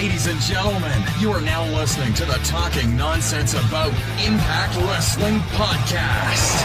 Ladies 0.00 0.28
and 0.28 0.40
gentlemen, 0.40 1.02
you 1.18 1.30
are 1.30 1.42
now 1.42 1.62
listening 1.76 2.14
to 2.14 2.24
the 2.24 2.40
Talking 2.42 2.96
Nonsense 2.96 3.52
About 3.52 3.88
Impact 4.24 4.74
Wrestling 4.76 5.40
podcast. 5.50 6.62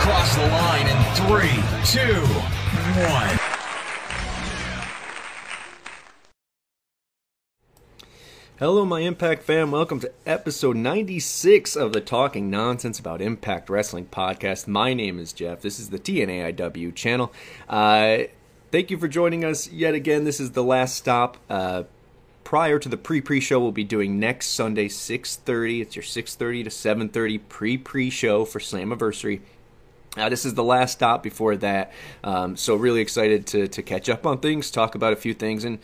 Cross 0.00 0.36
the 0.36 0.46
line 0.46 0.86
in 0.86 0.96
three, 1.16 1.52
two, 1.84 2.24
one. 3.12 3.38
Hello, 8.58 8.86
my 8.86 9.00
Impact 9.00 9.42
fam. 9.42 9.70
Welcome 9.70 10.00
to 10.00 10.10
episode 10.24 10.76
96 10.76 11.76
of 11.76 11.92
the 11.92 12.00
Talking 12.00 12.48
Nonsense 12.48 12.98
About 12.98 13.20
Impact 13.20 13.68
Wrestling 13.68 14.06
podcast. 14.06 14.66
My 14.66 14.94
name 14.94 15.18
is 15.18 15.34
Jeff. 15.34 15.60
This 15.60 15.78
is 15.78 15.90
the 15.90 15.98
TNAIW 15.98 16.94
channel. 16.94 17.34
Uh, 17.68 18.20
thank 18.72 18.90
you 18.90 18.96
for 18.96 19.08
joining 19.08 19.44
us 19.44 19.70
yet 19.70 19.92
again. 19.92 20.24
This 20.24 20.40
is 20.40 20.52
the 20.52 20.64
last 20.64 20.96
stop. 20.96 21.36
Uh, 21.50 21.82
prior 22.50 22.80
to 22.80 22.88
the 22.88 22.96
pre-pre 22.96 23.38
show 23.38 23.60
we'll 23.60 23.70
be 23.70 23.84
doing 23.84 24.18
next 24.18 24.48
Sunday 24.48 24.88
6:30. 24.88 25.82
It's 25.82 25.94
your 25.94 26.02
6:30 26.02 26.64
to 26.64 26.70
7:30 26.70 27.38
pre-pre 27.38 28.10
show 28.10 28.44
for 28.44 28.58
Slammiversary. 28.58 29.38
Uh, 30.16 30.28
this 30.28 30.44
is 30.44 30.54
the 30.54 30.64
last 30.64 30.94
stop 30.94 31.22
before 31.22 31.54
that, 31.54 31.92
um, 32.24 32.56
so 32.56 32.74
really 32.74 33.00
excited 33.00 33.46
to 33.46 33.68
to 33.68 33.82
catch 33.82 34.08
up 34.08 34.26
on 34.26 34.38
things, 34.38 34.68
talk 34.68 34.96
about 34.96 35.12
a 35.12 35.16
few 35.16 35.32
things, 35.32 35.62
and 35.62 35.78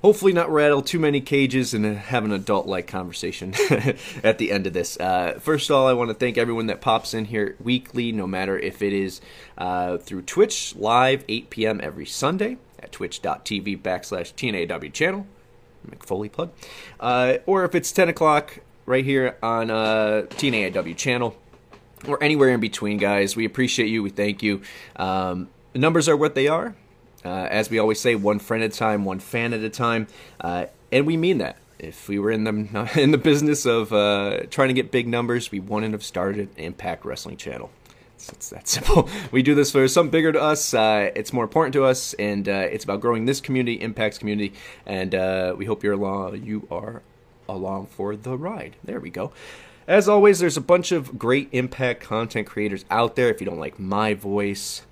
hopefully 0.00 0.32
not 0.32 0.50
rattle 0.50 0.80
too 0.80 0.98
many 0.98 1.20
cages 1.20 1.74
and 1.74 1.84
have 1.84 2.24
an 2.24 2.32
adult 2.32 2.66
like 2.66 2.86
conversation 2.86 3.52
at 4.24 4.38
the 4.38 4.52
end 4.52 4.66
of 4.66 4.72
this. 4.72 4.98
Uh, 4.98 5.38
first 5.38 5.68
of 5.68 5.76
all, 5.76 5.86
I 5.86 5.92
want 5.92 6.08
to 6.08 6.14
thank 6.14 6.38
everyone 6.38 6.68
that 6.68 6.80
pops 6.80 7.12
in 7.12 7.26
here 7.26 7.56
weekly, 7.62 8.10
no 8.10 8.26
matter 8.26 8.58
if 8.58 8.80
it 8.80 8.94
is 8.94 9.20
uh, 9.58 9.98
through 9.98 10.22
Twitch 10.22 10.74
live 10.76 11.26
8 11.28 11.50
p.m. 11.50 11.78
every 11.82 12.06
Sunday 12.06 12.56
at 12.78 12.90
twitch.tv 12.90 13.82
backslash 13.82 14.32
TNAW 14.32 14.90
channel. 14.94 15.26
McFoley 15.86 16.30
plug. 16.30 16.50
Uh, 17.00 17.38
or 17.46 17.64
if 17.64 17.74
it's 17.74 17.92
10 17.92 18.08
o'clock 18.08 18.58
right 18.86 19.04
here 19.04 19.36
on 19.42 19.70
uh, 19.70 20.26
TNAW 20.30 20.96
channel 20.96 21.36
or 22.06 22.22
anywhere 22.22 22.50
in 22.50 22.60
between, 22.60 22.98
guys. 22.98 23.36
We 23.36 23.44
appreciate 23.44 23.88
you. 23.88 24.02
We 24.02 24.10
thank 24.10 24.42
you. 24.42 24.62
Um, 24.96 25.48
the 25.72 25.78
numbers 25.78 26.08
are 26.08 26.16
what 26.16 26.34
they 26.34 26.48
are. 26.48 26.74
Uh, 27.24 27.48
as 27.50 27.70
we 27.70 27.78
always 27.78 28.00
say, 28.00 28.14
one 28.14 28.38
friend 28.38 28.62
at 28.62 28.72
a 28.72 28.76
time, 28.76 29.04
one 29.04 29.18
fan 29.18 29.52
at 29.52 29.60
a 29.60 29.70
time, 29.70 30.06
uh, 30.40 30.66
and 30.92 31.06
we 31.06 31.16
mean 31.16 31.38
that. 31.38 31.56
If 31.78 32.08
we 32.08 32.18
were 32.18 32.30
in 32.30 32.44
the 32.44 32.90
in 32.96 33.10
the 33.10 33.18
business 33.18 33.66
of 33.66 33.92
uh, 33.92 34.44
trying 34.50 34.68
to 34.68 34.74
get 34.74 34.90
big 34.90 35.08
numbers, 35.08 35.50
we 35.50 35.60
wouldn't 35.60 35.92
have 35.92 36.04
started 36.04 36.48
Impact 36.56 37.04
Wrestling 37.04 37.36
channel. 37.36 37.70
It's, 38.16 38.30
it's 38.30 38.50
that 38.50 38.66
simple. 38.68 39.08
We 39.30 39.42
do 39.42 39.54
this 39.54 39.70
for 39.70 39.86
something 39.88 40.10
bigger 40.10 40.32
to 40.32 40.40
us. 40.40 40.74
Uh, 40.74 41.10
it's 41.14 41.32
more 41.32 41.44
important 41.44 41.74
to 41.74 41.84
us, 41.84 42.14
and 42.14 42.48
uh, 42.48 42.68
it's 42.70 42.84
about 42.84 43.00
growing 43.00 43.26
this 43.26 43.40
community, 43.40 43.80
Impact's 43.80 44.18
community. 44.18 44.54
And 44.84 45.14
uh, 45.14 45.54
we 45.56 45.66
hope 45.66 45.84
you're 45.84 45.92
along. 45.92 46.42
You 46.42 46.66
are 46.70 47.02
along 47.48 47.86
for 47.86 48.16
the 48.16 48.36
ride. 48.36 48.76
There 48.82 49.00
we 49.00 49.10
go. 49.10 49.32
As 49.86 50.08
always, 50.08 50.40
there's 50.40 50.56
a 50.56 50.62
bunch 50.62 50.90
of 50.90 51.16
great 51.16 51.48
Impact 51.52 52.00
content 52.00 52.46
creators 52.48 52.84
out 52.90 53.14
there. 53.14 53.28
If 53.28 53.40
you 53.40 53.46
don't 53.46 53.60
like 53.60 53.78
my 53.78 54.14
voice, 54.14 54.82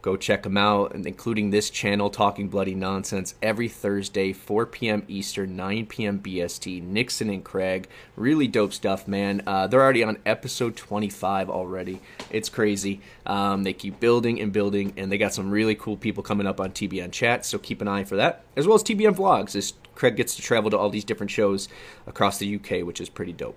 Go 0.00 0.16
check 0.16 0.44
them 0.44 0.56
out, 0.56 0.94
including 0.94 1.50
this 1.50 1.70
channel, 1.70 2.08
Talking 2.08 2.48
Bloody 2.48 2.74
Nonsense, 2.74 3.34
every 3.42 3.68
Thursday, 3.68 4.32
4 4.32 4.66
p.m. 4.66 5.02
Eastern, 5.08 5.56
9 5.56 5.86
p.m. 5.86 6.20
BST. 6.20 6.82
Nixon 6.82 7.30
and 7.30 7.44
Craig, 7.44 7.88
really 8.14 8.46
dope 8.46 8.72
stuff, 8.72 9.08
man. 9.08 9.42
Uh, 9.46 9.66
they're 9.66 9.82
already 9.82 10.04
on 10.04 10.18
episode 10.24 10.76
25 10.76 11.50
already. 11.50 12.00
It's 12.30 12.48
crazy. 12.48 13.00
Um, 13.26 13.64
they 13.64 13.72
keep 13.72 13.98
building 13.98 14.40
and 14.40 14.52
building, 14.52 14.94
and 14.96 15.10
they 15.10 15.18
got 15.18 15.34
some 15.34 15.50
really 15.50 15.74
cool 15.74 15.96
people 15.96 16.22
coming 16.22 16.46
up 16.46 16.60
on 16.60 16.70
TBN 16.70 17.10
chat, 17.10 17.44
so 17.44 17.58
keep 17.58 17.80
an 17.82 17.88
eye 17.88 18.04
for 18.04 18.16
that, 18.16 18.44
as 18.56 18.66
well 18.66 18.76
as 18.76 18.84
TBN 18.84 19.16
vlogs. 19.16 19.56
As 19.56 19.74
Craig 19.96 20.14
gets 20.14 20.36
to 20.36 20.42
travel 20.42 20.70
to 20.70 20.78
all 20.78 20.90
these 20.90 21.04
different 21.04 21.32
shows 21.32 21.68
across 22.06 22.38
the 22.38 22.54
UK, 22.54 22.86
which 22.86 23.00
is 23.00 23.08
pretty 23.08 23.32
dope. 23.32 23.56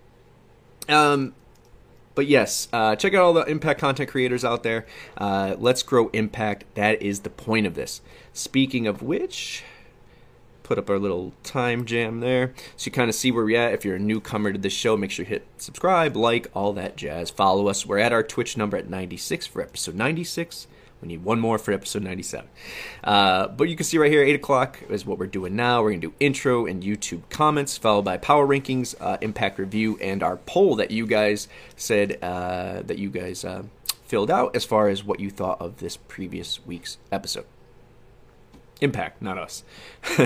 Um, 0.90 1.36
but 2.16 2.28
yes, 2.28 2.68
uh, 2.74 2.96
check 2.96 3.14
out 3.14 3.22
all 3.22 3.34
the 3.34 3.46
Impact 3.46 3.80
content 3.80 4.10
creators 4.10 4.44
out 4.44 4.64
there. 4.64 4.86
Uh, 5.18 5.56
let's 5.58 5.84
grow 5.84 6.10
Impact. 6.10 6.66
That 6.76 7.02
is 7.02 7.22
the 7.22 7.30
point 7.30 7.66
of 7.66 7.76
this. 7.76 8.02
Speaking 8.34 8.88
of 8.88 9.02
which, 9.02 9.64
put 10.64 10.78
up 10.78 10.90
our 10.90 11.00
little 11.00 11.34
time 11.44 11.84
jam 11.86 12.22
there 12.22 12.54
so 12.78 12.88
you 12.88 12.94
kind 12.94 13.10
of 13.10 13.16
see 13.16 13.32
where 13.32 13.44
we're 13.44 13.60
at. 13.60 13.74
If 13.74 13.84
you're 13.84 13.96
a 13.96 14.00
newcomer 14.00 14.54
to 14.54 14.58
this 14.58 14.74
show, 14.74 14.96
make 14.96 15.12
sure 15.12 15.26
you 15.26 15.30
hit 15.30 15.46
subscribe, 15.58 16.16
like, 16.16 16.48
all 16.54 16.74
that 16.74 16.96
jazz. 16.96 17.30
Follow 17.30 17.68
us. 17.68 17.86
We're 17.86 18.00
at 18.00 18.14
our 18.14 18.24
Twitch 18.24 18.56
number 18.56 18.78
at 18.78 18.90
96 18.90 19.48
for 19.48 19.62
episode 19.62 19.96
96. 19.96 20.68
We 21.02 21.08
need 21.08 21.24
one 21.24 21.40
more 21.40 21.58
for 21.58 21.72
episode 21.72 22.04
97. 22.04 22.48
Uh, 23.04 23.48
but 23.48 23.70
you 23.70 23.76
can 23.76 23.84
see 23.84 23.98
right 23.98 24.12
here, 24.12 24.24
8 24.24 24.36
o'clock 24.36 24.80
is 24.90 25.06
what 25.06 25.18
we're 25.18 25.28
doing 25.28 25.56
now. 25.56 25.82
We're 25.82 25.92
going 25.92 26.02
to 26.02 26.08
do 26.10 26.14
intro 26.20 26.66
and 26.66 26.84
YouTube 26.84 27.22
comments, 27.30 27.78
followed 27.78 28.06
by 28.06 28.18
power 28.18 28.46
rankings, 28.46 28.96
uh, 29.00 29.18
impact 29.22 29.58
review, 29.58 29.98
and 30.02 30.22
our 30.22 30.38
poll 30.38 30.76
that 30.76 30.92
you 30.92 31.08
guys 31.08 31.48
said 31.76 32.20
uh, 32.22 32.82
that 32.84 33.00
you 33.00 33.10
guys 33.10 33.44
uh, 33.44 33.64
filled 34.04 34.30
out 34.30 34.56
as 34.56 34.64
far 34.66 34.90
as 34.90 35.04
what 35.04 35.20
you 35.20 35.30
thought 35.30 35.60
of 35.60 35.78
this 35.78 35.98
previous 35.98 36.66
week's 36.66 36.98
episode. 37.12 37.46
Impact, 38.82 39.22
not 39.22 39.38
us. 39.38 39.64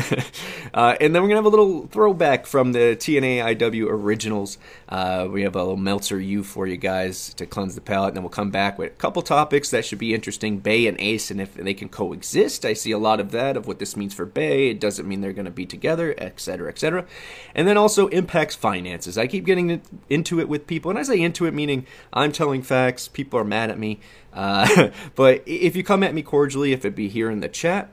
uh, 0.74 0.96
and 1.02 1.14
then 1.14 1.22
we're 1.22 1.28
going 1.28 1.32
to 1.32 1.36
have 1.36 1.46
a 1.46 1.50
little 1.50 1.88
throwback 1.88 2.46
from 2.46 2.72
the 2.72 2.96
TNA 2.98 3.58
IW 3.58 3.88
originals. 3.90 4.58
Uh, 4.88 5.28
we 5.30 5.42
have 5.42 5.58
a 5.58 5.60
little 5.60 5.76
Meltzer 5.76 6.22
U 6.22 6.42
for 6.42 6.66
you 6.66 6.78
guys 6.78 7.34
to 7.34 7.46
cleanse 7.46 7.76
the 7.76 7.82
palate. 7.82 8.10
And 8.10 8.16
then 8.16 8.24
we'll 8.24 8.30
come 8.30 8.52
back 8.52 8.78
with 8.80 8.94
a 8.94 8.96
couple 8.96 9.22
topics 9.24 9.72
that 9.72 9.84
should 9.84 10.00
be 10.00 10.14
interesting 10.14 10.60
Bay 10.60 10.88
and 10.88 10.98
Ace, 11.02 11.30
and 11.32 11.42
if 11.42 11.56
they 11.56 11.74
can 11.74 11.90
coexist. 11.90 12.64
I 12.64 12.72
see 12.72 12.92
a 12.92 12.98
lot 12.98 13.20
of 13.20 13.32
that, 13.32 13.58
of 13.58 13.68
what 13.68 13.80
this 13.80 13.98
means 13.98 14.14
for 14.14 14.26
Bay. 14.26 14.70
It 14.70 14.80
doesn't 14.80 15.06
mean 15.06 15.20
they're 15.20 15.34
going 15.34 15.44
to 15.44 15.52
be 15.52 15.66
together, 15.66 16.16
etc., 16.18 16.70
etc. 16.70 17.06
And 17.54 17.68
then 17.68 17.76
also 17.76 18.08
impacts 18.08 18.56
finances. 18.56 19.18
I 19.18 19.28
keep 19.28 19.46
getting 19.46 19.82
into 20.10 20.40
it 20.40 20.48
with 20.48 20.66
people, 20.66 20.90
and 20.90 20.98
I 20.98 21.04
say 21.04 21.20
into 21.20 21.46
it 21.46 21.54
meaning 21.54 21.86
I'm 22.14 22.32
telling 22.32 22.62
facts, 22.62 23.10
people 23.10 23.38
are 23.38 23.44
mad 23.44 23.70
at 23.70 23.78
me. 23.78 24.00
Uh, 24.34 24.92
but 25.16 25.44
if 25.46 25.76
you 25.76 25.84
come 25.84 26.04
at 26.04 26.14
me 26.14 26.22
cordially, 26.22 26.72
if 26.72 26.86
it 26.86 26.96
be 26.96 27.10
here 27.10 27.30
in 27.30 27.42
the 27.42 27.50
chat, 27.50 27.90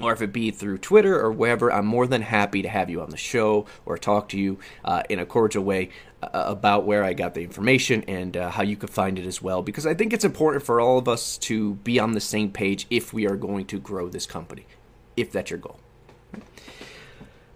or 0.00 0.12
if 0.12 0.20
it 0.20 0.32
be 0.32 0.50
through 0.50 0.78
Twitter 0.78 1.20
or 1.20 1.30
wherever, 1.30 1.72
I'm 1.72 1.86
more 1.86 2.06
than 2.06 2.22
happy 2.22 2.62
to 2.62 2.68
have 2.68 2.90
you 2.90 3.00
on 3.00 3.10
the 3.10 3.16
show 3.16 3.66
or 3.86 3.96
talk 3.96 4.28
to 4.30 4.38
you 4.38 4.58
uh, 4.84 5.02
in 5.08 5.18
a 5.18 5.26
cordial 5.26 5.64
way 5.64 5.90
uh, 6.22 6.28
about 6.32 6.84
where 6.84 7.04
I 7.04 7.12
got 7.12 7.34
the 7.34 7.42
information 7.42 8.02
and 8.08 8.36
uh, 8.36 8.50
how 8.50 8.62
you 8.62 8.76
could 8.76 8.90
find 8.90 9.18
it 9.18 9.26
as 9.26 9.40
well. 9.40 9.62
Because 9.62 9.86
I 9.86 9.94
think 9.94 10.12
it's 10.12 10.24
important 10.24 10.64
for 10.64 10.80
all 10.80 10.98
of 10.98 11.08
us 11.08 11.38
to 11.38 11.74
be 11.74 11.98
on 11.98 12.12
the 12.12 12.20
same 12.20 12.50
page 12.50 12.86
if 12.90 13.12
we 13.12 13.26
are 13.26 13.36
going 13.36 13.66
to 13.66 13.78
grow 13.78 14.08
this 14.08 14.26
company, 14.26 14.66
if 15.16 15.30
that's 15.30 15.50
your 15.50 15.58
goal. 15.58 15.78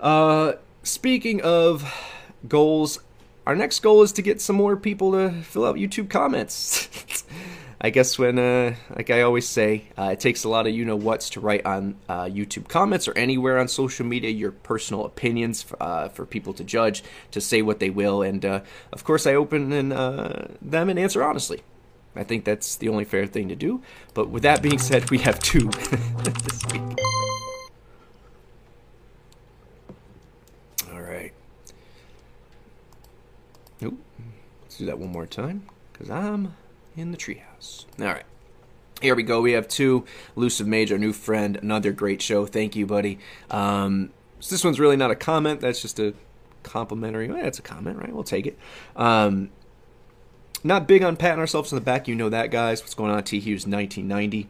Uh, 0.01 0.53
speaking 0.83 1.41
of 1.43 1.93
goals, 2.47 3.01
our 3.47 3.57
next 3.57 3.81
goal 3.81 4.03
is 4.03 4.13
to 4.13 4.23
get 4.23 4.41
some 4.41 4.57
more 4.57 4.77
people 4.77 5.13
to 5.13 5.43
fill 5.43 5.65
out 5.65 5.77
YouTube 5.77 6.09
comments. 6.09 7.25
I 7.81 7.91
guess 7.91 8.19
when, 8.19 8.41
uh, 8.41 8.75
like 8.97 9.09
I 9.09 9.23
always 9.23 9.49
say, 9.49 9.85
uh, 9.97 10.11
it 10.13 10.19
takes 10.19 10.43
a 10.43 10.49
lot 10.49 10.67
of 10.67 10.75
you 10.75 10.85
know 10.85 10.97
what's 10.97 11.31
to 11.31 11.41
write 11.41 11.65
on 11.65 11.95
uh, 12.09 12.25
YouTube 12.25 12.69
comments 12.69 13.07
or 13.07 13.17
anywhere 13.17 13.59
on 13.59 13.69
social 13.69 14.05
media 14.05 14.31
your 14.31 14.51
personal 14.51 15.05
opinions 15.05 15.65
uh, 15.81 16.09
for 16.09 16.27
people 16.27 16.53
to 16.55 16.65
judge, 16.65 17.05
to 17.31 17.41
say 17.41 17.63
what 17.63 17.79
they 17.79 17.91
will, 17.91 18.21
and 18.23 18.45
uh, 18.45 18.61
of 18.93 19.05
course 19.05 19.29
I 19.29 19.35
open 19.35 19.73
and, 19.73 19.93
uh, 19.93 20.47
them 20.61 20.89
and 20.89 20.99
answer 20.99 21.23
honestly. 21.23 21.63
I 22.17 22.25
think 22.25 22.45
that's 22.45 22.75
the 22.75 22.89
only 22.89 23.05
fair 23.05 23.27
thing 23.27 23.49
to 23.49 23.55
do. 23.55 23.81
But 24.13 24.29
with 24.29 24.43
that 24.43 24.61
being 24.61 24.79
said, 24.79 25.09
we 25.11 25.19
have 25.19 25.39
two 25.39 25.69
this 26.25 26.65
week. 26.73 26.83
All 30.93 31.01
right. 31.01 31.33
Nope. 33.81 33.99
Let's 34.63 34.79
do 34.79 34.87
that 34.87 34.99
one 34.99 35.13
more 35.13 35.27
time 35.27 35.67
because 35.93 36.11
I'm 36.11 36.55
in 36.99 37.11
the 37.11 37.17
treehouse. 37.17 37.87
All 38.01 38.07
right. 38.07 38.25
Here 39.01 39.15
we 39.15 39.23
go. 39.23 39.41
We 39.41 39.53
have 39.53 39.69
two. 39.69 40.05
Elusive 40.37 40.67
Mage, 40.67 40.91
our 40.91 40.99
new 40.99 41.13
friend. 41.13 41.57
Another 41.57 41.93
great 41.93 42.21
show. 42.21 42.47
Thank 42.47 42.75
you, 42.75 42.85
buddy. 42.85 43.19
Um, 43.51 44.11
so 44.41 44.55
this 44.55 44.65
one's 44.65 44.81
really 44.81 44.97
not 44.97 45.11
a 45.11 45.15
comment. 45.15 45.61
That's 45.61 45.81
just 45.81 46.01
a 46.01 46.15
complimentary. 46.63 47.29
Well, 47.29 47.43
that's 47.43 47.59
a 47.59 47.63
comment, 47.63 47.99
right? 47.99 48.13
We'll 48.13 48.25
take 48.25 48.47
it. 48.47 48.59
Um, 48.97 49.51
not 50.65 50.89
big 50.89 51.05
on 51.05 51.17
patting 51.17 51.39
ourselves 51.39 51.73
on 51.73 51.79
the 51.79 51.85
back. 51.85 52.09
You 52.09 52.17
know 52.17 52.29
that, 52.29 52.51
guys. 52.51 52.81
What's 52.83 52.95
going 52.95 53.13
on? 53.13 53.23
T 53.23 53.39
Hughes 53.39 53.67
1990. 53.67 54.49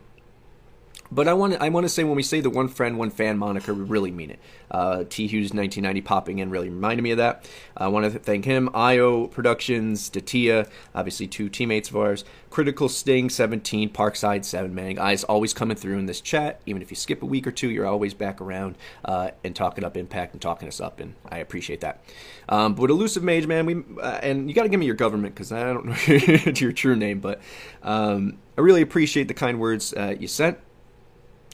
But 1.10 1.26
I 1.26 1.34
want 1.34 1.54
to, 1.54 1.62
I 1.62 1.68
want 1.70 1.84
to 1.84 1.88
say 1.88 2.04
when 2.04 2.16
we 2.16 2.22
say 2.22 2.40
the 2.40 2.50
one 2.50 2.68
friend, 2.68 2.98
one 2.98 3.10
fan 3.10 3.38
moniker, 3.38 3.72
we 3.72 3.82
really 3.82 4.10
mean 4.10 4.30
it. 4.30 4.38
Uh, 4.70 5.04
T 5.08 5.26
Hughes 5.26 5.54
1990 5.54 6.00
popping 6.02 6.38
in 6.38 6.50
really 6.50 6.68
reminded 6.68 7.02
me 7.02 7.12
of 7.12 7.18
that. 7.18 7.48
I 7.76 7.88
want 7.88 8.12
to 8.12 8.18
thank 8.18 8.44
him, 8.44 8.68
IO 8.74 9.26
Productions, 9.26 10.10
Datia, 10.10 10.68
obviously 10.94 11.26
two 11.26 11.48
teammates 11.48 11.88
of 11.88 11.96
ours, 11.96 12.24
Critical 12.50 12.88
Sting 12.88 13.30
17, 13.30 13.90
Parkside 13.90 14.44
7, 14.44 14.74
man. 14.74 14.94
Guys 14.94 15.24
always 15.24 15.54
coming 15.54 15.76
through 15.76 15.98
in 15.98 16.06
this 16.06 16.20
chat. 16.20 16.60
Even 16.66 16.82
if 16.82 16.90
you 16.90 16.96
skip 16.96 17.22
a 17.22 17.26
week 17.26 17.46
or 17.46 17.52
two, 17.52 17.70
you're 17.70 17.86
always 17.86 18.12
back 18.12 18.40
around 18.40 18.76
uh, 19.04 19.30
and 19.42 19.56
talking 19.56 19.84
up 19.84 19.96
Impact 19.96 20.34
and 20.34 20.42
talking 20.42 20.68
us 20.68 20.80
up, 20.80 21.00
and 21.00 21.14
I 21.28 21.38
appreciate 21.38 21.80
that. 21.80 22.02
Um, 22.48 22.74
but 22.74 22.90
Elusive 22.90 23.22
Mage, 23.22 23.46
man, 23.46 23.66
we 23.66 23.82
uh, 24.00 24.20
and 24.22 24.48
you 24.48 24.54
got 24.54 24.62
to 24.62 24.68
give 24.68 24.80
me 24.80 24.86
your 24.86 24.94
government 24.94 25.34
because 25.34 25.52
I 25.52 25.64
don't 25.72 25.86
know 26.08 26.52
your 26.54 26.72
true 26.72 26.96
name, 26.96 27.20
but 27.20 27.40
um, 27.82 28.38
I 28.56 28.60
really 28.60 28.82
appreciate 28.82 29.28
the 29.28 29.34
kind 29.34 29.58
words 29.58 29.94
uh, 29.94 30.14
you 30.18 30.28
sent 30.28 30.58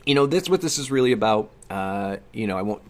you 0.06 0.14
know, 0.14 0.26
that's 0.26 0.48
what 0.48 0.60
this 0.60 0.78
is 0.78 0.90
really 0.90 1.12
about. 1.12 1.50
Uh, 1.70 2.16
you 2.32 2.46
know, 2.46 2.58
I 2.58 2.62
won't 2.62 2.82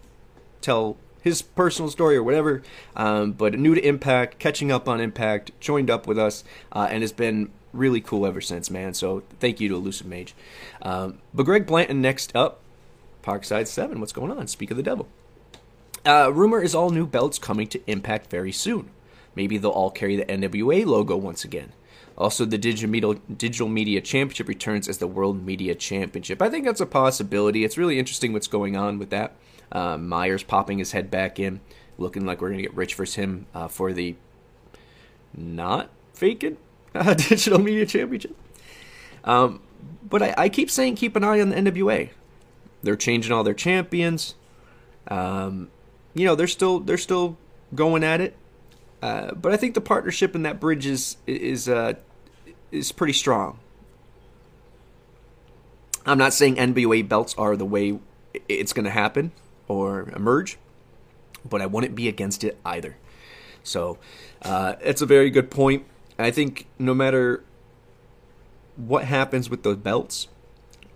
tell 0.61 0.97
his 1.21 1.41
personal 1.41 1.89
story 1.89 2.15
or 2.15 2.23
whatever. 2.23 2.61
Um, 2.95 3.31
but 3.31 3.57
new 3.57 3.73
to 3.75 3.85
Impact, 3.85 4.37
catching 4.39 4.71
up 4.71 4.87
on 4.87 5.01
Impact, 5.01 5.51
joined 5.59 5.89
up 5.89 6.07
with 6.07 6.19
us, 6.19 6.43
uh, 6.71 6.87
and 6.89 7.01
has 7.01 7.11
been 7.11 7.49
really 7.73 7.99
cool 7.99 8.25
ever 8.25 8.41
since, 8.41 8.69
man. 8.69 8.93
So 8.93 9.23
thank 9.39 9.59
you 9.59 9.67
to 9.69 9.75
Elusive 9.75 10.07
Mage. 10.07 10.35
Um, 10.81 11.19
but 11.33 11.43
Greg 11.43 11.65
Blanton 11.65 12.01
next 12.01 12.35
up, 12.35 12.61
Parkside 13.23 13.67
7. 13.67 13.99
What's 13.99 14.13
going 14.13 14.31
on? 14.31 14.47
Speak 14.47 14.71
of 14.71 14.77
the 14.77 14.83
devil. 14.83 15.07
Uh, 16.05 16.31
rumor 16.31 16.61
is 16.61 16.75
all 16.75 16.91
new 16.91 17.07
belts 17.07 17.39
coming 17.39 17.67
to 17.67 17.81
Impact 17.89 18.29
very 18.29 18.51
soon. 18.51 18.91
Maybe 19.33 19.57
they'll 19.57 19.71
all 19.71 19.91
carry 19.91 20.15
the 20.15 20.25
NWA 20.25 20.85
logo 20.85 21.17
once 21.17 21.43
again. 21.43 21.73
Also, 22.17 22.45
the 22.45 22.57
Digital 22.57 22.89
Media, 22.89 23.15
Digital 23.35 23.67
Media 23.67 23.99
Championship 23.99 24.47
returns 24.47 24.87
as 24.87 24.99
the 24.99 25.07
World 25.07 25.45
Media 25.45 25.75
Championship. 25.75 26.41
I 26.41 26.49
think 26.49 26.65
that's 26.65 26.79
a 26.79 26.85
possibility. 26.85 27.65
It's 27.65 27.77
really 27.77 27.99
interesting 27.99 28.31
what's 28.31 28.47
going 28.47 28.77
on 28.77 28.99
with 28.99 29.09
that. 29.09 29.35
Uh, 29.71 29.97
Myers 29.97 30.43
popping 30.43 30.77
his 30.77 30.93
head 30.93 31.11
back 31.11 31.39
in, 31.39 31.59
looking 31.97 32.25
like 32.25 32.41
we're 32.41 32.49
going 32.49 32.59
to 32.59 32.63
get 32.63 32.73
Rich 32.73 32.95
versus 32.95 33.15
him 33.15 33.47
uh, 33.53 33.67
for 33.67 33.91
the 33.91 34.15
not 35.33 35.89
vacant 36.15 36.57
uh, 36.95 37.13
Digital 37.13 37.59
Media 37.59 37.85
Championship. 37.85 38.35
Um, 39.25 39.61
but 40.07 40.21
I, 40.21 40.35
I, 40.37 40.49
keep 40.49 40.69
saying 40.69 40.95
keep 40.95 41.15
an 41.15 41.23
eye 41.23 41.41
on 41.41 41.49
the 41.49 41.55
NWA. 41.55 42.09
They're 42.83 42.95
changing 42.95 43.33
all 43.33 43.43
their 43.43 43.55
champions. 43.55 44.35
Um, 45.07 45.69
you 46.13 46.25
know 46.25 46.35
they're 46.35 46.47
still 46.47 46.79
they're 46.79 46.97
still 46.97 47.37
going 47.73 48.03
at 48.03 48.21
it. 48.21 48.35
Uh, 49.05 49.35
but 49.35 49.51
I 49.51 49.57
think 49.57 49.75
the 49.75 49.81
partnership 49.81 50.33
in 50.33 50.41
that 50.43 50.59
bridge 50.59 50.87
is 50.87 51.17
is 51.27 51.69
uh, 51.69 51.93
is 52.71 52.91
pretty 52.91 53.13
strong. 53.13 53.59
I'm 56.07 56.17
not 56.17 56.33
saying 56.33 56.55
NWA 56.55 57.07
belts 57.07 57.35
are 57.37 57.55
the 57.55 57.65
way 57.65 57.99
it's 58.49 58.73
going 58.73 58.85
to 58.85 58.89
happen 58.89 59.31
or 59.67 60.09
emerge, 60.15 60.57
but 61.47 61.61
I 61.61 61.67
wouldn't 61.67 61.93
be 61.93 62.07
against 62.07 62.43
it 62.43 62.57
either. 62.65 62.97
So 63.63 63.99
uh, 64.41 64.73
it's 64.81 65.03
a 65.03 65.05
very 65.05 65.29
good 65.29 65.51
point. 65.51 65.85
I 66.17 66.31
think 66.31 66.65
no 66.79 66.95
matter 66.95 67.43
what 68.75 69.03
happens 69.03 69.51
with 69.51 69.61
those 69.61 69.77
belts, 69.77 70.29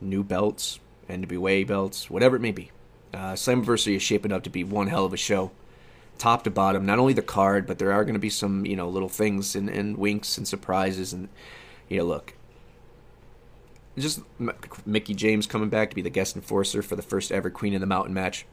new 0.01 0.23
belts, 0.23 0.79
NWA 1.07 1.67
belts, 1.67 2.09
whatever 2.09 2.37
it 2.37 2.41
may 2.41 2.53
be, 2.53 2.71
uh, 3.13 3.33
Slammiversary 3.33 3.97
is 3.97 4.01
shaping 4.01 4.31
up 4.31 4.41
to 4.45 4.49
be 4.49 4.63
one 4.63 4.87
hell 4.87 5.05
of 5.05 5.13
a 5.13 5.17
show, 5.17 5.51
top 6.19 6.43
to 6.43 6.51
bottom. 6.51 6.85
Not 6.85 6.99
only 6.99 7.13
the 7.13 7.23
card, 7.23 7.65
but 7.65 7.79
there 7.79 7.91
are 7.91 8.03
going 8.03 8.13
to 8.13 8.19
be 8.19 8.29
some 8.29 8.65
you 8.65 8.75
know 8.75 8.87
little 8.87 9.09
things 9.09 9.55
and, 9.55 9.69
and 9.69 9.97
winks 9.97 10.37
and 10.37 10.47
surprises 10.47 11.13
and 11.13 11.29
you 11.87 11.97
know 11.97 12.05
look. 12.05 12.35
Just 13.97 14.21
Mickie 14.85 15.15
James 15.15 15.47
coming 15.47 15.69
back 15.69 15.89
to 15.89 15.95
be 15.95 16.01
the 16.01 16.09
guest 16.09 16.35
enforcer 16.35 16.81
for 16.81 16.95
the 16.95 17.01
first 17.01 17.31
ever 17.31 17.49
Queen 17.49 17.73
of 17.73 17.81
the 17.81 17.87
Mountain 17.87 18.13
match. 18.13 18.45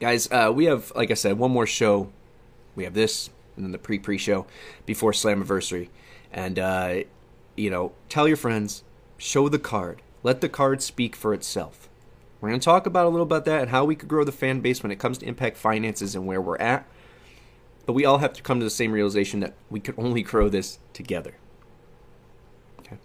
Guys, 0.00 0.30
uh, 0.30 0.52
we 0.54 0.66
have, 0.66 0.92
like 0.94 1.10
I 1.10 1.14
said, 1.14 1.38
one 1.38 1.50
more 1.50 1.66
show. 1.66 2.12
We 2.76 2.84
have 2.84 2.94
this, 2.94 3.30
and 3.56 3.64
then 3.64 3.72
the 3.72 3.78
pre 3.78 3.98
pre 3.98 4.16
show 4.16 4.46
before 4.86 5.10
Slammiversary. 5.10 5.88
And, 6.32 6.58
uh, 6.58 7.00
you 7.56 7.70
know, 7.70 7.92
tell 8.08 8.28
your 8.28 8.36
friends, 8.36 8.84
show 9.16 9.48
the 9.48 9.58
card. 9.58 10.02
Let 10.22 10.40
the 10.40 10.48
card 10.48 10.82
speak 10.82 11.16
for 11.16 11.34
itself. 11.34 11.87
We're 12.40 12.50
going 12.50 12.60
to 12.60 12.64
talk 12.64 12.86
about 12.86 13.06
a 13.06 13.08
little 13.08 13.26
about 13.26 13.44
that 13.46 13.62
and 13.62 13.70
how 13.70 13.84
we 13.84 13.96
could 13.96 14.08
grow 14.08 14.24
the 14.24 14.32
fan 14.32 14.60
base 14.60 14.82
when 14.82 14.92
it 14.92 14.98
comes 14.98 15.18
to 15.18 15.26
impact 15.26 15.56
finances 15.56 16.14
and 16.14 16.26
where 16.26 16.40
we're 16.40 16.58
at. 16.58 16.86
But 17.84 17.94
we 17.94 18.04
all 18.04 18.18
have 18.18 18.32
to 18.34 18.42
come 18.42 18.60
to 18.60 18.64
the 18.64 18.70
same 18.70 18.92
realization 18.92 19.40
that 19.40 19.54
we 19.70 19.80
could 19.80 19.96
only 19.98 20.22
grow 20.22 20.48
this 20.48 20.78
together. 20.92 21.34
Okay. 22.80 22.98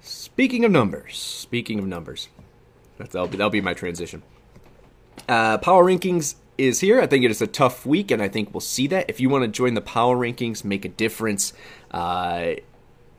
Speaking 0.00 0.64
of 0.64 0.70
numbers, 0.70 1.18
speaking 1.18 1.78
of 1.78 1.86
numbers, 1.86 2.28
that'll 2.96 3.26
be, 3.26 3.36
that'll 3.36 3.50
be 3.50 3.60
my 3.60 3.74
transition. 3.74 4.22
Uh, 5.28 5.58
power 5.58 5.84
rankings 5.84 6.36
is 6.56 6.80
here. 6.80 7.00
I 7.00 7.06
think 7.06 7.24
it 7.24 7.30
is 7.30 7.42
a 7.42 7.46
tough 7.46 7.84
week, 7.84 8.10
and 8.10 8.22
I 8.22 8.28
think 8.28 8.54
we'll 8.54 8.60
see 8.60 8.86
that. 8.86 9.10
If 9.10 9.20
you 9.20 9.28
want 9.28 9.44
to 9.44 9.48
join 9.48 9.74
the 9.74 9.80
power 9.80 10.16
rankings, 10.16 10.64
make 10.64 10.84
a 10.84 10.88
difference, 10.88 11.52
uh, 11.90 12.54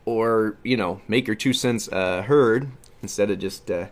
or 0.04 0.56
you 0.64 0.76
know, 0.76 1.02
make 1.06 1.26
your 1.26 1.36
two 1.36 1.52
cents 1.52 1.88
uh, 1.88 2.22
heard 2.22 2.70
instead 3.02 3.30
of 3.30 3.38
just 3.38 3.70
uh, 3.70 3.86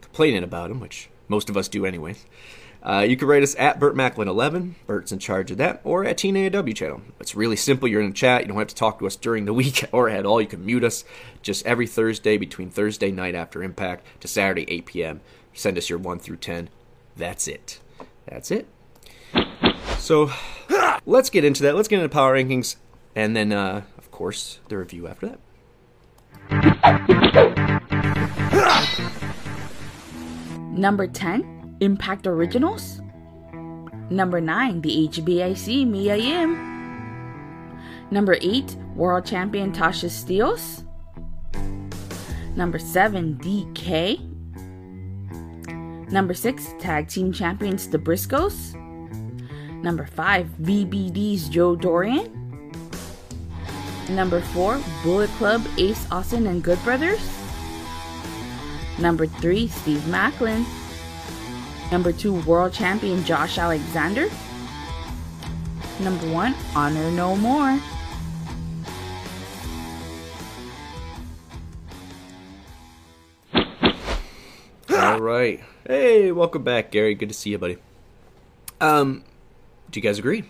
complaining 0.00 0.44
about 0.44 0.68
them, 0.68 0.80
which 0.80 1.08
most 1.28 1.50
of 1.50 1.56
us 1.56 1.68
do 1.68 1.86
anyway. 1.86 2.14
Uh, 2.80 3.00
you 3.00 3.16
can 3.16 3.26
write 3.26 3.42
us 3.42 3.56
at 3.56 3.80
Burt 3.80 3.96
Macklin11. 3.96 4.74
Bert's 4.86 5.10
in 5.10 5.18
charge 5.18 5.50
of 5.50 5.58
that, 5.58 5.80
or 5.82 6.04
at 6.04 6.16
TNAW 6.16 6.74
channel. 6.76 7.02
It's 7.18 7.34
really 7.34 7.56
simple. 7.56 7.88
You're 7.88 8.00
in 8.00 8.10
the 8.10 8.14
chat. 8.14 8.42
You 8.42 8.48
don't 8.48 8.56
have 8.56 8.68
to 8.68 8.74
talk 8.74 9.00
to 9.00 9.06
us 9.06 9.16
during 9.16 9.44
the 9.46 9.52
week 9.62 9.84
or 9.92 10.08
at 10.08 10.24
all. 10.24 10.40
You 10.40 10.46
can 10.46 10.64
mute 10.64 10.84
us 10.84 11.04
just 11.42 11.66
every 11.66 11.86
Thursday 11.86 12.36
between 12.38 12.70
Thursday 12.70 13.10
night 13.10 13.34
after 13.34 13.62
Impact 13.62 14.06
to 14.20 14.28
Saturday 14.28 14.64
8 14.68 14.86
p.m. 14.86 15.20
Send 15.52 15.76
us 15.76 15.90
your 15.90 15.98
1 15.98 16.20
through 16.20 16.36
10 16.36 16.70
that's 17.18 17.48
it. 17.48 17.80
That's 18.26 18.50
it. 18.50 18.66
So 19.98 20.30
let's 21.06 21.28
get 21.28 21.44
into 21.44 21.62
that. 21.64 21.74
Let's 21.74 21.88
get 21.88 21.96
into 21.96 22.08
power 22.08 22.34
rankings, 22.34 22.76
and 23.14 23.36
then, 23.36 23.52
uh, 23.52 23.82
of 23.98 24.10
course, 24.10 24.60
the 24.68 24.78
review 24.78 25.06
after 25.08 25.36
that. 26.50 28.17
Number 30.78 31.08
10, 31.08 31.78
Impact 31.80 32.28
Originals. 32.28 33.00
Number 34.10 34.40
9, 34.40 34.80
the 34.80 35.08
HBIC 35.08 35.84
Mia 35.84 36.14
Yim. 36.14 36.54
Number 38.12 38.36
8, 38.40 38.76
World 38.94 39.26
Champion 39.26 39.72
Tasha 39.72 40.06
Steelz. 40.06 40.84
Number 42.54 42.78
7, 42.78 43.38
Decay. 43.38 44.20
Number 46.12 46.32
6, 46.32 46.74
Tag 46.78 47.08
Team 47.08 47.32
Champions 47.32 47.88
The 47.88 47.98
Briscoes. 47.98 48.76
Number 49.82 50.06
5, 50.06 50.46
VBD's 50.62 51.48
Joe 51.48 51.74
Doering. 51.74 52.32
Number 54.10 54.40
4, 54.40 54.80
Bullet 55.02 55.30
Club 55.30 55.60
Ace 55.76 56.06
Austin 56.12 56.46
and 56.46 56.62
Good 56.62 56.80
Brothers. 56.84 57.47
Number 58.98 59.26
3, 59.26 59.68
Steve 59.68 60.00
Maclin. 60.02 60.64
Number 61.92 62.12
2, 62.12 62.42
World 62.42 62.72
Champion 62.72 63.24
Josh 63.24 63.58
Alexander. 63.58 64.28
Number 66.00 66.30
1, 66.32 66.54
Honor 66.74 67.10
No 67.12 67.36
More. 67.36 67.80
All 74.90 75.20
right. 75.20 75.60
Hey, 75.86 76.32
welcome 76.32 76.62
back, 76.62 76.90
Gary. 76.90 77.14
Good 77.14 77.28
to 77.28 77.34
see 77.34 77.50
you, 77.50 77.58
buddy. 77.58 77.78
Um, 78.80 79.24
do 79.90 79.98
you 79.98 80.02
guys 80.02 80.18
agree? 80.18 80.44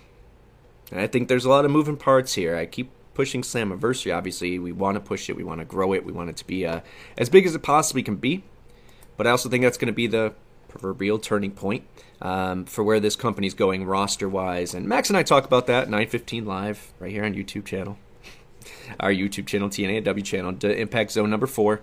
I 0.91 1.07
think 1.07 1.29
there's 1.29 1.45
a 1.45 1.51
lot 1.51 1.65
of 1.65 1.71
moving 1.71 1.97
parts 1.97 2.35
here. 2.35 2.57
I 2.57 2.67
keep 2.67 2.91
pushing 3.19 3.43
Slammiversary. 3.43 4.17
Obviously, 4.17 4.61
we 4.61 4.71
want 4.71 4.95
to 4.95 5.01
push 5.01 5.29
it. 5.29 5.35
We 5.35 5.43
want 5.43 5.59
to 5.59 5.65
grow 5.65 5.93
it. 5.93 6.05
We 6.05 6.13
want 6.13 6.31
it 6.31 6.37
to 6.37 6.47
be 6.47 6.65
uh, 6.65 6.83
as 7.17 7.29
big 7.29 7.47
as 7.47 7.55
it 7.57 7.65
possibly 7.65 8.05
can 8.05 8.15
be. 8.15 8.45
But 9.17 9.27
I 9.27 9.31
also 9.31 9.49
think 9.49 9.65
that's 9.65 9.77
going 9.77 9.89
to 9.89 9.93
be 9.93 10.07
the 10.07 10.35
proverbial 10.69 11.19
turning 11.19 11.51
point 11.51 11.83
um, 12.23 12.65
for 12.65 12.85
where 12.85 13.01
this 13.01 13.17
company's 13.17 13.55
going 13.55 13.85
roster-wise. 13.85 14.73
And 14.73 14.87
Max 14.87 15.11
and 15.11 15.17
I 15.17 15.25
talk 15.25 15.45
about 15.45 15.67
that 15.67 15.89
9:15 15.89 16.47
live 16.47 16.93
right 17.01 17.11
here 17.11 17.25
on 17.25 17.35
YouTube 17.35 17.65
channel, 17.65 17.99
our 19.01 19.11
YouTube 19.11 19.49
channel, 19.49 19.69
TNAW 19.69 20.25
channel, 20.25 20.55
Impact 20.71 21.11
Zone 21.11 21.29
number 21.29 21.49
four. 21.49 21.81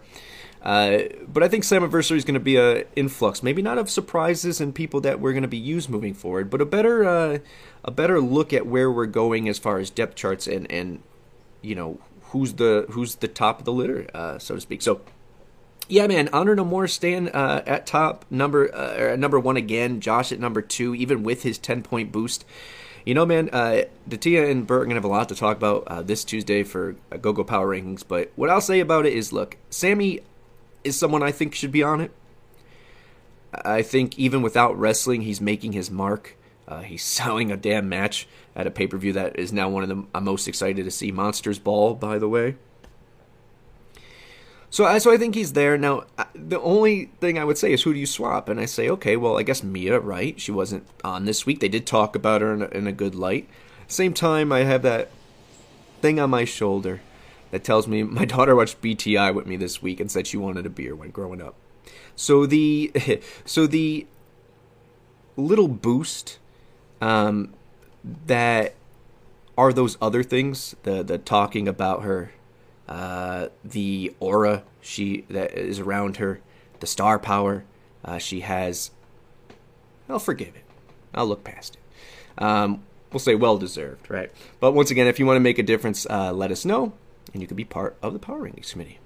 Uh, 0.63 0.99
but 1.27 1.43
I 1.43 1.49
think 1.49 1.65
Slammiversary 1.65 2.15
is 2.15 2.23
going 2.23 2.35
to 2.35 2.39
be 2.39 2.55
a 2.55 2.85
influx, 2.95 3.43
maybe 3.43 3.61
not 3.61 3.77
of 3.77 3.89
surprises 3.89 4.61
and 4.61 4.73
people 4.73 5.01
that 5.01 5.19
we're 5.19 5.33
going 5.33 5.41
to 5.41 5.49
be 5.49 5.57
used 5.57 5.89
moving 5.89 6.13
forward, 6.13 6.49
but 6.49 6.61
a 6.61 6.65
better 6.65 7.03
uh, 7.03 7.39
a 7.83 7.91
better 7.91 8.21
look 8.21 8.53
at 8.53 8.65
where 8.65 8.89
we're 8.89 9.05
going 9.05 9.49
as 9.49 9.59
far 9.59 9.79
as 9.79 9.89
depth 9.89 10.15
charts 10.15 10.47
and 10.47 10.71
and 10.71 11.03
you 11.65 11.75
know 11.75 11.99
who's 12.29 12.53
the 12.53 12.85
who's 12.89 13.15
the 13.15 13.27
top 13.27 13.59
of 13.59 13.65
the 13.65 13.73
litter, 13.73 14.07
uh, 14.13 14.37
so 14.39 14.55
to 14.55 14.61
speak. 14.61 14.81
So. 14.81 15.01
Yeah, 15.87 16.07
man. 16.07 16.29
Honor 16.33 16.55
No 16.55 16.65
More 16.65 16.87
staying 16.87 17.29
uh, 17.29 17.61
at 17.67 17.85
top 17.85 18.25
number 18.31 18.73
uh, 18.73 19.15
number 19.17 19.39
one 19.39 19.55
again. 19.55 20.01
Josh 20.01 20.31
at 20.31 20.39
number 20.39 20.63
two, 20.63 20.95
even 20.95 21.21
with 21.21 21.43
his 21.43 21.59
ten 21.59 21.83
point 21.83 22.11
boost. 22.11 22.43
You 23.05 23.13
know, 23.13 23.23
man, 23.23 23.51
uh, 23.53 23.83
Datia 24.09 24.49
and 24.49 24.65
Burt 24.65 24.87
are 24.87 24.89
to 24.89 24.95
have 24.95 25.03
a 25.03 25.07
lot 25.07 25.29
to 25.29 25.35
talk 25.35 25.57
about 25.57 25.83
uh, 25.85 26.01
this 26.01 26.23
Tuesday 26.23 26.63
for 26.63 26.95
uh, 27.11 27.17
GoGo 27.17 27.43
Power 27.43 27.67
Rankings. 27.67 28.03
But 28.07 28.31
what 28.35 28.49
I'll 28.49 28.61
say 28.61 28.79
about 28.79 29.05
it 29.05 29.13
is 29.13 29.31
look, 29.31 29.57
Sami, 29.69 30.21
is 30.83 30.97
someone 30.97 31.21
I 31.21 31.31
think 31.31 31.53
should 31.53 31.71
be 31.71 31.83
on 31.83 32.01
it. 32.01 32.09
I 33.53 33.83
think 33.83 34.17
even 34.17 34.41
without 34.41 34.77
wrestling, 34.77 35.21
he's 35.21 35.39
making 35.39 35.73
his 35.73 35.91
mark. 35.91 36.35
Uh, 36.67 36.81
he's 36.81 37.03
selling 37.19 37.51
a 37.51 37.57
damn 37.57 37.89
match 37.89 38.27
at 38.55 38.67
a 38.67 38.71
pay 38.71 38.87
per 38.87 38.97
view 38.97 39.13
that 39.13 39.37
is 39.37 39.51
now 39.51 39.69
one 39.69 39.83
of 39.83 39.89
the 39.89 40.03
I'm 40.13 40.23
most 40.23 40.47
excited 40.47 40.83
to 40.83 40.91
see. 40.91 41.11
Monsters 41.11 41.59
Ball, 41.59 41.95
by 41.95 42.17
the 42.17 42.29
way. 42.29 42.55
So, 44.69 44.97
so 44.99 45.09
I 45.09 45.17
think 45.17 45.35
he's 45.35 45.53
there 45.53 45.77
now. 45.77 46.03
The 46.33 46.59
only 46.59 47.05
thing 47.21 47.39
I 47.39 47.45
would 47.45 47.57
say 47.57 47.71
is, 47.71 47.83
who 47.83 47.93
do 47.93 47.99
you 47.99 48.05
swap? 48.05 48.49
And 48.49 48.59
I 48.59 48.65
say, 48.65 48.89
okay, 48.89 49.15
well, 49.15 49.37
I 49.37 49.43
guess 49.43 49.63
Mia, 49.63 50.01
right? 50.01 50.37
She 50.39 50.51
wasn't 50.51 50.85
on 51.01 51.23
this 51.23 51.45
week. 51.45 51.61
They 51.61 51.69
did 51.69 51.85
talk 51.85 52.13
about 52.13 52.41
her 52.41 52.53
in 52.53 52.61
a, 52.61 52.65
in 52.65 52.87
a 52.87 52.91
good 52.91 53.15
light. 53.15 53.47
Same 53.87 54.13
time, 54.13 54.51
I 54.51 54.63
have 54.63 54.81
that 54.81 55.11
thing 56.01 56.19
on 56.19 56.29
my 56.29 56.43
shoulder 56.43 56.99
that 57.51 57.63
tells 57.63 57.87
me 57.87 58.03
my 58.03 58.25
daughter 58.35 58.53
watched 58.53 58.81
BTI 58.81 59.33
with 59.33 59.45
me 59.45 59.55
this 59.55 59.81
week 59.81 60.01
and 60.01 60.11
said 60.11 60.27
she 60.27 60.35
wanted 60.35 60.65
a 60.65 60.69
beer 60.69 60.93
when 60.93 61.09
growing 61.09 61.41
up. 61.41 61.55
So 62.15 62.45
the 62.45 62.91
so 63.45 63.67
the 63.67 64.07
little 65.37 65.69
boost 65.69 66.39
um, 67.05 67.53
that 68.25 68.73
are 69.57 69.71
those 69.71 69.97
other 70.01 70.23
things 70.23 70.75
the 70.83 71.03
the 71.03 71.17
talking 71.17 71.67
about 71.67 72.01
her 72.01 72.31
uh, 72.87 73.47
the 73.63 74.13
aura 74.19 74.63
she 74.81 75.23
that 75.29 75.53
is 75.53 75.79
around 75.79 76.17
her 76.17 76.41
the 76.79 76.87
star 76.87 77.19
power 77.19 77.63
uh, 78.03 78.17
she 78.17 78.41
has 78.41 78.91
I'll 80.07 80.19
forgive 80.19 80.49
it. 80.49 80.63
I'll 81.15 81.25
look 81.25 81.43
past 81.43 81.77
it. 81.77 82.43
Um, 82.43 82.83
we'll 83.11 83.19
say 83.19 83.35
well 83.35 83.57
deserved 83.57 84.09
right? 84.09 84.31
But 84.59 84.71
once 84.73 84.89
again 84.89 85.07
if 85.07 85.19
you 85.19 85.25
want 85.27 85.37
to 85.37 85.41
make 85.41 85.59
a 85.59 85.63
difference 85.63 86.07
uh, 86.09 86.33
let 86.33 86.51
us 86.51 86.65
know 86.65 86.93
and 87.33 87.41
you 87.41 87.47
can 87.47 87.57
be 87.57 87.65
part 87.65 87.97
of 88.01 88.13
the 88.13 88.19
power 88.19 88.41
rankings 88.41 88.71
committee. 88.71 88.99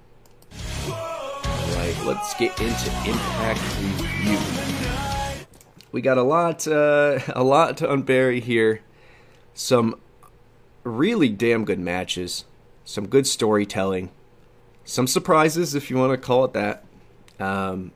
All 0.88 1.76
right 1.76 1.96
let's 2.04 2.32
get 2.34 2.58
into 2.60 2.90
impact 3.06 3.60
review 3.78 4.69
we 5.92 6.00
got 6.00 6.18
a 6.18 6.22
lot 6.22 6.66
uh, 6.66 7.20
a 7.34 7.44
lot 7.44 7.76
to 7.78 7.86
unbury 7.86 8.40
here 8.42 8.80
some 9.54 10.00
really 10.84 11.28
damn 11.28 11.64
good 11.64 11.78
matches, 11.78 12.44
some 12.84 13.06
good 13.06 13.26
storytelling, 13.26 14.10
some 14.84 15.06
surprises, 15.06 15.74
if 15.74 15.90
you 15.90 15.96
want 15.96 16.12
to 16.12 16.16
call 16.18 16.44
it 16.44 16.52
that. 16.52 16.84
Um, 17.38 17.92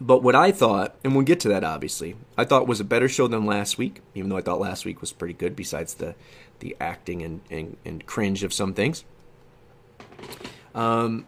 but 0.00 0.22
what 0.22 0.34
I 0.34 0.50
thought, 0.50 0.96
and 1.04 1.14
we'll 1.14 1.24
get 1.24 1.40
to 1.40 1.48
that 1.48 1.62
obviously, 1.62 2.16
I 2.36 2.44
thought 2.44 2.66
was 2.66 2.80
a 2.80 2.84
better 2.84 3.08
show 3.08 3.26
than 3.26 3.44
last 3.44 3.76
week, 3.76 4.00
even 4.14 4.30
though 4.30 4.38
I 4.38 4.40
thought 4.40 4.60
last 4.60 4.84
week 4.84 5.00
was 5.00 5.12
pretty 5.12 5.34
good, 5.34 5.54
besides 5.54 5.94
the, 5.94 6.14
the 6.60 6.74
acting 6.80 7.22
and, 7.22 7.40
and, 7.50 7.76
and 7.84 8.06
cringe 8.06 8.42
of 8.42 8.54
some 8.54 8.72
things. 8.72 9.04
Um, 10.74 11.26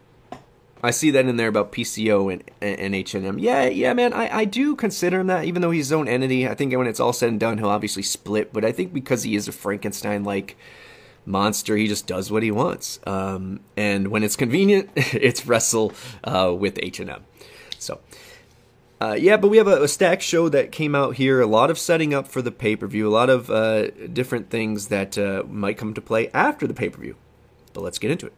I 0.83 0.91
see 0.91 1.11
that 1.11 1.25
in 1.25 1.37
there 1.37 1.47
about 1.47 1.71
PCO 1.71 2.31
and, 2.31 2.43
and 2.61 2.93
H&M. 2.93 3.39
Yeah, 3.39 3.67
yeah, 3.67 3.93
man, 3.93 4.11
I, 4.11 4.39
I 4.39 4.45
do 4.45 4.75
consider 4.75 5.21
him 5.21 5.27
that, 5.27 5.45
even 5.45 5.61
though 5.61 5.71
he's 5.71 5.85
his 5.85 5.93
own 5.93 6.09
entity. 6.09 6.45
I 6.45 6.55
think 6.55 6.75
when 6.75 6.87
it's 6.87 6.99
all 6.99 7.13
said 7.13 7.29
and 7.29 7.39
done, 7.39 7.57
he'll 7.57 7.69
obviously 7.69 8.03
split. 8.03 8.51
But 8.51 8.65
I 8.65 8.73
think 8.73 8.93
because 8.93 9.23
he 9.23 9.37
is 9.37 9.47
a 9.47 9.53
Frankenstein-like 9.53 10.57
monster, 11.25 11.77
he 11.77 11.87
just 11.87 12.05
does 12.05 12.29
what 12.29 12.43
he 12.43 12.51
wants. 12.51 12.99
Um, 13.07 13.61
and 13.77 14.09
when 14.09 14.23
it's 14.23 14.35
convenient, 14.35 14.89
it's 14.95 15.47
wrestle 15.47 15.93
uh, 16.25 16.53
with 16.53 16.77
H&M. 16.83 17.23
So, 17.79 18.01
uh, 18.99 19.13
yeah, 19.17 19.37
but 19.37 19.47
we 19.47 19.57
have 19.57 19.67
a, 19.67 19.83
a 19.83 19.87
stack 19.87 20.21
show 20.21 20.49
that 20.49 20.73
came 20.73 20.95
out 20.95 21.15
here. 21.15 21.39
A 21.39 21.47
lot 21.47 21.69
of 21.71 21.79
setting 21.79 22.13
up 22.13 22.27
for 22.27 22.41
the 22.41 22.51
pay-per-view. 22.51 23.07
A 23.07 23.09
lot 23.09 23.29
of 23.29 23.49
uh, 23.49 23.89
different 23.91 24.49
things 24.49 24.89
that 24.89 25.17
uh, 25.17 25.43
might 25.47 25.77
come 25.77 25.93
to 25.93 26.01
play 26.01 26.29
after 26.33 26.67
the 26.67 26.73
pay-per-view. 26.73 27.15
But 27.71 27.81
let's 27.83 27.99
get 27.99 28.11
into 28.11 28.25
it. 28.25 28.33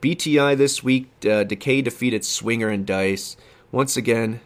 BTI 0.00 0.56
this 0.56 0.82
week, 0.82 1.10
uh, 1.28 1.44
Decay 1.44 1.82
defeated 1.82 2.24
Swinger 2.24 2.68
and 2.68 2.86
Dice. 2.86 3.36
Once 3.72 3.96
again, 3.96 4.40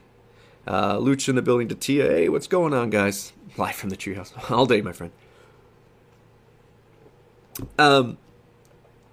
uh, 0.66 0.96
Lucha 0.96 1.28
in 1.28 1.36
the 1.36 1.42
building 1.42 1.68
to 1.68 1.74
Tia. 1.74 2.06
Hey, 2.06 2.28
what's 2.28 2.46
going 2.46 2.72
on, 2.72 2.90
guys? 2.90 3.32
Live 3.56 3.74
from 3.74 3.90
the 3.90 3.96
treehouse. 3.96 4.50
All 4.50 4.66
day, 4.66 4.80
my 4.80 4.92
friend. 4.92 5.12
Um, 7.78 8.16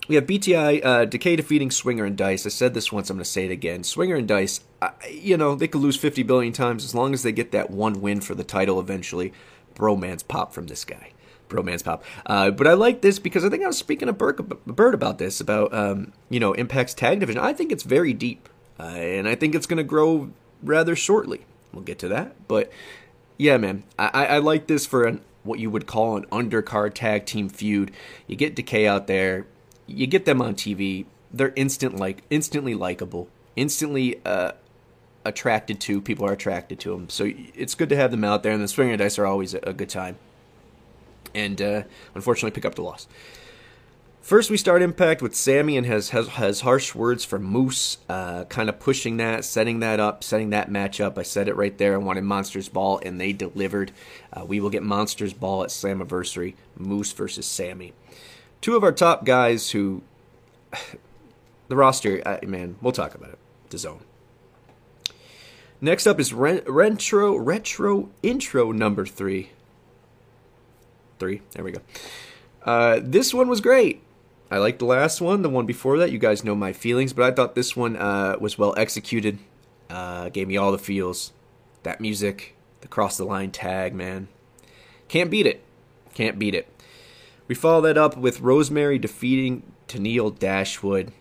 we 0.07 0.15
have 0.15 0.25
BTI, 0.25 0.83
uh, 0.83 1.05
Decay 1.05 1.35
defeating 1.35 1.71
Swinger 1.71 2.05
and 2.05 2.17
Dice. 2.17 2.45
I 2.45 2.49
said 2.49 2.73
this 2.73 2.91
once, 2.91 3.09
I'm 3.09 3.17
going 3.17 3.25
to 3.25 3.29
say 3.29 3.45
it 3.45 3.51
again. 3.51 3.83
Swinger 3.83 4.15
and 4.15 4.27
Dice, 4.27 4.61
uh, 4.81 4.91
you 5.11 5.35
know, 5.35 5.55
they 5.55 5.67
could 5.67 5.81
lose 5.81 5.97
50 5.97 6.23
billion 6.23 6.53
times 6.53 6.85
as 6.85 6.95
long 6.95 7.13
as 7.13 7.23
they 7.23 7.33
get 7.33 7.51
that 7.51 7.69
one 7.69 8.01
win 8.01 8.21
for 8.21 8.33
the 8.33 8.45
title 8.45 8.79
eventually. 8.79 9.33
Bromance 9.75 10.25
pop 10.27 10.53
from 10.53 10.67
this 10.67 10.85
guy 10.85 11.11
bromance 11.49 11.83
pop. 11.83 12.03
Uh, 12.25 12.51
but 12.51 12.67
I 12.67 12.73
like 12.73 13.01
this 13.01 13.19
because 13.19 13.43
I 13.43 13.49
think 13.49 13.63
I 13.63 13.67
was 13.67 13.77
speaking 13.77 14.07
to 14.07 14.13
Bert 14.13 14.93
about 14.93 15.17
this 15.17 15.41
about 15.41 15.73
um, 15.73 16.13
you 16.29 16.39
know 16.39 16.53
Impact's 16.53 16.93
tag 16.93 17.19
division. 17.19 17.41
I 17.41 17.53
think 17.53 17.71
it's 17.71 17.83
very 17.83 18.13
deep, 18.13 18.47
uh, 18.79 18.83
and 18.83 19.27
I 19.27 19.35
think 19.35 19.55
it's 19.55 19.65
going 19.65 19.77
to 19.77 19.83
grow 19.83 20.31
rather 20.63 20.95
shortly. 20.95 21.45
We'll 21.73 21.83
get 21.83 21.99
to 21.99 22.07
that, 22.09 22.47
but 22.47 22.71
yeah, 23.37 23.57
man, 23.57 23.83
I, 23.97 24.25
I 24.25 24.37
like 24.39 24.67
this 24.67 24.85
for 24.85 25.05
an 25.05 25.21
what 25.43 25.59
you 25.59 25.69
would 25.69 25.87
call 25.87 26.17
an 26.17 26.25
undercard 26.25 26.93
tag 26.93 27.25
team 27.25 27.49
feud. 27.49 27.91
You 28.27 28.35
get 28.35 28.55
Decay 28.55 28.85
out 28.85 29.07
there, 29.07 29.47
you 29.87 30.07
get 30.07 30.25
them 30.25 30.41
on 30.41 30.55
TV. 30.55 31.05
They're 31.31 31.53
instant 31.55 31.97
like 31.97 32.23
instantly 32.29 32.75
likable, 32.75 33.29
instantly 33.55 34.19
uh, 34.25 34.53
attracted 35.23 35.79
to. 35.81 36.01
People 36.01 36.25
are 36.25 36.33
attracted 36.33 36.79
to 36.81 36.91
them, 36.91 37.09
so 37.09 37.31
it's 37.55 37.75
good 37.75 37.89
to 37.89 37.95
have 37.95 38.11
them 38.11 38.23
out 38.23 38.43
there. 38.43 38.51
And 38.51 38.61
the 38.61 38.67
Swinger 38.67 38.97
Dice 38.97 39.17
are 39.17 39.25
always 39.25 39.53
a, 39.53 39.59
a 39.63 39.73
good 39.73 39.89
time 39.89 40.17
and 41.33 41.61
uh, 41.61 41.83
unfortunately 42.15 42.51
pick 42.51 42.65
up 42.65 42.75
the 42.75 42.81
loss. 42.81 43.07
First, 44.29 44.51
we 44.51 44.57
start 44.57 44.83
Impact 44.83 45.23
with 45.23 45.33
Sami 45.33 45.75
and 45.75 45.87
has 45.87 46.09
has, 46.09 46.27
has 46.27 46.61
harsh 46.61 46.93
words 46.93 47.25
for 47.25 47.39
Moose, 47.39 47.97
uh, 48.07 48.43
kind 48.45 48.69
of 48.69 48.79
pushing 48.79 49.17
that, 49.17 49.43
setting 49.43 49.79
that 49.79 49.99
up, 49.99 50.23
setting 50.23 50.51
that 50.51 50.69
match 50.69 51.01
up. 51.01 51.17
I 51.17 51.23
said 51.23 51.47
it 51.47 51.55
right 51.55 51.75
there. 51.75 51.95
I 51.95 51.97
wanted 51.97 52.25
Monsters 52.25 52.69
Ball, 52.69 52.99
and 53.03 53.19
they 53.19 53.33
delivered. 53.33 53.91
Uh, 54.31 54.45
we 54.45 54.59
will 54.59 54.69
get 54.69 54.83
Monsters 54.83 55.33
Ball 55.33 55.63
at 55.63 55.69
Slammiversary, 55.69 56.53
Moose 56.77 57.11
versus 57.11 57.47
Sami. 57.47 57.93
Two 58.61 58.75
of 58.75 58.83
our 58.83 58.91
top 58.91 59.25
guys 59.25 59.71
who, 59.71 60.03
the 61.67 61.75
roster, 61.75 62.21
uh, 62.23 62.37
man, 62.45 62.75
we'll 62.83 62.93
talk 62.93 63.15
about 63.15 63.31
it. 63.31 63.39
The 63.71 63.79
zone. 63.79 64.01
Next 65.81 66.05
up 66.05 66.19
is 66.19 66.33
retro 66.33 67.35
retro 67.35 68.09
intro 68.21 68.71
number 68.71 69.07
three 69.07 69.51
three. 71.19 71.41
There 71.51 71.63
we 71.63 71.71
go. 71.71 71.81
Uh, 72.63 72.99
this 73.01 73.33
one 73.33 73.47
was 73.47 73.61
great. 73.61 74.01
I 74.51 74.57
liked 74.57 74.79
the 74.79 74.85
last 74.85 75.21
one, 75.21 75.43
the 75.43 75.49
one 75.49 75.65
before 75.65 75.97
that. 75.99 76.11
You 76.11 76.17
guys 76.17 76.43
know 76.43 76.55
my 76.55 76.73
feelings, 76.73 77.13
but 77.13 77.25
I 77.25 77.31
thought 77.31 77.53
this 77.53 77.75
one 77.75 77.95
uh, 77.95 78.37
was 78.39 78.57
well 78.57 78.73
executed. 78.77 79.37
Uh, 79.89 80.29
gave 80.29 80.47
me 80.47 80.57
all 80.57 80.71
the 80.71 80.77
feels. 80.79 81.33
That 81.83 82.01
music, 82.01 82.55
the 82.81 82.87
cross 82.87 83.17
the 83.17 83.25
line 83.25 83.51
tag, 83.51 83.93
man. 83.93 84.27
Can't 85.07 85.29
beat 85.29 85.45
it. 85.45 85.63
Can't 86.13 86.39
beat 86.39 86.55
it. 86.55 86.67
We 87.47 87.55
follow 87.55 87.81
that 87.81 87.97
up 87.97 88.17
with 88.17 88.41
Rosemary 88.41 88.99
defeating 88.99 89.63
Tenille 89.87 90.37
Dashwood, 90.37 91.11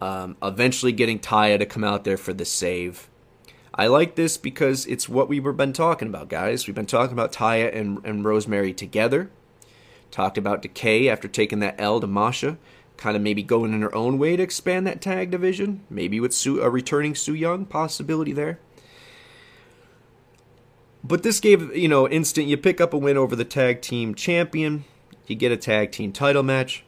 um, 0.00 0.36
eventually 0.42 0.92
getting 0.92 1.18
Taya 1.18 1.58
to 1.58 1.66
come 1.66 1.84
out 1.84 2.04
there 2.04 2.16
for 2.16 2.32
the 2.32 2.44
save. 2.44 3.08
I 3.78 3.88
like 3.88 4.14
this 4.14 4.38
because 4.38 4.86
it's 4.86 5.06
what 5.06 5.28
we've 5.28 5.44
been 5.56 5.74
talking 5.74 6.08
about, 6.08 6.30
guys. 6.30 6.66
We've 6.66 6.74
been 6.74 6.86
talking 6.86 7.12
about 7.12 7.32
Taya 7.32 7.74
and, 7.76 7.98
and 8.04 8.24
Rosemary 8.24 8.72
together. 8.72 9.30
Talked 10.10 10.38
about 10.38 10.62
Decay 10.62 11.10
after 11.10 11.28
taking 11.28 11.58
that 11.58 11.78
L 11.78 12.00
to 12.00 12.06
Masha. 12.06 12.56
Kind 12.96 13.16
of 13.16 13.22
maybe 13.22 13.42
going 13.42 13.74
in 13.74 13.82
her 13.82 13.94
own 13.94 14.16
way 14.18 14.34
to 14.34 14.42
expand 14.42 14.86
that 14.86 15.02
tag 15.02 15.30
division. 15.30 15.82
Maybe 15.90 16.18
with 16.20 16.32
Su, 16.32 16.62
a 16.62 16.70
returning 16.70 17.14
Su 17.14 17.34
Yung 17.34 17.66
possibility 17.66 18.32
there. 18.32 18.58
But 21.04 21.22
this 21.22 21.38
gave, 21.38 21.76
you 21.76 21.88
know, 21.88 22.08
instant. 22.08 22.48
You 22.48 22.56
pick 22.56 22.80
up 22.80 22.94
a 22.94 22.98
win 22.98 23.18
over 23.18 23.36
the 23.36 23.44
tag 23.44 23.82
team 23.82 24.14
champion. 24.14 24.84
You 25.26 25.36
get 25.36 25.52
a 25.52 25.56
tag 25.58 25.92
team 25.92 26.12
title 26.12 26.42
match. 26.42 26.82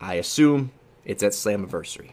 I 0.00 0.14
assume 0.14 0.70
it's 1.04 1.24
at 1.24 1.32
Slammiversary. 1.32 2.12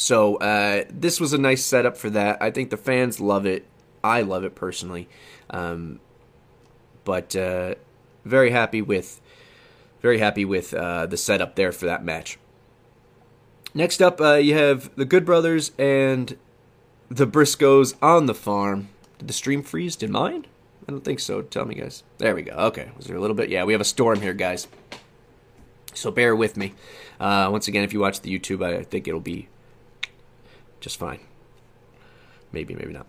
So 0.00 0.36
uh, 0.36 0.84
this 0.88 1.20
was 1.20 1.34
a 1.34 1.38
nice 1.38 1.62
setup 1.62 1.94
for 1.94 2.08
that. 2.08 2.40
I 2.40 2.50
think 2.50 2.70
the 2.70 2.78
fans 2.78 3.20
love 3.20 3.44
it. 3.44 3.66
I 4.02 4.22
love 4.22 4.44
it 4.44 4.54
personally. 4.54 5.10
Um, 5.50 6.00
but 7.04 7.36
uh, 7.36 7.74
very 8.24 8.50
happy 8.50 8.80
with 8.80 9.20
very 10.00 10.18
happy 10.18 10.46
with 10.46 10.72
uh, 10.72 11.04
the 11.04 11.18
setup 11.18 11.54
there 11.54 11.70
for 11.70 11.84
that 11.84 12.02
match. 12.02 12.38
Next 13.74 14.00
up, 14.00 14.22
uh, 14.22 14.36
you 14.36 14.54
have 14.54 14.90
the 14.96 15.04
Good 15.04 15.26
Brothers 15.26 15.72
and 15.78 16.38
the 17.10 17.26
Briscoes 17.26 17.94
on 18.00 18.24
the 18.24 18.34
farm. 18.34 18.88
Did 19.18 19.28
the 19.28 19.34
stream 19.34 19.62
freeze? 19.62 19.96
Did 19.96 20.08
mine? 20.08 20.46
I 20.88 20.92
don't 20.92 21.04
think 21.04 21.20
so. 21.20 21.42
Tell 21.42 21.66
me, 21.66 21.74
guys. 21.74 22.04
There 22.16 22.34
we 22.34 22.40
go. 22.40 22.52
Okay. 22.52 22.90
Was 22.96 23.04
there 23.04 23.16
a 23.16 23.20
little 23.20 23.36
bit? 23.36 23.50
Yeah, 23.50 23.64
we 23.64 23.74
have 23.74 23.82
a 23.82 23.84
storm 23.84 24.22
here, 24.22 24.32
guys. 24.32 24.66
So 25.92 26.10
bear 26.10 26.34
with 26.34 26.56
me. 26.56 26.72
Uh, 27.20 27.50
once 27.52 27.68
again, 27.68 27.84
if 27.84 27.92
you 27.92 28.00
watch 28.00 28.22
the 28.22 28.36
YouTube, 28.36 28.64
I 28.64 28.82
think 28.82 29.06
it'll 29.06 29.20
be 29.20 29.48
just 30.80 30.98
fine. 30.98 31.20
Maybe, 32.52 32.74
maybe 32.74 32.92
not. 32.92 33.06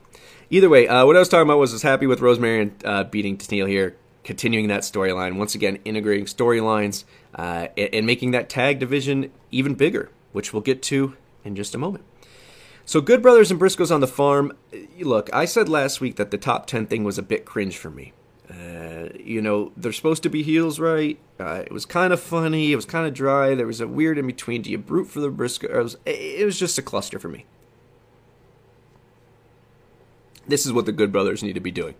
Either 0.50 0.70
way, 0.70 0.88
uh, 0.88 1.06
what 1.06 1.16
I 1.16 1.20
was 1.20 1.30
talking 1.30 1.48
about 1.48 1.58
was 1.58 1.72
I 1.72 1.76
was 1.76 1.82
happy 1.82 2.06
with 2.06 2.22
Rosemary 2.22 2.62
and 2.62 2.86
uh, 2.86 3.04
beating 3.06 3.38
Tenille 3.38 3.68
here, 3.68 3.96
continuing 4.24 4.68
that 4.68 4.82
storyline. 4.82 5.38
Once 5.38 5.56
again, 5.56 5.80
integrating 5.86 6.26
storylines 6.26 7.06
uh, 7.36 7.68
and, 7.78 7.90
and 7.94 8.06
making 8.06 8.32
that 8.32 8.50
tag 8.50 8.80
division 8.80 9.32
even 9.50 9.74
bigger, 9.74 10.12
which 10.32 10.54
we'll 10.54 10.62
get 10.62 10.82
to 10.84 11.16
in 11.44 11.56
just 11.56 11.74
a 11.74 11.78
moment. 11.78 12.04
So, 12.86 13.00
Good 13.00 13.22
Brothers 13.22 13.52
and 13.52 13.60
Briscoes 13.60 13.94
on 13.94 14.02
the 14.02 14.08
farm. 14.08 14.52
Look, 15.00 15.30
I 15.34 15.46
said 15.46 15.70
last 15.70 16.02
week 16.02 16.18
that 16.18 16.32
the 16.32 16.38
top 16.38 16.68
10 16.68 16.88
thing 16.88 17.04
was 17.04 17.18
a 17.18 17.24
bit 17.24 17.46
cringe 17.46 17.78
for 17.78 17.90
me. 17.90 18.14
Uh, 18.50 19.08
you 19.18 19.42
know, 19.42 19.72
they're 19.78 19.94
supposed 19.94 20.24
to 20.24 20.30
be 20.30 20.44
heels, 20.44 20.80
right? 20.80 21.18
Uh, 21.40 21.64
it 21.66 21.72
was 21.72 21.86
kind 21.86 22.12
of 22.12 22.20
funny. 22.20 22.74
It 22.74 22.76
was 22.76 22.86
kind 22.86 23.08
of 23.08 23.14
dry. 23.14 23.56
There 23.56 23.68
was 23.68 23.80
a 23.80 23.88
weird 23.88 24.18
in 24.18 24.28
between. 24.28 24.64
Do 24.64 24.70
you 24.70 24.84
root 24.86 25.06
for 25.06 25.22
the 25.22 25.32
Briscoes? 25.32 25.96
It 26.06 26.46
was 26.46 26.60
just 26.60 26.78
a 26.78 26.82
cluster 26.82 27.18
for 27.18 27.30
me. 27.30 27.46
This 30.48 30.66
is 30.66 30.74
what 30.74 30.86
the 30.86 30.92
Good 30.92 31.12
Brothers 31.12 31.44
need 31.44 31.54
to 31.54 31.60
be 31.60 31.72
doing. 31.72 31.96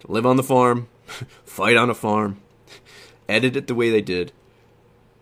To 0.00 0.10
live 0.10 0.26
on 0.26 0.36
the 0.36 0.42
farm, 0.42 0.88
fight 1.44 1.76
on 1.76 1.90
a 1.90 1.94
farm, 1.94 2.40
edit 3.28 3.56
it 3.56 3.66
the 3.66 3.74
way 3.74 3.90
they 3.90 4.00
did. 4.00 4.32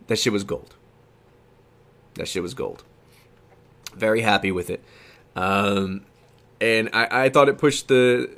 That 0.07 0.19
shit 0.19 0.33
was 0.33 0.45
gold. 0.45 0.75
That 2.15 2.29
shit 2.29 2.43
was 2.43 2.55
gold. 2.55 2.85
Very 3.95 4.23
happy 4.23 4.53
with 4.53 4.71
it. 4.71 4.83
Um, 5.37 6.05
and 6.61 6.91
I, 6.93 7.25
I 7.25 7.29
thought 7.29 7.49
it 7.49 7.59
pushed 7.59 7.89
the 7.89 8.31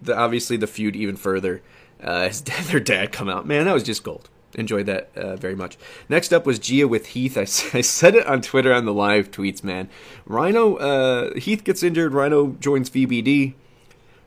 the 0.00 0.16
obviously 0.16 0.56
the 0.56 0.66
feud 0.66 0.96
even 0.96 1.16
further. 1.16 1.62
Uh, 2.02 2.24
his 2.28 2.40
dad, 2.40 2.64
their 2.66 2.80
dad 2.80 3.12
come 3.12 3.28
out, 3.28 3.46
man, 3.46 3.64
that 3.64 3.74
was 3.74 3.82
just 3.82 4.04
gold. 4.04 4.28
Enjoyed 4.54 4.86
that 4.86 5.10
uh, 5.16 5.36
very 5.36 5.54
much. 5.54 5.76
Next 6.08 6.32
up 6.32 6.46
was 6.46 6.58
Gia 6.58 6.86
with 6.86 7.06
Heath. 7.08 7.36
I, 7.36 7.42
I 7.78 7.80
said 7.80 8.14
it 8.14 8.26
on 8.26 8.42
Twitter 8.42 8.72
on 8.72 8.84
the 8.84 8.94
live 8.94 9.30
tweets, 9.30 9.64
man. 9.64 9.88
Rhino, 10.26 10.76
uh, 10.76 11.34
Heath 11.34 11.64
gets 11.64 11.82
injured. 11.82 12.12
Rhino 12.12 12.52
joins 12.60 12.90
VBD. 12.90 13.54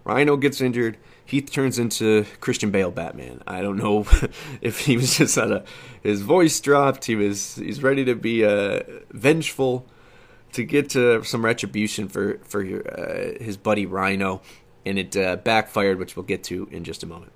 Rhino 0.04 0.38
gets 0.38 0.62
injured. 0.62 0.98
Heath 1.26 1.52
turns 1.52 1.78
into 1.78 2.26
Christian 2.40 2.72
Bale 2.72 2.92
Batman. 2.92 3.44
I 3.46 3.62
don't 3.62 3.76
know 3.76 4.00
if 4.62 4.80
he 4.86 4.96
was 4.96 5.18
just 5.18 5.38
at 5.38 5.52
a 5.52 5.66
his 6.02 6.22
voice 6.22 6.58
dropped. 6.62 7.06
He 7.06 7.16
was 7.16 7.56
he's 7.56 7.84
ready 7.84 8.06
to 8.06 8.16
be 8.16 8.46
uh, 8.46 8.84
vengeful 9.12 9.86
to 10.54 10.64
get 10.64 10.90
to 10.92 11.24
some 11.26 11.44
retribution 11.44 12.08
for 12.08 12.40
for 12.44 12.62
uh, 12.62 13.44
his 13.44 13.58
buddy 13.58 13.86
Rhino, 13.86 14.42
and 14.86 14.98
it 14.98 15.18
uh, 15.18 15.36
backfired, 15.36 16.00
which 16.00 16.16
we'll 16.16 16.24
get 16.24 16.46
to 16.46 16.70
in 16.72 16.86
just 16.86 17.04
a 17.04 17.06
moment. 17.06 17.34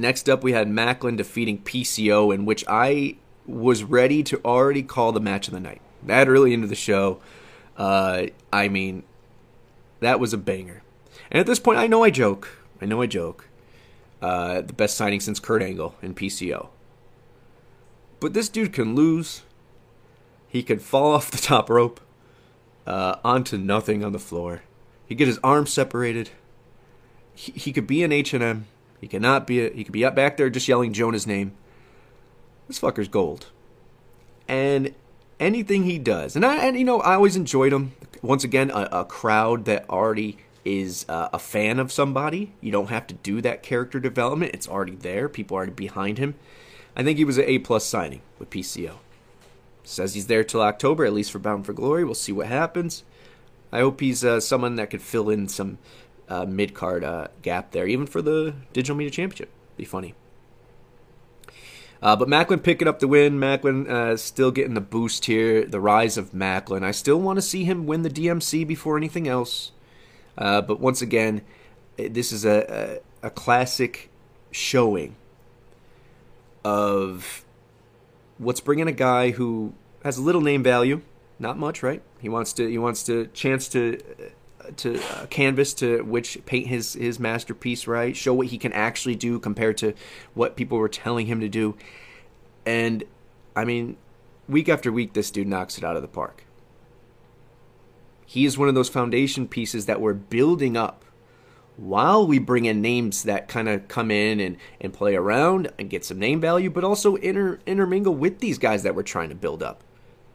Next 0.00 0.30
up, 0.30 0.42
we 0.42 0.52
had 0.52 0.66
Maclin 0.66 1.18
defeating 1.18 1.58
PCO, 1.58 2.34
in 2.34 2.46
which 2.46 2.64
I 2.66 3.16
was 3.46 3.84
ready 3.84 4.22
to 4.22 4.40
already 4.46 4.82
call 4.82 5.12
the 5.12 5.20
match 5.20 5.46
of 5.46 5.52
the 5.52 5.60
night. 5.60 5.82
That 6.02 6.26
early 6.26 6.54
into 6.54 6.66
the 6.66 6.74
show, 6.74 7.20
uh, 7.76 8.28
I 8.50 8.68
mean, 8.68 9.02
that 10.00 10.18
was 10.18 10.32
a 10.32 10.38
banger. 10.38 10.82
And 11.30 11.38
at 11.38 11.44
this 11.44 11.58
point, 11.58 11.78
I 11.78 11.86
know 11.86 12.02
I 12.02 12.08
joke. 12.08 12.64
I 12.80 12.86
know 12.86 13.02
I 13.02 13.06
joke. 13.06 13.46
Uh, 14.22 14.62
the 14.62 14.72
best 14.72 14.96
signing 14.96 15.20
since 15.20 15.38
Kurt 15.38 15.62
Angle 15.62 15.94
in 16.00 16.14
PCO. 16.14 16.68
But 18.20 18.32
this 18.32 18.48
dude 18.48 18.72
can 18.72 18.94
lose. 18.94 19.42
He 20.48 20.62
could 20.62 20.80
fall 20.80 21.12
off 21.14 21.30
the 21.30 21.36
top 21.36 21.68
rope 21.68 22.00
uh, 22.86 23.16
onto 23.22 23.58
nothing 23.58 24.02
on 24.02 24.12
the 24.12 24.18
floor. 24.18 24.62
He 25.04 25.14
get 25.14 25.28
his 25.28 25.38
arms 25.44 25.70
separated. 25.70 26.30
He, 27.34 27.52
he 27.52 27.70
could 27.70 27.86
be 27.86 28.02
an 28.02 28.12
H 28.12 28.32
and 28.32 28.42
M. 28.42 28.66
He 29.00 29.08
cannot 29.08 29.46
be. 29.46 29.70
He 29.70 29.84
could 29.84 29.92
be 29.92 30.04
up 30.04 30.14
back 30.14 30.36
there 30.36 30.50
just 30.50 30.68
yelling 30.68 30.92
Jonah's 30.92 31.26
name. 31.26 31.52
This 32.68 32.78
fucker's 32.78 33.08
gold. 33.08 33.46
And 34.46 34.94
anything 35.38 35.84
he 35.84 35.98
does, 35.98 36.36
and 36.36 36.44
I 36.44 36.56
and 36.56 36.78
you 36.78 36.84
know 36.84 37.00
I 37.00 37.14
always 37.14 37.36
enjoyed 37.36 37.72
him. 37.72 37.92
Once 38.22 38.44
again, 38.44 38.70
a, 38.70 38.88
a 38.92 39.04
crowd 39.04 39.64
that 39.64 39.88
already 39.88 40.38
is 40.64 41.06
uh, 41.08 41.30
a 41.32 41.38
fan 41.38 41.78
of 41.78 41.90
somebody. 41.90 42.52
You 42.60 42.70
don't 42.70 42.90
have 42.90 43.06
to 43.06 43.14
do 43.14 43.40
that 43.40 43.62
character 43.62 43.98
development. 43.98 44.52
It's 44.54 44.68
already 44.68 44.96
there. 44.96 45.28
People 45.28 45.56
are 45.56 45.60
already 45.60 45.72
behind 45.72 46.18
him. 46.18 46.34
I 46.94 47.02
think 47.02 47.16
he 47.16 47.24
was 47.24 47.38
an 47.38 47.44
A 47.46 47.58
plus 47.60 47.86
signing 47.86 48.20
with 48.38 48.50
PCO. 48.50 48.96
Says 49.84 50.14
he's 50.14 50.26
there 50.26 50.44
till 50.44 50.60
October, 50.60 51.04
at 51.04 51.14
least 51.14 51.32
for 51.32 51.38
Bound 51.38 51.64
for 51.64 51.72
Glory. 51.72 52.04
We'll 52.04 52.14
see 52.14 52.32
what 52.32 52.46
happens. 52.46 53.04
I 53.72 53.80
hope 53.80 54.00
he's 54.00 54.24
uh, 54.24 54.40
someone 54.40 54.76
that 54.76 54.90
could 54.90 55.00
fill 55.00 55.30
in 55.30 55.48
some 55.48 55.78
uh, 56.30 56.46
mid 56.46 56.72
card 56.72 57.04
uh, 57.04 57.28
gap 57.42 57.72
there, 57.72 57.86
even 57.86 58.06
for 58.06 58.22
the 58.22 58.54
Digital 58.72 58.96
Media 58.96 59.10
Championship. 59.10 59.50
Be 59.76 59.84
funny. 59.84 60.14
Uh, 62.02 62.16
but 62.16 62.28
Maclin 62.28 62.62
picking 62.62 62.88
up 62.88 63.00
the 63.00 63.08
win. 63.08 63.38
Maclin 63.38 63.88
uh, 63.88 64.16
still 64.16 64.50
getting 64.50 64.74
the 64.74 64.80
boost 64.80 65.26
here. 65.26 65.66
The 65.66 65.80
rise 65.80 66.16
of 66.16 66.32
Maclin. 66.32 66.82
I 66.82 66.92
still 66.92 67.20
want 67.20 67.36
to 67.36 67.42
see 67.42 67.64
him 67.64 67.86
win 67.86 68.02
the 68.02 68.10
DMC 68.10 68.66
before 68.66 68.96
anything 68.96 69.28
else. 69.28 69.72
Uh, 70.38 70.62
but 70.62 70.80
once 70.80 71.02
again, 71.02 71.42
this 71.98 72.32
is 72.32 72.46
a, 72.46 73.00
a, 73.22 73.26
a 73.26 73.30
classic 73.30 74.08
showing 74.50 75.16
of 76.64 77.44
what's 78.38 78.60
bringing 78.60 78.88
a 78.88 78.92
guy 78.92 79.32
who 79.32 79.74
has 80.02 80.16
a 80.16 80.22
little 80.22 80.40
name 80.40 80.62
value, 80.62 81.02
not 81.38 81.58
much, 81.58 81.82
right? 81.82 82.02
He 82.20 82.28
wants 82.28 82.54
to 82.54 82.66
he 82.70 82.78
wants 82.78 83.02
to 83.04 83.26
chance 83.28 83.68
to 83.68 84.00
to 84.78 85.00
uh, 85.02 85.26
canvas 85.26 85.74
to 85.74 86.02
which 86.02 86.38
paint 86.46 86.66
his 86.66 86.94
his 86.94 87.18
masterpiece 87.18 87.86
right? 87.86 88.16
Show 88.16 88.34
what 88.34 88.48
he 88.48 88.58
can 88.58 88.72
actually 88.72 89.16
do 89.16 89.38
compared 89.38 89.76
to 89.78 89.94
what 90.34 90.56
people 90.56 90.78
were 90.78 90.88
telling 90.88 91.26
him 91.26 91.40
to 91.40 91.48
do. 91.48 91.76
And 92.66 93.04
i 93.56 93.64
mean 93.64 93.96
week 94.48 94.68
after 94.68 94.92
week 94.92 95.12
this 95.12 95.30
dude 95.30 95.48
knocks 95.48 95.78
it 95.78 95.84
out 95.84 95.96
of 95.96 96.02
the 96.02 96.08
park. 96.08 96.44
He 98.26 98.44
is 98.44 98.56
one 98.56 98.68
of 98.68 98.74
those 98.74 98.88
foundation 98.88 99.48
pieces 99.48 99.86
that 99.86 100.00
we're 100.00 100.14
building 100.14 100.76
up 100.76 101.04
while 101.76 102.26
we 102.26 102.38
bring 102.38 102.66
in 102.66 102.82
names 102.82 103.22
that 103.22 103.48
kind 103.48 103.68
of 103.68 103.88
come 103.88 104.10
in 104.10 104.38
and, 104.38 104.56
and 104.80 104.92
play 104.92 105.16
around 105.16 105.72
and 105.78 105.88
get 105.88 106.04
some 106.04 106.18
name 106.18 106.40
value, 106.40 106.68
but 106.68 106.84
also 106.84 107.16
inter, 107.16 107.58
intermingle 107.66 108.14
with 108.14 108.38
these 108.38 108.58
guys 108.58 108.82
that 108.82 108.94
we're 108.94 109.02
trying 109.02 109.30
to 109.30 109.34
build 109.34 109.62
up. 109.62 109.82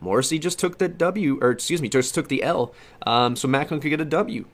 Morrissey 0.06 0.38
just 0.38 0.60
took 0.60 0.78
the 0.78 0.88
W, 0.88 1.40
or 1.42 1.50
excuse 1.50 1.82
me, 1.82 1.90
just 1.90 2.14
took 2.14 2.28
the 2.28 2.44
L, 2.44 2.74
um, 3.08 3.36
so 3.36 3.48
Maclin 3.48 3.82
could 3.82 3.90
get 3.90 4.00
a 4.00 4.06
W. 4.06 4.46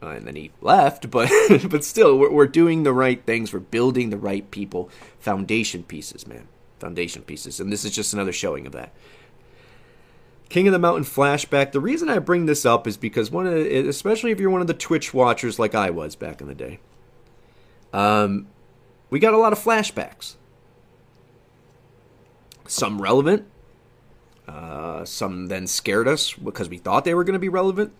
And 0.00 0.26
then 0.26 0.34
he 0.34 0.50
left, 0.62 1.10
but 1.10 1.30
but 1.68 1.84
still, 1.84 2.18
we're, 2.18 2.30
we're 2.30 2.46
doing 2.46 2.82
the 2.82 2.92
right 2.92 3.22
things. 3.24 3.52
We're 3.52 3.60
building 3.60 4.08
the 4.08 4.16
right 4.16 4.50
people, 4.50 4.88
foundation 5.18 5.82
pieces, 5.82 6.26
man, 6.26 6.48
foundation 6.78 7.22
pieces, 7.22 7.60
and 7.60 7.70
this 7.70 7.84
is 7.84 7.94
just 7.94 8.14
another 8.14 8.32
showing 8.32 8.66
of 8.66 8.72
that. 8.72 8.92
King 10.48 10.68
of 10.68 10.72
the 10.72 10.78
Mountain 10.78 11.04
flashback. 11.04 11.72
The 11.72 11.80
reason 11.80 12.08
I 12.08 12.18
bring 12.18 12.46
this 12.46 12.64
up 12.64 12.86
is 12.86 12.96
because 12.96 13.30
one 13.30 13.46
of, 13.46 13.52
the, 13.52 13.88
especially 13.88 14.30
if 14.30 14.40
you're 14.40 14.50
one 14.50 14.60
of 14.60 14.68
the 14.68 14.74
Twitch 14.74 15.12
watchers 15.12 15.58
like 15.58 15.74
I 15.74 15.90
was 15.90 16.16
back 16.16 16.40
in 16.40 16.46
the 16.46 16.54
day, 16.54 16.78
um, 17.92 18.46
we 19.10 19.18
got 19.18 19.34
a 19.34 19.38
lot 19.38 19.52
of 19.52 19.58
flashbacks. 19.58 20.36
Some 22.66 23.02
relevant, 23.02 23.46
uh, 24.48 25.04
some 25.04 25.46
then 25.46 25.66
scared 25.66 26.08
us 26.08 26.32
because 26.34 26.68
we 26.68 26.78
thought 26.78 27.04
they 27.04 27.14
were 27.14 27.24
going 27.24 27.34
to 27.34 27.38
be 27.38 27.48
relevant. 27.48 27.92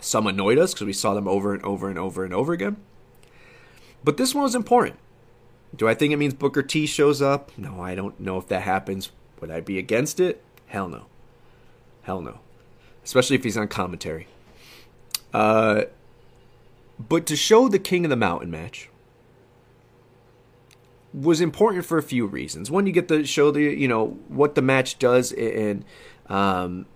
Some 0.00 0.26
annoyed 0.26 0.58
us 0.58 0.72
because 0.74 0.86
we 0.86 0.92
saw 0.92 1.14
them 1.14 1.28
over 1.28 1.54
and 1.54 1.62
over 1.64 1.88
and 1.88 1.98
over 1.98 2.24
and 2.24 2.34
over 2.34 2.52
again. 2.52 2.76
But 4.02 4.16
this 4.16 4.34
one 4.34 4.42
was 4.42 4.54
important. 4.54 4.98
Do 5.74 5.88
I 5.88 5.94
think 5.94 6.12
it 6.12 6.16
means 6.16 6.34
Booker 6.34 6.62
T 6.62 6.86
shows 6.86 7.22
up? 7.22 7.56
No, 7.56 7.80
I 7.80 7.94
don't 7.94 8.18
know 8.18 8.36
if 8.38 8.48
that 8.48 8.62
happens. 8.62 9.10
Would 9.40 9.50
I 9.50 9.60
be 9.60 9.78
against 9.78 10.20
it? 10.20 10.42
Hell 10.66 10.88
no. 10.88 11.06
Hell 12.02 12.20
no. 12.20 12.40
Especially 13.04 13.36
if 13.36 13.44
he's 13.44 13.56
on 13.56 13.68
commentary. 13.68 14.26
Uh, 15.32 15.82
but 16.98 17.26
to 17.26 17.36
show 17.36 17.68
the 17.68 17.78
King 17.78 18.04
of 18.04 18.10
the 18.10 18.16
Mountain 18.16 18.50
match 18.50 18.88
was 21.14 21.40
important 21.40 21.84
for 21.84 21.98
a 21.98 22.02
few 22.02 22.26
reasons. 22.26 22.70
One, 22.70 22.86
you 22.86 22.92
get 22.92 23.08
to 23.08 23.24
show 23.24 23.50
the 23.50 23.62
you 23.62 23.88
know 23.88 24.18
what 24.28 24.54
the 24.54 24.62
match 24.62 24.98
does 24.98 25.32
and 25.32 25.84
um, 26.26 26.86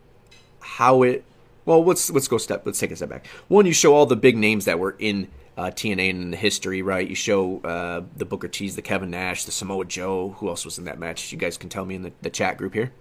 how 0.61 1.03
it. 1.03 1.25
Well, 1.65 1.85
let's 1.85 2.11
let's 2.11 2.29
go 2.29 2.39
step. 2.39 2.65
Let's 2.65 2.79
take 2.79 2.91
a 2.91 2.97
step 2.97 3.09
back. 3.09 3.27
One, 3.49 3.67
you 3.67 3.73
show 3.73 3.95
all 3.95 4.07
the 4.07 4.17
big 4.17 4.37
names 4.37 4.65
that 4.67 4.79
were 4.79 4.97
in 4.99 5.29
uh, 5.57 5.71
TNA 5.71 6.11
and 6.11 6.23
in 6.23 6.31
the 6.31 6.37
history, 6.37 6.83
right? 6.83 7.09
You 7.09 7.15
show 7.15 7.61
uh, 7.61 8.03
the 8.17 8.25
Booker 8.25 8.49
T's, 8.49 8.77
the 8.77 8.83
Kevin 8.83 9.11
Nash, 9.11 9.45
the 9.45 9.53
Samoa 9.53 9.85
Joe. 9.85 10.37
Who 10.39 10.49
else 10.49 10.65
was 10.65 10.79
in 10.79 10.85
that 10.85 10.99
match? 10.99 11.33
You 11.33 11.39
guys 11.39 11.57
can 11.57 11.69
tell 11.69 11.85
me 11.85 11.95
in 11.95 12.03
the, 12.03 12.13
the 12.23 12.31
chat 12.31 12.57
group 12.59 12.75
here. 12.75 12.93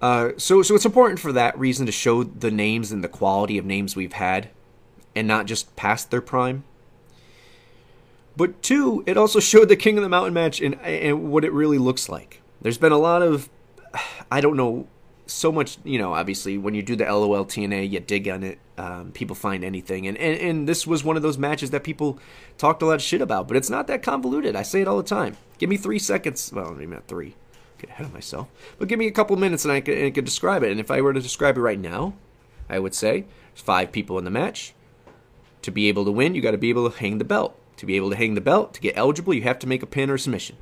Uh, 0.00 0.30
so, 0.38 0.62
so 0.62 0.74
it's 0.74 0.86
important 0.86 1.20
for 1.20 1.32
that 1.32 1.58
reason 1.58 1.84
to 1.86 1.92
show 1.92 2.22
the 2.22 2.50
names 2.50 2.90
and 2.90 3.04
the 3.04 3.08
quality 3.08 3.58
of 3.58 3.66
names 3.66 3.94
we've 3.94 4.14
had, 4.14 4.48
and 5.14 5.28
not 5.28 5.46
just 5.46 5.74
past 5.76 6.10
their 6.10 6.22
prime. 6.22 6.64
But 8.40 8.62
two, 8.62 9.04
it 9.06 9.18
also 9.18 9.38
showed 9.38 9.68
the 9.68 9.76
King 9.76 9.98
of 9.98 10.02
the 10.02 10.08
Mountain 10.08 10.32
match 10.32 10.62
and, 10.62 10.80
and 10.80 11.30
what 11.30 11.44
it 11.44 11.52
really 11.52 11.76
looks 11.76 12.08
like. 12.08 12.40
There's 12.62 12.78
been 12.78 12.90
a 12.90 12.96
lot 12.96 13.20
of, 13.20 13.50
I 14.32 14.40
don't 14.40 14.56
know, 14.56 14.88
so 15.26 15.52
much, 15.52 15.76
you 15.84 15.98
know, 15.98 16.14
obviously 16.14 16.56
when 16.56 16.72
you 16.72 16.82
do 16.82 16.96
the 16.96 17.04
LOL 17.04 17.44
TNA, 17.44 17.90
you 17.90 18.00
dig 18.00 18.26
on 18.30 18.42
it, 18.42 18.58
um, 18.78 19.12
people 19.12 19.36
find 19.36 19.62
anything. 19.62 20.06
And, 20.06 20.16
and, 20.16 20.40
and 20.40 20.66
this 20.66 20.86
was 20.86 21.04
one 21.04 21.18
of 21.18 21.22
those 21.22 21.36
matches 21.36 21.68
that 21.72 21.84
people 21.84 22.18
talked 22.56 22.80
a 22.80 22.86
lot 22.86 22.94
of 22.94 23.02
shit 23.02 23.20
about, 23.20 23.46
but 23.46 23.58
it's 23.58 23.68
not 23.68 23.86
that 23.88 24.02
convoluted. 24.02 24.56
I 24.56 24.62
say 24.62 24.80
it 24.80 24.88
all 24.88 24.96
the 24.96 25.02
time. 25.02 25.36
Give 25.58 25.68
me 25.68 25.76
three 25.76 25.98
seconds. 25.98 26.50
Well, 26.50 26.72
maybe 26.72 26.94
not 26.94 27.08
three. 27.08 27.36
Get 27.76 27.90
ahead 27.90 28.06
of 28.06 28.14
myself. 28.14 28.48
But 28.78 28.88
give 28.88 28.98
me 28.98 29.06
a 29.06 29.12
couple 29.12 29.36
minutes 29.36 29.66
and 29.66 29.72
I 29.72 29.82
could, 29.82 29.98
and 29.98 30.06
I 30.06 30.10
could 30.12 30.24
describe 30.24 30.62
it. 30.62 30.70
And 30.70 30.80
if 30.80 30.90
I 30.90 31.02
were 31.02 31.12
to 31.12 31.20
describe 31.20 31.58
it 31.58 31.60
right 31.60 31.78
now, 31.78 32.14
I 32.70 32.78
would 32.78 32.94
say 32.94 33.26
five 33.52 33.92
people 33.92 34.16
in 34.16 34.24
the 34.24 34.30
match. 34.30 34.72
To 35.60 35.70
be 35.70 35.90
able 35.90 36.06
to 36.06 36.10
win, 36.10 36.34
you 36.34 36.40
got 36.40 36.52
to 36.52 36.56
be 36.56 36.70
able 36.70 36.88
to 36.88 36.98
hang 36.98 37.18
the 37.18 37.24
belt. 37.24 37.54
To 37.80 37.86
be 37.86 37.96
able 37.96 38.10
to 38.10 38.16
hang 38.16 38.34
the 38.34 38.42
belt, 38.42 38.74
to 38.74 38.80
get 38.82 38.94
eligible, 38.94 39.32
you 39.32 39.40
have 39.40 39.58
to 39.60 39.66
make 39.66 39.82
a 39.82 39.86
pin 39.86 40.10
or 40.10 40.18
submission. 40.18 40.56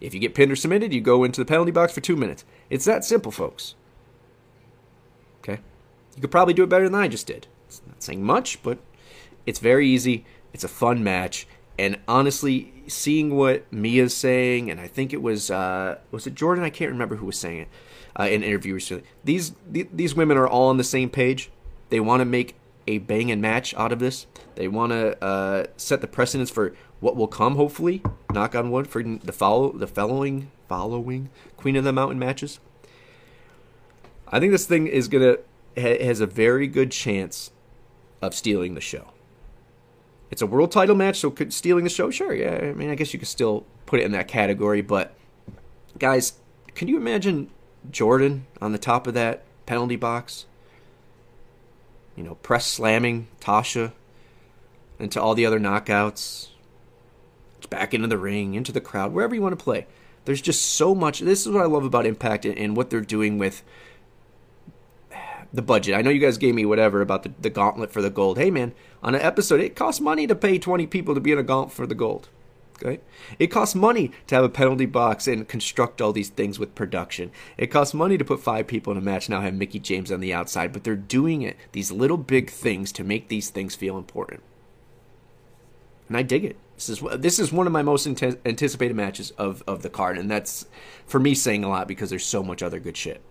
If 0.00 0.14
you 0.14 0.20
get 0.20 0.36
pinned 0.36 0.52
or 0.52 0.56
submitted, 0.56 0.94
you 0.94 1.00
go 1.00 1.24
into 1.24 1.40
the 1.40 1.44
penalty 1.44 1.72
box 1.72 1.92
for 1.92 2.00
two 2.00 2.14
minutes. 2.14 2.44
It's 2.70 2.84
that 2.84 3.04
simple, 3.04 3.32
folks. 3.32 3.74
Okay? 5.40 5.60
You 6.14 6.20
could 6.20 6.30
probably 6.30 6.54
do 6.54 6.62
it 6.62 6.68
better 6.68 6.84
than 6.84 6.94
I 6.94 7.08
just 7.08 7.26
did. 7.26 7.48
It's 7.66 7.82
not 7.84 8.00
saying 8.04 8.22
much, 8.22 8.62
but 8.62 8.78
it's 9.46 9.58
very 9.58 9.88
easy. 9.88 10.24
It's 10.52 10.62
a 10.62 10.68
fun 10.68 11.02
match. 11.02 11.48
And 11.76 11.98
honestly, 12.06 12.72
seeing 12.86 13.34
what 13.36 13.64
Mia's 13.72 14.16
saying, 14.16 14.70
and 14.70 14.80
I 14.80 14.86
think 14.86 15.12
it 15.12 15.20
was 15.20 15.50
uh, 15.50 15.98
was 16.12 16.28
it 16.28 16.36
Jordan? 16.36 16.62
I 16.62 16.70
can't 16.70 16.92
remember 16.92 17.16
who 17.16 17.26
was 17.26 17.36
saying 17.36 17.62
it 17.62 17.68
uh, 18.18 18.28
in 18.28 18.44
interviews. 18.44 18.92
These 19.24 19.54
these 19.68 20.14
women 20.14 20.36
are 20.36 20.46
all 20.46 20.68
on 20.68 20.76
the 20.76 20.84
same 20.84 21.10
page. 21.10 21.50
They 21.90 21.98
want 21.98 22.20
to 22.20 22.24
make 22.24 22.54
a 22.86 22.98
banging 22.98 23.40
match 23.40 23.74
out 23.74 23.92
of 23.92 23.98
this. 23.98 24.26
They 24.54 24.68
want 24.68 24.92
to 24.92 25.22
uh, 25.22 25.66
set 25.76 26.00
the 26.00 26.06
precedence 26.06 26.50
for 26.50 26.74
what 27.00 27.16
will 27.16 27.28
come. 27.28 27.56
Hopefully, 27.56 28.02
knock 28.32 28.54
on 28.54 28.70
wood 28.70 28.88
for 28.88 29.02
the 29.02 29.32
follow 29.32 29.72
the 29.72 29.86
following 29.86 30.50
following 30.68 31.30
Queen 31.56 31.76
of 31.76 31.84
the 31.84 31.92
Mountain 31.92 32.18
matches. 32.18 32.60
I 34.28 34.40
think 34.40 34.52
this 34.52 34.66
thing 34.66 34.86
is 34.86 35.08
gonna 35.08 35.36
ha- 35.76 36.04
has 36.04 36.20
a 36.20 36.26
very 36.26 36.66
good 36.66 36.90
chance 36.90 37.50
of 38.22 38.34
stealing 38.34 38.74
the 38.74 38.80
show. 38.80 39.12
It's 40.30 40.42
a 40.42 40.46
world 40.46 40.72
title 40.72 40.96
match, 40.96 41.20
so 41.20 41.30
could 41.30 41.52
stealing 41.52 41.84
the 41.84 41.90
show, 41.90 42.10
sure. 42.10 42.34
Yeah, 42.34 42.58
I 42.70 42.72
mean, 42.72 42.90
I 42.90 42.96
guess 42.96 43.12
you 43.12 43.18
could 43.18 43.28
still 43.28 43.64
put 43.86 44.00
it 44.00 44.04
in 44.04 44.12
that 44.12 44.26
category. 44.26 44.80
But 44.80 45.14
guys, 45.98 46.34
can 46.74 46.88
you 46.88 46.96
imagine 46.96 47.50
Jordan 47.90 48.46
on 48.60 48.72
the 48.72 48.78
top 48.78 49.06
of 49.06 49.14
that 49.14 49.44
penalty 49.66 49.96
box? 49.96 50.46
You 52.16 52.24
know, 52.24 52.36
press 52.36 52.66
slamming 52.66 53.28
Tasha 53.40 53.92
into 54.98 55.20
all 55.20 55.34
the 55.34 55.46
other 55.46 55.60
knockouts, 55.60 56.48
It's 57.58 57.66
back 57.68 57.92
into 57.92 58.08
the 58.08 58.18
ring, 58.18 58.54
into 58.54 58.72
the 58.72 58.80
crowd, 58.80 59.12
wherever 59.12 59.34
you 59.34 59.42
want 59.42 59.56
to 59.56 59.62
play. 59.62 59.86
There's 60.24 60.40
just 60.40 60.62
so 60.62 60.94
much. 60.94 61.20
This 61.20 61.46
is 61.46 61.52
what 61.52 61.62
I 61.62 61.66
love 61.66 61.84
about 61.84 62.06
Impact 62.06 62.46
and 62.46 62.76
what 62.76 62.90
they're 62.90 63.00
doing 63.00 63.38
with 63.38 63.62
the 65.52 65.62
budget. 65.62 65.94
I 65.94 66.02
know 66.02 66.10
you 66.10 66.20
guys 66.20 66.38
gave 66.38 66.54
me 66.54 66.64
whatever 66.64 67.00
about 67.00 67.22
the, 67.22 67.32
the 67.40 67.50
gauntlet 67.50 67.92
for 67.92 68.02
the 68.02 68.10
gold. 68.10 68.38
Hey, 68.38 68.50
man, 68.50 68.72
on 69.02 69.14
an 69.14 69.20
episode, 69.20 69.60
it 69.60 69.76
costs 69.76 70.00
money 70.00 70.26
to 70.26 70.34
pay 70.34 70.58
20 70.58 70.86
people 70.86 71.14
to 71.14 71.20
be 71.20 71.32
in 71.32 71.38
a 71.38 71.42
gauntlet 71.42 71.74
for 71.76 71.86
the 71.86 71.94
gold. 71.94 72.28
It 73.38 73.46
costs 73.48 73.74
money 73.74 74.12
to 74.26 74.34
have 74.34 74.44
a 74.44 74.48
penalty 74.48 74.86
box 74.86 75.26
and 75.26 75.48
construct 75.48 76.00
all 76.00 76.12
these 76.12 76.28
things 76.28 76.58
with 76.58 76.74
production. 76.74 77.30
It 77.56 77.68
costs 77.68 77.94
money 77.94 78.18
to 78.18 78.24
put 78.24 78.40
five 78.40 78.66
people 78.66 78.92
in 78.92 78.98
a 78.98 79.02
match, 79.02 79.28
now 79.28 79.40
have 79.40 79.54
Mickie 79.54 79.78
James 79.78 80.12
on 80.12 80.20
the 80.20 80.34
outside, 80.34 80.72
but 80.72 80.84
they're 80.84 80.96
doing 80.96 81.42
it, 81.42 81.56
these 81.72 81.90
little 81.90 82.18
big 82.18 82.50
things, 82.50 82.92
to 82.92 83.04
make 83.04 83.28
these 83.28 83.50
things 83.50 83.74
feel 83.74 83.96
important. 83.96 84.42
And 86.08 86.16
I 86.16 86.22
dig 86.22 86.44
it. 86.44 86.56
This 86.76 86.90
is 86.90 87.02
this 87.16 87.38
is 87.38 87.52
one 87.52 87.66
of 87.66 87.72
my 87.72 87.82
most 87.82 88.06
anticipated 88.06 88.94
matches 88.94 89.30
of, 89.32 89.62
of 89.66 89.82
the 89.82 89.88
card, 89.88 90.18
and 90.18 90.30
that's 90.30 90.66
for 91.06 91.18
me 91.18 91.34
saying 91.34 91.64
a 91.64 91.68
lot 91.68 91.88
because 91.88 92.10
there's 92.10 92.24
so 92.24 92.42
much 92.42 92.62
other 92.62 92.78
good 92.78 92.98
shit. 92.98 93.22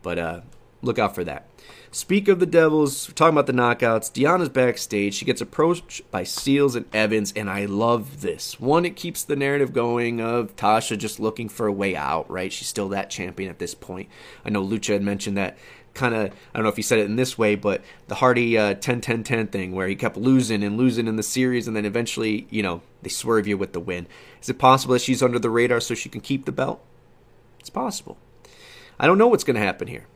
But 0.00 0.18
uh, 0.18 0.40
look 0.80 0.98
out 0.98 1.14
for 1.14 1.24
that. 1.24 1.48
Speak 1.94 2.26
of 2.26 2.40
the 2.40 2.46
Devils, 2.46 3.12
talking 3.12 3.34
about 3.34 3.46
the 3.46 3.52
knockouts. 3.52 4.10
Deonna's 4.10 4.48
backstage. 4.48 5.12
She 5.12 5.26
gets 5.26 5.42
approached 5.42 6.10
by 6.10 6.22
Steelz 6.22 6.74
and 6.74 6.86
Evans, 6.94 7.34
and 7.36 7.50
I 7.50 7.66
love 7.66 8.22
this. 8.22 8.58
One, 8.58 8.86
it 8.86 8.96
keeps 8.96 9.22
the 9.22 9.36
narrative 9.36 9.74
going 9.74 10.18
of 10.18 10.56
Tasha 10.56 10.96
just 10.96 11.20
looking 11.20 11.50
for 11.50 11.66
a 11.66 11.72
way 11.72 11.94
out, 11.94 12.30
right? 12.30 12.50
She's 12.50 12.66
still 12.66 12.88
that 12.88 13.10
champion 13.10 13.50
at 13.50 13.58
this 13.58 13.74
point. 13.74 14.08
I 14.42 14.48
know 14.48 14.66
Lucha 14.66 14.94
had 14.94 15.02
mentioned 15.02 15.36
that 15.36 15.58
kind 15.92 16.14
of, 16.14 16.28
I 16.28 16.34
don't 16.54 16.62
know 16.62 16.70
if 16.70 16.76
he 16.76 16.82
said 16.82 16.98
it 16.98 17.04
in 17.04 17.16
this 17.16 17.36
way, 17.36 17.56
but 17.56 17.82
the 18.08 18.14
Hardy 18.14 18.56
uh, 18.56 18.72
10 18.72 19.02
10 19.02 19.22
10 19.22 19.48
thing 19.48 19.72
where 19.72 19.86
he 19.86 19.94
kept 19.94 20.16
losing 20.16 20.64
and 20.64 20.78
losing 20.78 21.06
in 21.06 21.16
the 21.16 21.22
series, 21.22 21.68
and 21.68 21.76
then 21.76 21.84
eventually, 21.84 22.46
you 22.48 22.62
know, 22.62 22.80
they 23.02 23.10
swerve 23.10 23.46
you 23.46 23.58
with 23.58 23.74
the 23.74 23.80
win. 23.80 24.06
Is 24.40 24.48
it 24.48 24.58
possible 24.58 24.94
that 24.94 25.02
she's 25.02 25.22
under 25.22 25.38
the 25.38 25.50
radar 25.50 25.78
so 25.78 25.94
she 25.94 26.08
can 26.08 26.22
keep 26.22 26.46
the 26.46 26.52
belt? 26.52 26.82
It's 27.60 27.68
possible. 27.68 28.16
I 28.98 29.06
don't 29.06 29.18
know 29.18 29.28
what's 29.28 29.44
going 29.44 29.56
to 29.56 29.60
happen 29.60 29.88
here. 29.88 30.06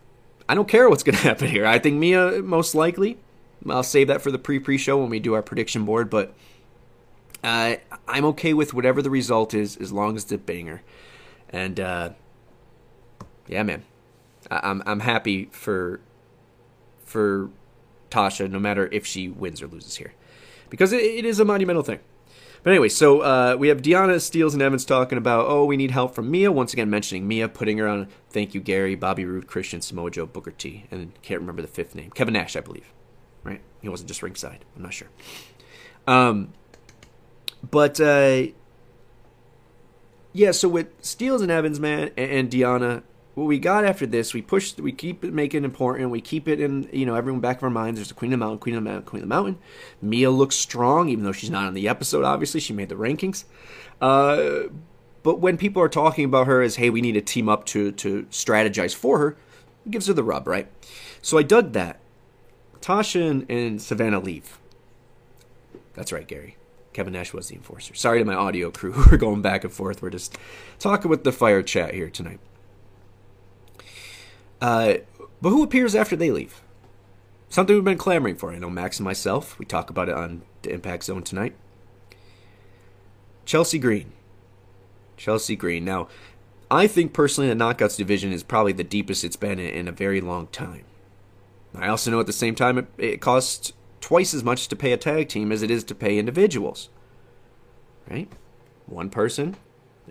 I 0.48 0.54
don't 0.54 0.68
care 0.68 0.88
what's 0.88 1.02
going 1.02 1.16
to 1.16 1.22
happen 1.22 1.48
here. 1.48 1.66
I 1.66 1.78
think 1.78 1.96
Mia 1.96 2.42
most 2.42 2.74
likely. 2.74 3.18
I'll 3.68 3.82
save 3.82 4.08
that 4.08 4.22
for 4.22 4.30
the 4.30 4.38
pre 4.38 4.58
pre 4.58 4.78
show 4.78 4.98
when 4.98 5.10
we 5.10 5.18
do 5.18 5.34
our 5.34 5.42
prediction 5.42 5.84
board, 5.84 6.08
but 6.08 6.34
uh, 7.42 7.76
I'm 8.06 8.24
okay 8.26 8.54
with 8.54 8.74
whatever 8.74 9.02
the 9.02 9.10
result 9.10 9.54
is 9.54 9.76
as 9.76 9.92
long 9.92 10.16
as 10.16 10.24
it's 10.24 10.32
a 10.32 10.38
banger. 10.38 10.82
And 11.50 11.80
uh, 11.80 12.10
yeah, 13.48 13.62
man, 13.62 13.84
I'm 14.50 14.82
I'm 14.86 15.00
happy 15.00 15.46
for 15.52 16.00
for 17.04 17.50
Tasha, 18.10 18.50
no 18.50 18.58
matter 18.58 18.88
if 18.92 19.06
she 19.06 19.28
wins 19.28 19.62
or 19.62 19.66
loses 19.66 19.96
here, 19.96 20.14
because 20.70 20.92
it, 20.92 21.02
it 21.02 21.24
is 21.24 21.40
a 21.40 21.44
monumental 21.44 21.82
thing. 21.82 22.00
But 22.66 22.72
anyway, 22.72 22.88
so 22.88 23.20
uh, 23.20 23.54
we 23.56 23.68
have 23.68 23.80
Deonna, 23.80 24.16
Steelz, 24.16 24.52
and 24.52 24.60
Evans 24.60 24.84
talking 24.84 25.18
about, 25.18 25.46
oh, 25.46 25.64
we 25.66 25.76
need 25.76 25.92
help 25.92 26.16
from 26.16 26.28
Mia. 26.32 26.50
Once 26.50 26.72
again, 26.72 26.90
mentioning 26.90 27.28
Mia, 27.28 27.48
putting 27.48 27.78
her 27.78 27.86
on 27.86 28.08
Thank 28.30 28.54
You, 28.54 28.60
Gary, 28.60 28.96
Bobby 28.96 29.24
Roode, 29.24 29.46
Christian, 29.46 29.80
Samoa 29.80 30.10
Joe, 30.10 30.26
Booker 30.26 30.50
T, 30.50 30.84
and 30.90 31.12
can't 31.22 31.38
remember 31.38 31.62
the 31.62 31.68
fifth 31.68 31.94
name. 31.94 32.10
Kevin 32.10 32.34
Nash, 32.34 32.56
I 32.56 32.60
believe. 32.60 32.92
Right? 33.44 33.60
He 33.82 33.88
wasn't 33.88 34.08
just 34.08 34.20
ringside. 34.20 34.64
I'm 34.74 34.82
not 34.82 34.92
sure. 34.92 35.06
Um, 36.08 36.54
but 37.70 38.00
uh, 38.00 38.46
yeah, 40.32 40.50
so 40.50 40.68
with 40.68 41.00
Steelz 41.02 41.42
and 41.42 41.52
Evans, 41.52 41.78
man, 41.78 42.10
and, 42.16 42.30
and 42.32 42.50
Deonna, 42.50 43.04
what 43.36 43.44
we 43.44 43.58
got 43.58 43.84
after 43.84 44.06
this, 44.06 44.32
we 44.32 44.40
push, 44.40 44.78
we 44.78 44.92
keep 44.92 45.22
it 45.22 45.30
making 45.30 45.62
it 45.62 45.66
important. 45.66 46.08
We 46.08 46.22
keep 46.22 46.48
it 46.48 46.58
in, 46.58 46.88
you 46.90 47.04
know, 47.04 47.14
everyone 47.14 47.42
back 47.42 47.58
of 47.58 47.64
our 47.64 47.70
minds. 47.70 47.98
There's 47.98 48.10
a 48.10 48.14
Queen 48.14 48.32
of 48.32 48.40
the 48.40 48.44
Mountain, 48.44 48.60
Queen 48.60 48.74
of 48.74 48.82
the 48.82 48.88
Mountain, 48.88 49.04
Queen 49.04 49.22
of 49.22 49.28
the 49.28 49.34
Mountain. 49.34 49.58
Mia 50.00 50.30
looks 50.30 50.56
strong, 50.56 51.10
even 51.10 51.22
though 51.22 51.32
she's 51.32 51.50
not 51.50 51.66
on 51.66 51.74
the 51.74 51.86
episode. 51.86 52.24
Obviously, 52.24 52.60
she 52.60 52.72
made 52.72 52.88
the 52.88 52.94
rankings. 52.94 53.44
Uh, 54.00 54.70
but 55.22 55.38
when 55.38 55.58
people 55.58 55.82
are 55.82 55.88
talking 55.90 56.24
about 56.24 56.46
her 56.46 56.62
as, 56.62 56.76
hey, 56.76 56.88
we 56.88 57.02
need 57.02 57.12
to 57.12 57.20
team 57.20 57.46
up 57.46 57.66
to 57.66 57.92
to 57.92 58.22
strategize 58.30 58.94
for 58.94 59.18
her, 59.18 59.36
it 59.84 59.90
gives 59.90 60.06
her 60.06 60.14
the 60.14 60.24
rub, 60.24 60.48
right? 60.48 60.68
So 61.20 61.36
I 61.36 61.42
dug 61.42 61.74
that. 61.74 62.00
Tasha 62.80 63.30
and, 63.30 63.50
and 63.50 63.82
Savannah 63.82 64.20
leave. 64.20 64.58
That's 65.92 66.10
right, 66.10 66.26
Gary. 66.26 66.56
Kevin 66.94 67.12
Nash 67.12 67.34
was 67.34 67.48
the 67.48 67.56
enforcer. 67.56 67.94
Sorry 67.94 68.18
to 68.18 68.24
my 68.24 68.34
audio 68.34 68.70
crew 68.70 68.92
who 68.94 69.14
are 69.14 69.18
going 69.18 69.42
back 69.42 69.62
and 69.62 69.72
forth. 69.72 70.00
We're 70.00 70.08
just 70.08 70.38
talking 70.78 71.10
with 71.10 71.22
the 71.22 71.32
fire 71.32 71.62
chat 71.62 71.92
here 71.92 72.08
tonight. 72.08 72.40
Uh, 74.60 74.94
but 75.40 75.50
who 75.50 75.62
appears 75.62 75.94
after 75.94 76.16
they 76.16 76.30
leave? 76.30 76.62
Something 77.48 77.76
we've 77.76 77.84
been 77.84 77.98
clamoring 77.98 78.36
for. 78.36 78.52
I 78.52 78.58
know 78.58 78.70
Max 78.70 78.98
and 78.98 79.04
myself. 79.04 79.58
We 79.58 79.64
talk 79.66 79.90
about 79.90 80.08
it 80.08 80.14
on 80.14 80.42
the 80.62 80.72
Impact 80.72 81.04
Zone 81.04 81.22
tonight. 81.22 81.54
Chelsea 83.44 83.78
Green. 83.78 84.12
Chelsea 85.16 85.56
Green. 85.56 85.84
Now, 85.84 86.08
I 86.70 86.86
think 86.86 87.12
personally 87.12 87.48
the 87.48 87.56
Knockouts 87.56 87.96
division 87.96 88.32
is 88.32 88.42
probably 88.42 88.72
the 88.72 88.84
deepest 88.84 89.24
it's 89.24 89.36
been 89.36 89.58
in, 89.58 89.68
in 89.68 89.88
a 89.88 89.92
very 89.92 90.20
long 90.20 90.48
time. 90.48 90.84
I 91.74 91.88
also 91.88 92.10
know 92.10 92.20
at 92.20 92.26
the 92.26 92.32
same 92.32 92.54
time 92.54 92.78
it, 92.78 92.86
it 92.98 93.20
costs 93.20 93.72
twice 94.00 94.34
as 94.34 94.42
much 94.42 94.68
to 94.68 94.76
pay 94.76 94.92
a 94.92 94.96
tag 94.96 95.28
team 95.28 95.52
as 95.52 95.62
it 95.62 95.70
is 95.70 95.84
to 95.84 95.94
pay 95.94 96.18
individuals. 96.18 96.88
Right? 98.10 98.30
One 98.86 99.10
person 99.10 99.56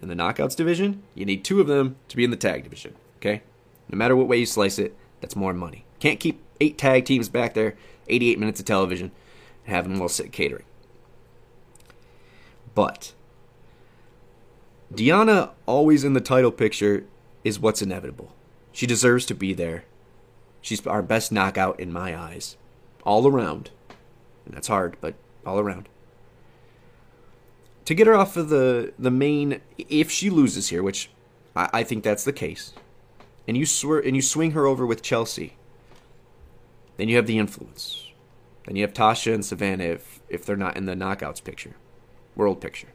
in 0.02 0.08
the 0.08 0.16
Knockouts 0.16 0.56
division, 0.56 1.04
you 1.14 1.26
need 1.26 1.44
two 1.44 1.60
of 1.60 1.68
them 1.68 1.98
to 2.08 2.16
be 2.16 2.24
in 2.24 2.32
the 2.32 2.38
tag 2.38 2.64
division. 2.64 2.96
Okay? 3.18 3.42
No 3.90 3.98
matter 3.98 4.16
what 4.16 4.28
way 4.28 4.38
you 4.38 4.46
slice 4.46 4.80
it, 4.80 4.96
that's 5.22 5.36
more 5.36 5.54
money. 5.54 5.86
Can't 6.00 6.20
keep 6.20 6.42
eight 6.60 6.78
tag 6.78 7.06
teams 7.06 7.30
back 7.30 7.54
there, 7.54 7.76
88 8.08 8.40
minutes 8.40 8.60
of 8.60 8.66
television, 8.66 9.12
and 9.66 9.76
have 9.76 9.88
them 9.88 10.02
all 10.02 10.10
sit 10.10 10.32
catering. 10.32 10.66
But 12.74 13.14
Deonna, 14.94 15.52
always 15.66 16.04
in 16.04 16.14
the 16.14 16.22
title 16.22 16.52
picture, 16.52 17.06
is 17.44 17.60
what's 17.60 17.82
inevitable. 17.82 18.34
She 18.72 18.86
deserves 18.86 19.26
to 19.28 19.36
be 19.36 19.54
there. 19.54 19.86
She's 20.62 20.86
our 20.86 21.02
best 21.02 21.32
knockout 21.32 21.80
in 21.80 21.92
my 21.92 22.18
eyes. 22.18 22.58
All 23.04 23.28
around. 23.28 23.70
And 24.46 24.56
that's 24.56 24.68
hard, 24.68 24.98
but 25.00 25.16
all 25.46 25.60
around. 25.60 25.88
To 27.86 27.94
get 27.94 28.08
her 28.08 28.16
off 28.16 28.36
of 28.36 28.50
the, 28.50 28.94
the 28.98 29.12
main, 29.12 29.62
if 29.78 30.10
she 30.10 30.30
loses 30.30 30.70
here, 30.70 30.82
which 30.82 31.10
I, 31.56 31.70
I 31.72 31.84
think 31.84 32.04
that's 32.04 32.24
the 32.24 32.34
case, 32.34 32.74
and 33.48 33.58
you 33.58 33.66
and 34.00 34.16
you 34.16 34.22
swing 34.22 34.52
her 34.52 34.66
over 34.66 34.86
with 34.86 35.02
Chelsea, 35.02 35.56
then 36.98 37.10
you 37.10 37.16
have 37.16 37.28
the 37.28 37.38
influence. 37.38 38.12
Then 38.66 38.76
you 38.76 38.82
have 38.82 38.94
Tasha 38.94 39.34
and 39.34 39.46
Savannah 39.46 39.84
if 39.84 40.20
if 40.30 40.46
they're 40.46 40.56
not 40.56 40.78
in 40.78 40.86
the 40.86 40.96
knockouts 40.96 41.44
picture, 41.44 41.76
world 42.36 42.62
picture. 42.62 42.88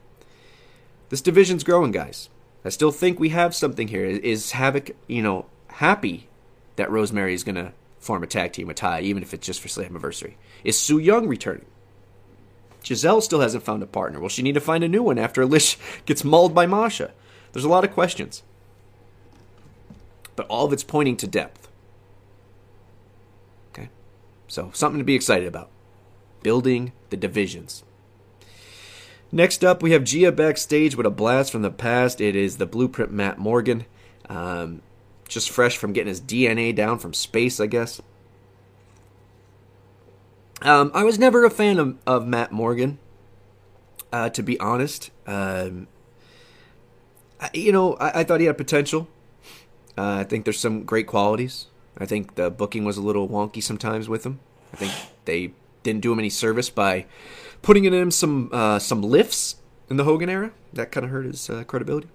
This 1.09 1.21
division's 1.21 1.63
growing, 1.63 1.91
guys. 1.91 2.29
I 2.63 2.69
still 2.69 2.91
think 2.91 3.19
we 3.19 3.29
have 3.29 3.55
something 3.55 3.87
here. 3.87 4.05
Is 4.05 4.51
Havok, 4.51 4.93
you 5.07 5.21
know, 5.21 5.45
happy 5.67 6.27
that 6.75 6.91
Rosemary 6.91 7.33
is 7.33 7.43
gonna 7.43 7.73
form 7.99 8.23
a 8.23 8.27
tag 8.27 8.53
team 8.53 8.67
with 8.67 8.77
Ty, 8.77 9.01
even 9.01 9.23
if 9.23 9.33
it's 9.33 9.45
just 9.45 9.61
for 9.61 9.67
Slammiversary? 9.67 10.33
Is 10.63 10.79
Su 10.79 10.97
Yung 10.97 11.27
returning? 11.27 11.65
Giselle 12.83 13.21
still 13.21 13.41
hasn't 13.41 13.63
found 13.63 13.83
a 13.83 13.87
partner. 13.87 14.19
Will 14.19 14.29
she 14.29 14.41
need 14.41 14.55
to 14.55 14.59
find 14.61 14.83
a 14.83 14.89
new 14.89 15.03
one 15.03 15.19
after 15.19 15.45
Lish 15.45 15.77
gets 16.05 16.23
mauled 16.23 16.53
by 16.53 16.65
Masha? 16.65 17.11
There's 17.53 17.65
a 17.65 17.69
lot 17.69 17.83
of 17.83 17.91
questions 17.91 18.43
but 20.35 20.47
all 20.47 20.65
of 20.65 20.73
it's 20.73 20.83
pointing 20.83 21.17
to 21.17 21.27
depth. 21.27 21.69
Okay? 23.71 23.89
So, 24.47 24.71
something 24.73 24.99
to 24.99 25.05
be 25.05 25.15
excited 25.15 25.47
about. 25.47 25.69
Building 26.43 26.93
the 27.09 27.17
divisions. 27.17 27.83
Next 29.31 29.63
up, 29.63 29.81
we 29.81 29.91
have 29.91 30.03
Gia 30.03 30.31
backstage 30.31 30.95
with 30.95 31.05
a 31.05 31.11
blast 31.11 31.51
from 31.51 31.61
the 31.61 31.71
past. 31.71 32.19
It 32.19 32.35
is 32.35 32.57
the 32.57 32.65
blueprint 32.65 33.11
Matt 33.11 33.37
Morgan. 33.37 33.85
Um, 34.27 34.81
just 35.27 35.49
fresh 35.49 35.77
from 35.77 35.93
getting 35.93 36.09
his 36.09 36.19
DNA 36.19 36.75
down 36.75 36.99
from 36.99 37.13
space, 37.13 37.59
I 37.59 37.67
guess. 37.67 38.01
Um, 40.61 40.91
I 40.93 41.03
was 41.03 41.17
never 41.17 41.43
a 41.43 41.49
fan 41.49 41.79
of, 41.79 41.97
of 42.05 42.27
Matt 42.27 42.51
Morgan, 42.51 42.99
uh, 44.11 44.29
to 44.29 44.43
be 44.43 44.59
honest. 44.59 45.09
Um, 45.25 45.87
I, 47.39 47.49
you 47.53 47.71
know, 47.71 47.95
I, 47.95 48.19
I, 48.19 48.23
thought 48.23 48.41
he 48.41 48.45
had 48.45 48.57
potential. 48.57 49.07
Uh, 49.97 50.17
I 50.19 50.23
think 50.23 50.45
there's 50.45 50.59
some 50.59 50.83
great 50.83 51.07
qualities. 51.07 51.67
I 51.97 52.05
think 52.05 52.35
the 52.35 52.49
booking 52.49 52.85
was 52.85 52.97
a 52.97 53.01
little 53.01 53.27
wonky 53.27 53.61
sometimes 53.61 54.07
with 54.07 54.25
him. 54.25 54.39
I 54.73 54.77
think 54.77 54.93
they 55.25 55.53
didn't 55.83 56.01
do 56.01 56.11
him 56.13 56.19
any 56.19 56.29
service 56.29 56.69
by 56.69 57.05
putting 57.61 57.85
in 57.85 57.93
him 57.93 58.11
some 58.11 58.49
uh, 58.53 58.79
some 58.79 59.01
lifts 59.01 59.57
in 59.89 59.97
the 59.97 60.05
Hogan 60.05 60.29
era. 60.29 60.51
That 60.73 60.91
kind 60.91 61.03
of 61.05 61.11
hurt 61.11 61.25
his 61.25 61.49
uh, 61.49 61.63
credibility. 61.65 62.07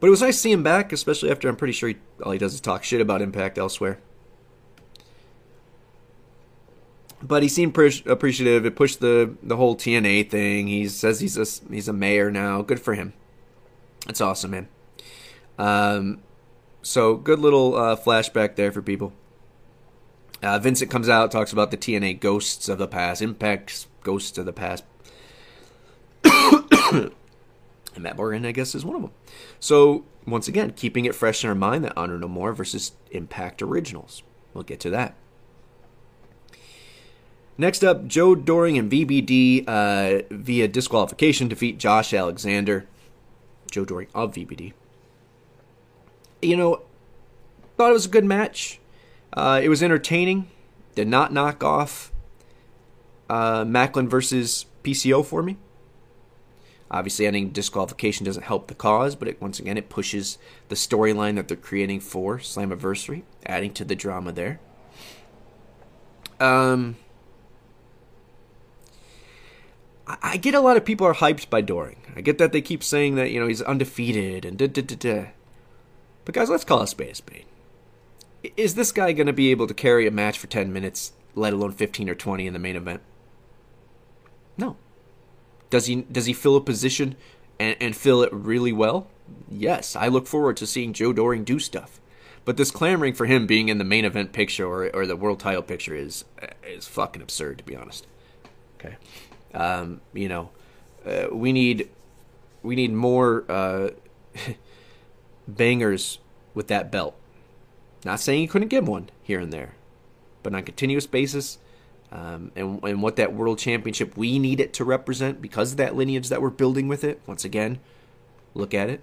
But 0.00 0.08
it 0.08 0.10
was 0.10 0.22
nice 0.22 0.36
to 0.36 0.40
see 0.40 0.52
him 0.52 0.62
back, 0.62 0.92
especially 0.92 1.30
after 1.30 1.48
I'm 1.48 1.56
pretty 1.56 1.72
sure 1.72 1.88
he, 1.88 1.96
all 2.22 2.32
he 2.32 2.38
does 2.38 2.54
is 2.54 2.60
talk 2.60 2.84
shit 2.84 3.00
about 3.00 3.22
Impact 3.22 3.58
elsewhere. 3.58 3.98
but 7.26 7.42
he 7.42 7.48
seemed 7.48 7.72
pre- 7.74 8.02
appreciative. 8.06 8.66
It 8.66 8.76
pushed 8.76 9.00
the 9.00 9.34
the 9.42 9.56
whole 9.56 9.76
TNA 9.76 10.30
thing. 10.30 10.68
He 10.68 10.88
says 10.88 11.20
he's 11.20 11.36
a 11.38 11.72
he's 11.72 11.88
a 11.88 11.92
mayor 11.92 12.30
now. 12.30 12.62
Good 12.62 12.80
for 12.80 12.94
him. 12.94 13.14
That's 14.06 14.20
awesome, 14.20 14.50
man. 14.50 14.68
Um, 15.58 16.22
so 16.82 17.16
good 17.16 17.38
little 17.38 17.76
uh, 17.76 17.96
flashback 17.96 18.56
there 18.56 18.72
for 18.72 18.82
people. 18.82 19.12
Uh, 20.42 20.58
Vincent 20.58 20.90
comes 20.90 21.08
out, 21.08 21.30
talks 21.30 21.52
about 21.52 21.70
the 21.70 21.76
TNA 21.76 22.20
ghosts 22.20 22.68
of 22.68 22.78
the 22.78 22.86
past, 22.86 23.22
Impact's 23.22 23.86
ghosts 24.02 24.36
of 24.36 24.44
the 24.44 24.52
past. 24.52 24.84
and 26.24 27.12
Matt 27.98 28.16
Morgan, 28.16 28.44
I 28.44 28.52
guess, 28.52 28.74
is 28.74 28.84
one 28.84 28.96
of 28.96 29.02
them. 29.02 29.12
So 29.58 30.04
once 30.26 30.48
again, 30.48 30.72
keeping 30.72 31.06
it 31.06 31.14
fresh 31.14 31.42
in 31.42 31.48
our 31.48 31.54
mind 31.54 31.84
that 31.84 31.96
Honor 31.96 32.18
No 32.18 32.28
More 32.28 32.52
versus 32.52 32.92
Impact 33.10 33.62
Originals. 33.62 34.22
We'll 34.52 34.64
get 34.64 34.80
to 34.80 34.90
that. 34.90 35.14
Next 37.56 37.84
up, 37.84 38.06
Joe 38.06 38.34
Doering 38.34 38.76
and 38.78 38.90
VBD 38.90 39.64
uh, 39.68 40.22
via 40.30 40.66
disqualification 40.66 41.48
defeat 41.48 41.78
Josh 41.78 42.12
Alexander. 42.12 42.86
Joe 43.70 43.84
Doering 43.84 44.08
of 44.14 44.34
VBD. 44.34 44.72
You 46.44 46.56
know, 46.56 46.82
thought 47.76 47.90
it 47.90 47.94
was 47.94 48.06
a 48.06 48.10
good 48.10 48.24
match. 48.24 48.80
Uh, 49.32 49.60
it 49.62 49.68
was 49.68 49.82
entertaining. 49.82 50.48
Did 50.94 51.08
not 51.08 51.32
knock 51.32 51.64
off 51.64 52.12
uh, 53.28 53.64
Maclin 53.64 54.08
versus 54.08 54.66
PCO 54.84 55.24
for 55.24 55.42
me. 55.42 55.56
Obviously, 56.90 57.26
ending 57.26 57.50
disqualification 57.50 58.24
doesn't 58.24 58.44
help 58.44 58.68
the 58.68 58.74
cause, 58.74 59.16
but 59.16 59.26
it, 59.26 59.42
once 59.42 59.58
again, 59.58 59.76
it 59.76 59.88
pushes 59.88 60.38
the 60.68 60.76
storyline 60.76 61.34
that 61.34 61.48
they're 61.48 61.56
creating 61.56 61.98
for 61.98 62.38
Slammiversary, 62.38 63.22
adding 63.46 63.72
to 63.72 63.84
the 63.84 63.96
drama 63.96 64.30
there. 64.30 64.60
Um, 66.38 66.96
I 70.06 70.36
get 70.36 70.54
a 70.54 70.60
lot 70.60 70.76
of 70.76 70.84
people 70.84 71.06
are 71.06 71.14
hyped 71.14 71.48
by 71.48 71.62
Doering. 71.62 71.96
I 72.14 72.20
get 72.20 72.38
that 72.38 72.52
they 72.52 72.60
keep 72.60 72.84
saying 72.84 73.14
that 73.14 73.30
you 73.30 73.40
know 73.40 73.46
he's 73.46 73.62
undefeated 73.62 74.44
and 74.44 74.58
da 74.58 74.66
da 74.68 74.82
da 74.82 74.96
da. 74.96 75.26
But 76.24 76.34
guys, 76.34 76.48
let's 76.48 76.64
call 76.64 76.82
a 76.82 76.86
spade 76.86 77.10
a 77.10 77.14
spade. 77.14 77.44
Is 78.56 78.74
this 78.74 78.92
guy 78.92 79.12
going 79.12 79.26
to 79.26 79.32
be 79.32 79.50
able 79.50 79.66
to 79.66 79.74
carry 79.74 80.06
a 80.06 80.10
match 80.10 80.38
for 80.38 80.46
ten 80.46 80.72
minutes, 80.72 81.12
let 81.34 81.52
alone 81.52 81.72
fifteen 81.72 82.08
or 82.08 82.14
twenty 82.14 82.46
in 82.46 82.52
the 82.52 82.58
main 82.58 82.76
event? 82.76 83.00
No. 84.56 84.76
Does 85.70 85.86
he 85.86 86.02
does 86.02 86.26
he 86.26 86.32
fill 86.32 86.56
a 86.56 86.60
position 86.60 87.16
and, 87.58 87.76
and 87.80 87.96
fill 87.96 88.22
it 88.22 88.32
really 88.32 88.72
well? 88.72 89.08
Yes. 89.50 89.96
I 89.96 90.08
look 90.08 90.26
forward 90.26 90.56
to 90.58 90.66
seeing 90.66 90.92
Joe 90.92 91.12
Doering 91.12 91.44
do 91.44 91.58
stuff. 91.58 92.00
But 92.44 92.58
this 92.58 92.70
clamoring 92.70 93.14
for 93.14 93.24
him 93.24 93.46
being 93.46 93.70
in 93.70 93.78
the 93.78 93.84
main 93.84 94.04
event 94.04 94.32
picture 94.32 94.66
or, 94.66 94.94
or 94.94 95.06
the 95.06 95.16
world 95.16 95.40
title 95.40 95.62
picture 95.62 95.94
is 95.94 96.24
is 96.66 96.86
fucking 96.86 97.22
absurd, 97.22 97.58
to 97.58 97.64
be 97.64 97.74
honest. 97.74 98.06
Okay. 98.78 98.96
Um, 99.54 100.00
you 100.12 100.28
know, 100.28 100.50
uh, 101.06 101.28
we 101.32 101.52
need 101.52 101.88
we 102.62 102.76
need 102.76 102.92
more 102.92 103.44
uh, 103.48 103.90
bangers 105.46 106.18
with 106.54 106.68
that 106.68 106.90
belt. 106.90 107.14
Not 108.04 108.20
saying 108.20 108.40
he 108.40 108.46
couldn't 108.46 108.68
give 108.68 108.86
one 108.86 109.10
here 109.22 109.40
and 109.40 109.52
there, 109.52 109.74
but 110.42 110.52
on 110.52 110.58
a 110.58 110.62
continuous 110.62 111.06
basis, 111.06 111.58
um, 112.12 112.52
and 112.54 112.82
and 112.84 113.02
what 113.02 113.16
that 113.16 113.34
world 113.34 113.58
championship 113.58 114.16
we 114.16 114.38
need 114.38 114.60
it 114.60 114.72
to 114.74 114.84
represent 114.84 115.40
because 115.40 115.72
of 115.72 115.78
that 115.78 115.96
lineage 115.96 116.28
that 116.28 116.42
we're 116.42 116.50
building 116.50 116.86
with 116.86 117.02
it. 117.02 117.20
Once 117.26 117.44
again, 117.44 117.78
look 118.52 118.74
at 118.74 118.90
it. 118.90 119.00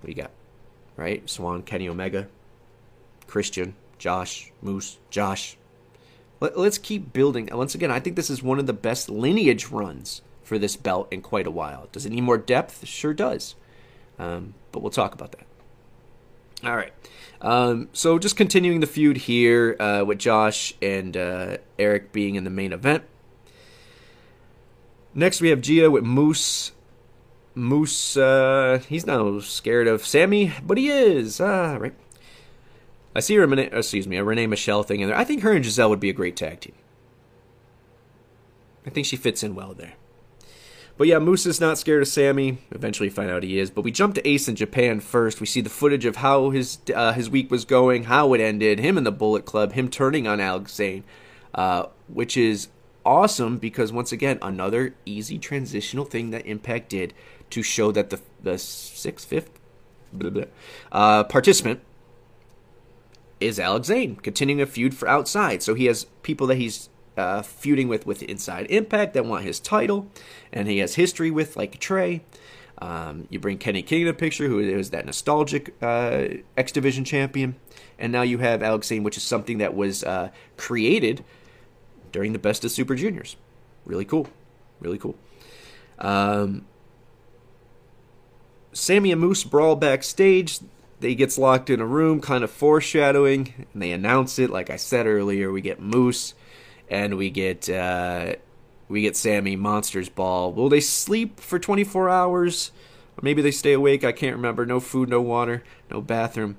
What 0.00 0.10
you 0.10 0.14
got? 0.14 0.30
Rich 0.96 1.30
Swann, 1.30 1.62
Kenny 1.62 1.88
Omega, 1.88 2.28
Christian, 3.26 3.74
Josh, 3.98 4.52
Moose, 4.62 4.98
Josh, 5.10 5.56
let, 6.40 6.56
us 6.56 6.78
keep 6.78 7.12
building. 7.12 7.48
Once 7.52 7.74
again, 7.74 7.90
I 7.90 8.00
think 8.00 8.16
this 8.16 8.30
is 8.30 8.42
one 8.42 8.58
of 8.58 8.66
the 8.66 8.72
best 8.72 9.08
lineage 9.08 9.68
runs 9.68 10.22
for 10.42 10.58
this 10.58 10.76
belt 10.76 11.08
in 11.10 11.22
quite 11.22 11.46
a 11.46 11.50
while. 11.50 11.88
Does 11.92 12.06
it 12.06 12.10
need 12.10 12.20
more 12.22 12.38
depth? 12.38 12.86
Sure 12.86 13.14
does. 13.14 13.54
Um, 14.18 14.54
but 14.72 14.80
we'll 14.80 14.90
talk 14.90 15.14
about 15.14 15.32
that. 15.32 15.46
All 16.64 16.76
right. 16.76 16.92
Um, 17.40 17.88
so 17.92 18.18
just 18.18 18.36
continuing 18.36 18.80
the 18.80 18.86
feud 18.86 19.18
here 19.18 19.76
uh, 19.78 20.04
with 20.06 20.18
Josh 20.18 20.74
and 20.80 21.16
uh, 21.16 21.58
Eric 21.78 22.12
being 22.12 22.34
in 22.34 22.44
the 22.44 22.50
main 22.50 22.72
event. 22.72 23.04
Next, 25.14 25.40
we 25.40 25.48
have 25.50 25.60
Gia 25.60 25.90
with 25.90 26.04
Moose. 26.04 26.72
Moose, 27.54 28.16
uh, 28.16 28.82
he's 28.86 29.06
not 29.06 29.42
scared 29.42 29.86
of 29.86 30.04
Sami, 30.04 30.52
but 30.62 30.76
he 30.76 30.88
is. 30.88 31.40
Ah, 31.40 31.76
right. 31.76 31.94
I 33.14 33.20
see 33.20 33.36
a 33.36 33.48
excuse 33.48 34.06
me, 34.06 34.18
a 34.18 34.24
Renee 34.24 34.46
Michelle 34.46 34.82
thing 34.82 35.00
in 35.00 35.08
there. 35.08 35.16
I 35.16 35.24
think 35.24 35.42
her 35.42 35.52
and 35.52 35.64
Giselle 35.64 35.88
would 35.88 36.00
be 36.00 36.10
a 36.10 36.12
great 36.12 36.36
tag 36.36 36.60
team. 36.60 36.74
I 38.84 38.90
think 38.90 39.06
she 39.06 39.16
fits 39.16 39.42
in 39.42 39.54
well 39.54 39.72
there. 39.72 39.94
But 40.98 41.08
yeah, 41.08 41.18
Moose 41.18 41.44
is 41.44 41.60
not 41.60 41.76
scared 41.76 42.02
of 42.02 42.08
Sami. 42.08 42.58
Eventually, 42.70 43.10
find 43.10 43.30
out 43.30 43.42
he 43.42 43.58
is. 43.58 43.70
But 43.70 43.82
we 43.82 43.90
jump 43.90 44.14
to 44.14 44.26
Ace 44.26 44.48
in 44.48 44.56
Japan 44.56 45.00
first. 45.00 45.40
We 45.40 45.46
see 45.46 45.60
the 45.60 45.68
footage 45.68 46.06
of 46.06 46.16
how 46.16 46.50
his 46.50 46.78
uh, 46.94 47.12
his 47.12 47.28
week 47.28 47.50
was 47.50 47.64
going, 47.64 48.04
how 48.04 48.32
it 48.32 48.40
ended, 48.40 48.78
him 48.78 48.96
in 48.96 49.04
the 49.04 49.12
Bullet 49.12 49.44
Club, 49.44 49.72
him 49.72 49.90
turning 49.90 50.26
on 50.26 50.40
Alex 50.40 50.72
Zayne, 50.74 51.04
uh, 51.54 51.86
which 52.08 52.36
is 52.36 52.68
awesome 53.04 53.58
because 53.58 53.92
once 53.92 54.10
again, 54.10 54.38
another 54.40 54.94
easy 55.04 55.38
transitional 55.38 56.04
thing 56.06 56.30
that 56.30 56.46
Impact 56.46 56.88
did 56.88 57.12
to 57.50 57.62
show 57.62 57.92
that 57.92 58.08
the 58.08 58.20
the 58.42 58.58
sixth, 58.58 59.28
fifth, 59.28 59.50
blah, 60.12 60.30
blah, 60.30 60.44
uh, 60.92 61.24
participant 61.24 61.80
is 63.38 63.60
Alex 63.60 63.88
Zayne, 63.88 64.16
continuing 64.16 64.62
a 64.62 64.66
feud 64.66 64.94
for 64.94 65.06
outside. 65.08 65.62
So 65.62 65.74
he 65.74 65.84
has 65.86 66.06
people 66.22 66.46
that 66.46 66.56
he's 66.56 66.88
uh, 67.16 67.42
feuding 67.42 67.88
with 67.88 68.06
with 68.06 68.22
Inside 68.22 68.66
Impact 68.70 69.14
that 69.14 69.24
want 69.24 69.44
his 69.44 69.60
title, 69.60 70.08
and 70.52 70.68
he 70.68 70.78
has 70.78 70.94
history 70.94 71.30
with 71.30 71.56
like 71.56 71.78
Trey. 71.78 72.22
Um, 72.78 73.26
you 73.30 73.38
bring 73.38 73.56
Kenny 73.56 73.82
King 73.82 74.02
in 74.02 74.06
the 74.06 74.14
picture, 74.14 74.48
who 74.48 74.58
is 74.58 74.90
that 74.90 75.06
nostalgic 75.06 75.74
uh, 75.82 76.26
X 76.56 76.72
Division 76.72 77.04
champion, 77.04 77.56
and 77.98 78.12
now 78.12 78.22
you 78.22 78.38
have 78.38 78.62
Alex 78.62 78.88
Zayne, 78.88 79.02
which 79.02 79.16
is 79.16 79.22
something 79.22 79.58
that 79.58 79.74
was 79.74 80.04
uh, 80.04 80.30
created 80.56 81.24
during 82.12 82.32
the 82.32 82.38
Best 82.38 82.64
of 82.64 82.70
Super 82.70 82.94
Juniors. 82.94 83.36
Really 83.86 84.04
cool, 84.04 84.28
really 84.80 84.98
cool. 84.98 85.16
Um, 85.98 86.66
Sami 88.72 89.10
and 89.10 89.20
Moose 89.20 89.42
brawl 89.42 89.76
backstage 89.76 90.60
they 91.00 91.14
gets 91.14 91.36
locked 91.36 91.70
in 91.70 91.80
a 91.80 91.86
room, 91.86 92.20
kind 92.20 92.42
of 92.42 92.50
foreshadowing, 92.50 93.66
and 93.72 93.82
they 93.82 93.92
announce 93.92 94.38
it. 94.38 94.50
Like 94.50 94.70
I 94.70 94.76
said 94.76 95.06
earlier, 95.06 95.52
we 95.52 95.60
get 95.60 95.80
Moose, 95.80 96.34
and 96.88 97.16
we 97.16 97.30
get 97.30 97.68
uh, 97.68 98.34
we 98.88 99.02
get 99.02 99.16
Sami 99.16 99.56
Monsters 99.56 100.08
Ball. 100.08 100.52
Will 100.52 100.68
they 100.68 100.80
sleep 100.80 101.40
for 101.40 101.58
24 101.58 102.08
hours? 102.08 102.72
Maybe 103.22 103.42
they 103.42 103.50
stay 103.50 103.72
awake. 103.72 104.04
I 104.04 104.12
can't 104.12 104.36
remember. 104.36 104.66
No 104.66 104.78
food, 104.80 105.08
no 105.08 105.20
water, 105.20 105.64
no 105.90 106.00
bathroom. 106.00 106.56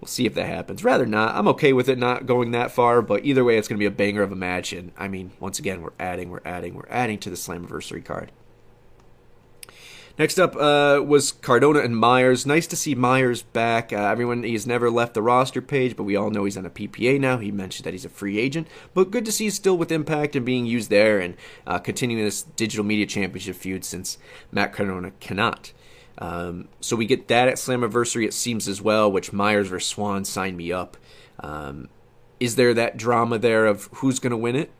We'll 0.00 0.08
see 0.08 0.26
if 0.26 0.34
that 0.34 0.46
happens. 0.46 0.82
Rather 0.82 1.06
not. 1.06 1.36
I'm 1.36 1.46
okay 1.48 1.72
with 1.72 1.88
it 1.88 1.96
not 1.96 2.26
going 2.26 2.50
that 2.50 2.72
far, 2.72 3.02
but 3.02 3.24
either 3.24 3.44
way, 3.44 3.56
it's 3.56 3.68
going 3.68 3.76
to 3.76 3.82
be 3.82 3.86
a 3.86 3.90
banger 3.90 4.22
of 4.22 4.32
a 4.32 4.36
match. 4.36 4.72
And 4.72 4.90
I 4.98 5.06
mean, 5.06 5.30
once 5.38 5.60
again, 5.60 5.80
we're 5.80 5.92
adding, 6.00 6.30
we're 6.30 6.40
adding, 6.44 6.74
we're 6.74 6.88
adding 6.88 7.18
to 7.20 7.30
the 7.30 7.36
Slammiversary 7.36 8.04
card. 8.04 8.32
Next 10.18 10.38
up 10.38 10.54
uh, 10.56 11.02
was 11.02 11.32
Cardona 11.32 11.80
and 11.80 11.96
Myers. 11.96 12.44
Nice 12.44 12.66
to 12.66 12.76
see 12.76 12.94
Myers 12.94 13.42
back. 13.42 13.92
Uh, 13.92 13.96
everyone, 13.96 14.42
he's 14.42 14.66
never 14.66 14.90
left 14.90 15.14
the 15.14 15.22
roster 15.22 15.62
page, 15.62 15.96
but 15.96 16.02
we 16.02 16.16
all 16.16 16.30
know 16.30 16.44
he's 16.44 16.58
on 16.58 16.66
a 16.66 16.70
PPA 16.70 17.18
now. 17.18 17.38
He 17.38 17.50
mentioned 17.50 17.86
that 17.86 17.94
he's 17.94 18.04
a 18.04 18.10
free 18.10 18.38
agent, 18.38 18.68
but 18.92 19.10
good 19.10 19.24
to 19.24 19.32
see 19.32 19.44
he's 19.44 19.54
still 19.54 19.76
with 19.76 19.90
Impact 19.90 20.36
and 20.36 20.44
being 20.44 20.66
used 20.66 20.90
there 20.90 21.18
and 21.18 21.34
uh, 21.66 21.78
continuing 21.78 22.22
this 22.22 22.42
digital 22.42 22.84
media 22.84 23.06
championship 23.06 23.56
feud 23.56 23.84
since 23.84 24.18
Matt 24.50 24.72
Cardona 24.74 25.12
cannot. 25.20 25.72
Um, 26.18 26.68
so 26.80 26.94
we 26.94 27.06
get 27.06 27.28
that 27.28 27.48
at 27.48 27.54
Slammiversary, 27.54 28.26
it 28.26 28.34
seems 28.34 28.68
as 28.68 28.82
well, 28.82 29.10
which 29.10 29.32
Myers 29.32 29.68
versus 29.68 29.88
Swann 29.88 30.26
signed 30.26 30.58
me 30.58 30.70
up. 30.72 30.98
Um, 31.40 31.88
is 32.38 32.56
there 32.56 32.74
that 32.74 32.98
drama 32.98 33.38
there 33.38 33.64
of 33.64 33.88
who's 33.94 34.18
going 34.18 34.32
to 34.32 34.36
win 34.36 34.56
it? 34.56 34.70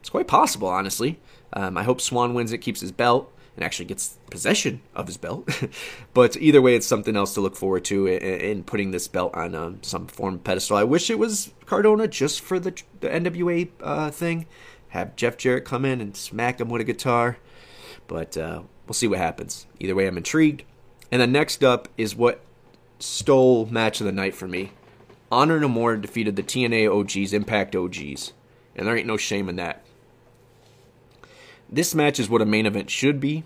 It's 0.00 0.10
quite 0.10 0.28
possible, 0.28 0.68
honestly. 0.68 1.20
Um, 1.54 1.78
I 1.78 1.84
hope 1.84 2.02
Swann 2.02 2.34
wins 2.34 2.52
it, 2.52 2.58
keeps 2.58 2.82
his 2.82 2.92
belt 2.92 3.33
and 3.56 3.64
actually 3.64 3.84
gets 3.84 4.18
possession 4.30 4.80
of 4.94 5.06
his 5.06 5.16
belt. 5.16 5.48
but 6.14 6.36
either 6.36 6.60
way, 6.60 6.74
it's 6.74 6.86
something 6.86 7.16
else 7.16 7.34
to 7.34 7.40
look 7.40 7.56
forward 7.56 7.84
to 7.86 8.06
in, 8.06 8.64
putting 8.64 8.90
this 8.90 9.08
belt 9.08 9.34
on 9.34 9.54
um, 9.54 9.78
some 9.82 10.06
form 10.06 10.38
pedestal. 10.38 10.76
I 10.76 10.84
wish 10.84 11.10
it 11.10 11.18
was 11.18 11.52
Cardona 11.66 12.08
just 12.08 12.40
for 12.40 12.58
the, 12.58 12.70
the 13.00 13.08
NWA 13.08 13.68
uh, 13.80 14.10
thing. 14.10 14.46
Have 14.88 15.16
Jeff 15.16 15.36
Jarrett 15.36 15.64
come 15.64 15.84
in 15.84 16.00
and 16.00 16.16
smack 16.16 16.60
him 16.60 16.68
with 16.68 16.80
a 16.80 16.84
guitar. 16.84 17.38
But 18.06 18.36
uh, 18.36 18.62
we'll 18.86 18.94
see 18.94 19.08
what 19.08 19.18
happens. 19.18 19.66
Either 19.80 19.94
way, 19.94 20.06
I'm 20.06 20.16
intrigued. 20.16 20.64
And 21.10 21.20
then 21.20 21.32
next 21.32 21.62
up 21.62 21.88
is 21.96 22.14
what 22.14 22.40
stole 22.98 23.66
match 23.66 24.00
of 24.00 24.06
the 24.06 24.12
night 24.12 24.34
for 24.34 24.48
me. 24.48 24.72
Honor 25.30 25.58
No 25.58 25.68
More 25.68 25.96
defeated 25.96 26.36
the 26.36 26.42
TNA 26.42 26.92
OGs, 26.92 27.32
Impact 27.32 27.74
OGs. 27.74 28.32
And 28.76 28.86
there 28.86 28.96
ain't 28.96 29.06
no 29.06 29.16
shame 29.16 29.48
in 29.48 29.56
that. 29.56 29.83
This 31.74 31.92
match 31.92 32.20
is 32.20 32.28
what 32.30 32.40
a 32.40 32.46
main 32.46 32.66
event 32.66 32.88
should 32.88 33.18
be. 33.18 33.42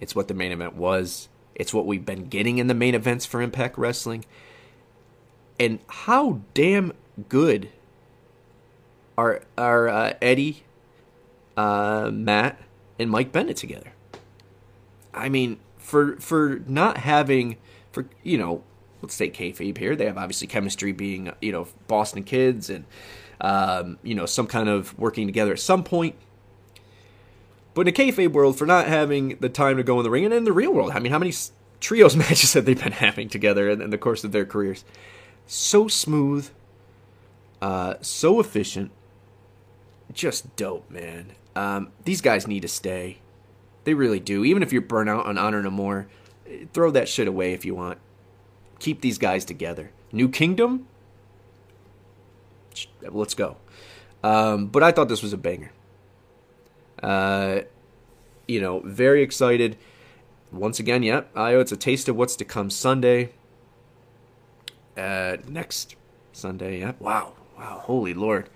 It's 0.00 0.14
what 0.14 0.28
the 0.28 0.34
main 0.34 0.50
event 0.50 0.76
was. 0.76 1.28
It's 1.54 1.74
what 1.74 1.84
we've 1.84 2.04
been 2.04 2.24
getting 2.28 2.56
in 2.56 2.68
the 2.68 2.74
main 2.74 2.94
events 2.94 3.26
for 3.26 3.42
Impact 3.42 3.76
Wrestling. 3.76 4.24
And 5.60 5.80
how 5.88 6.40
damn 6.54 6.94
good 7.28 7.68
are 9.18 9.42
are 9.58 9.88
uh, 9.90 10.14
Eddie 10.22 10.64
uh, 11.54 12.10
Matt 12.10 12.58
and 12.98 13.10
Mike 13.10 13.30
Bennett 13.30 13.58
together. 13.58 13.92
I 15.12 15.28
mean, 15.28 15.58
for 15.76 16.16
for 16.16 16.62
not 16.66 16.96
having 16.96 17.58
for 17.92 18.06
you 18.22 18.38
know, 18.38 18.64
let's 19.02 19.18
take 19.18 19.34
kayfabe 19.34 19.76
here. 19.76 19.94
They 19.94 20.06
have 20.06 20.16
obviously 20.16 20.46
chemistry, 20.46 20.92
being 20.92 21.30
you 21.42 21.52
know 21.52 21.68
Boston 21.88 22.24
kids 22.24 22.70
and 22.70 22.86
um, 23.42 23.98
you 24.02 24.14
know 24.14 24.24
some 24.24 24.46
kind 24.46 24.70
of 24.70 24.98
working 24.98 25.26
together 25.26 25.52
at 25.52 25.60
some 25.60 25.84
point. 25.84 26.14
But 27.74 27.82
in 27.82 27.88
a 27.88 27.96
kayfabe 27.96 28.32
world, 28.32 28.56
for 28.56 28.66
not 28.66 28.86
having 28.86 29.36
the 29.40 29.48
time 29.48 29.76
to 29.76 29.82
go 29.82 29.98
in 29.98 30.04
the 30.04 30.10
ring, 30.10 30.24
and 30.24 30.32
in 30.32 30.44
the 30.44 30.52
real 30.52 30.72
world, 30.72 30.92
I 30.92 31.00
mean, 31.00 31.12
how 31.12 31.18
many 31.18 31.32
trios 31.80 32.16
matches 32.16 32.52
have 32.54 32.64
they 32.64 32.74
been 32.74 32.92
having 32.92 33.28
together 33.28 33.68
in, 33.68 33.82
in 33.82 33.90
the 33.90 33.98
course 33.98 34.24
of 34.24 34.32
their 34.32 34.44
careers? 34.44 34.84
So 35.46 35.88
smooth, 35.88 36.48
uh, 37.60 37.94
so 38.00 38.40
efficient, 38.40 38.92
just 40.12 40.54
dope, 40.56 40.88
man. 40.90 41.32
Um, 41.56 41.92
these 42.04 42.20
guys 42.20 42.46
need 42.46 42.62
to 42.62 42.68
stay. 42.68 43.18
They 43.84 43.94
really 43.94 44.20
do. 44.20 44.44
Even 44.44 44.62
if 44.62 44.72
you're 44.72 44.82
burnt 44.82 45.10
out 45.10 45.26
on 45.26 45.36
Honor 45.36 45.62
No 45.62 45.70
More, 45.70 46.06
throw 46.72 46.90
that 46.92 47.08
shit 47.08 47.28
away 47.28 47.52
if 47.52 47.64
you 47.64 47.74
want. 47.74 47.98
Keep 48.78 49.00
these 49.00 49.18
guys 49.18 49.44
together. 49.44 49.90
New 50.12 50.28
Kingdom, 50.28 50.86
let's 53.02 53.34
go. 53.34 53.56
Um, 54.22 54.66
but 54.66 54.82
I 54.82 54.92
thought 54.92 55.08
this 55.08 55.22
was 55.22 55.32
a 55.32 55.38
banger. 55.38 55.72
Uh, 57.02 57.60
you 58.46 58.60
know, 58.60 58.80
very 58.80 59.22
excited. 59.22 59.76
Once 60.52 60.78
again, 60.78 61.02
yep, 61.02 61.30
yeah, 61.34 61.42
Io, 61.42 61.60
it's 61.60 61.72
a 61.72 61.76
taste 61.76 62.08
of 62.08 62.16
what's 62.16 62.36
to 62.36 62.44
come 62.44 62.70
Sunday. 62.70 63.32
Uh, 64.96 65.38
next 65.48 65.96
Sunday, 66.32 66.80
yeah. 66.80 66.92
Wow, 67.00 67.34
wow, 67.58 67.80
holy 67.82 68.14
lord. 68.14 68.48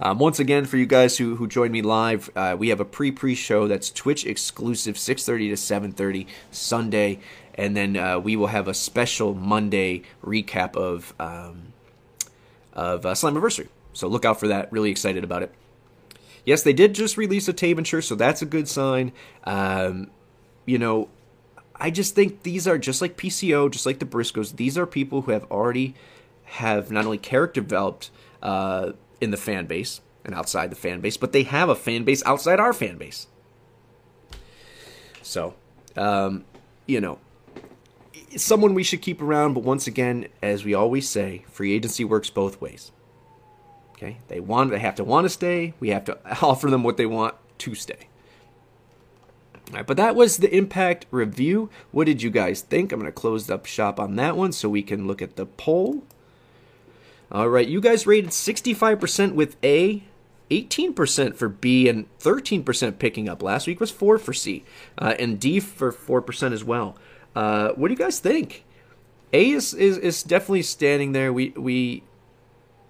Um, 0.00 0.18
once 0.18 0.40
again, 0.40 0.64
for 0.64 0.78
you 0.78 0.86
guys 0.86 1.18
who, 1.18 1.36
who 1.36 1.46
joined 1.46 1.72
me 1.72 1.80
live, 1.80 2.28
uh, 2.34 2.56
we 2.58 2.70
have 2.70 2.80
a 2.80 2.84
pre 2.84 3.12
pre 3.12 3.34
show 3.34 3.68
that's 3.68 3.90
Twitch 3.90 4.26
exclusive, 4.26 4.96
6:30 4.96 5.50
to 5.50 5.56
7:30 5.56 6.26
Sunday, 6.50 7.20
and 7.54 7.76
then 7.76 7.96
uh, 7.96 8.18
we 8.18 8.34
will 8.34 8.48
have 8.48 8.66
a 8.66 8.74
special 8.74 9.34
Monday 9.34 10.02
recap 10.24 10.76
of 10.76 11.14
um, 11.20 11.72
of 12.72 13.06
uh, 13.06 13.12
Slammiversary. 13.12 13.68
So 13.92 14.08
look 14.08 14.24
out 14.24 14.40
for 14.40 14.48
that. 14.48 14.72
Really 14.72 14.90
excited 14.90 15.22
about 15.22 15.42
it. 15.42 15.54
Yes, 16.44 16.62
they 16.62 16.72
did 16.72 16.94
just 16.94 17.16
release 17.16 17.48
a 17.48 17.52
Taven 17.52 17.86
shirt, 17.86 18.04
so 18.04 18.14
that's 18.14 18.42
a 18.42 18.46
good 18.46 18.68
sign. 18.68 19.12
Um, 19.44 20.10
you 20.66 20.78
know, 20.78 21.08
I 21.76 21.90
just 21.90 22.14
think 22.14 22.42
these 22.42 22.66
are 22.66 22.78
just 22.78 23.00
like 23.00 23.16
PCO, 23.16 23.70
just 23.70 23.86
like 23.86 23.98
the 23.98 24.06
Briscoes. 24.06 24.56
These 24.56 24.76
are 24.76 24.86
people 24.86 25.22
who 25.22 25.32
have 25.32 25.44
already 25.50 25.94
have 26.44 26.90
not 26.90 27.04
only 27.04 27.18
character 27.18 27.60
developed 27.60 28.10
uh, 28.42 28.92
in 29.20 29.30
the 29.30 29.36
fan 29.36 29.66
base 29.66 30.00
and 30.24 30.34
outside 30.34 30.70
the 30.70 30.76
fan 30.76 31.00
base, 31.00 31.16
but 31.16 31.32
they 31.32 31.44
have 31.44 31.68
a 31.68 31.74
fan 31.74 32.04
base 32.04 32.22
outside 32.24 32.60
our 32.60 32.72
fan 32.72 32.98
base. 32.98 33.28
So, 35.22 35.54
um, 35.96 36.44
you 36.86 37.00
know, 37.00 37.18
someone 38.36 38.74
we 38.74 38.82
should 38.82 39.02
keep 39.02 39.22
around. 39.22 39.54
But 39.54 39.62
once 39.62 39.86
again, 39.86 40.28
as 40.42 40.64
we 40.64 40.74
always 40.74 41.08
say, 41.08 41.44
free 41.48 41.72
agency 41.72 42.04
works 42.04 42.30
both 42.30 42.60
ways. 42.60 42.92
Okay, 44.02 44.18
they 44.26 44.40
want 44.40 44.70
they 44.70 44.80
have 44.80 44.96
to 44.96 45.04
want 45.04 45.26
to 45.26 45.28
stay. 45.28 45.74
We 45.78 45.90
have 45.90 46.04
to 46.06 46.18
offer 46.42 46.68
them 46.68 46.82
what 46.82 46.96
they 46.96 47.06
want 47.06 47.36
to 47.58 47.74
stay. 47.76 48.08
All 49.70 49.76
right, 49.76 49.86
but 49.86 49.96
that 49.96 50.16
was 50.16 50.38
the 50.38 50.54
impact 50.54 51.06
review. 51.12 51.70
What 51.92 52.06
did 52.06 52.20
you 52.20 52.30
guys 52.30 52.62
think? 52.62 52.90
I'm 52.90 52.98
going 52.98 53.10
to 53.10 53.12
close 53.12 53.48
up 53.48 53.64
shop 53.64 54.00
on 54.00 54.16
that 54.16 54.36
one 54.36 54.50
so 54.50 54.68
we 54.68 54.82
can 54.82 55.06
look 55.06 55.22
at 55.22 55.36
the 55.36 55.46
poll. 55.46 56.02
All 57.30 57.48
right, 57.48 57.66
you 57.66 57.80
guys 57.80 58.06
rated 58.06 58.30
65% 58.30 59.34
with 59.34 59.56
A, 59.62 60.02
18% 60.50 61.36
for 61.36 61.48
B, 61.48 61.88
and 61.88 62.06
13% 62.18 62.98
picking 62.98 63.28
up. 63.28 63.42
Last 63.42 63.66
week 63.66 63.80
was 63.80 63.90
4 63.90 64.18
for 64.18 64.34
C, 64.34 64.64
uh, 64.98 65.14
and 65.18 65.40
D 65.40 65.58
for 65.60 65.92
4% 65.92 66.52
as 66.52 66.62
well. 66.62 66.98
Uh, 67.34 67.70
what 67.70 67.88
do 67.88 67.94
you 67.94 67.98
guys 67.98 68.18
think? 68.18 68.64
A 69.32 69.52
is, 69.52 69.72
is, 69.72 69.96
is 69.96 70.22
definitely 70.22 70.62
standing 70.62 71.12
there. 71.12 71.32
We 71.32 71.50
we 71.50 72.02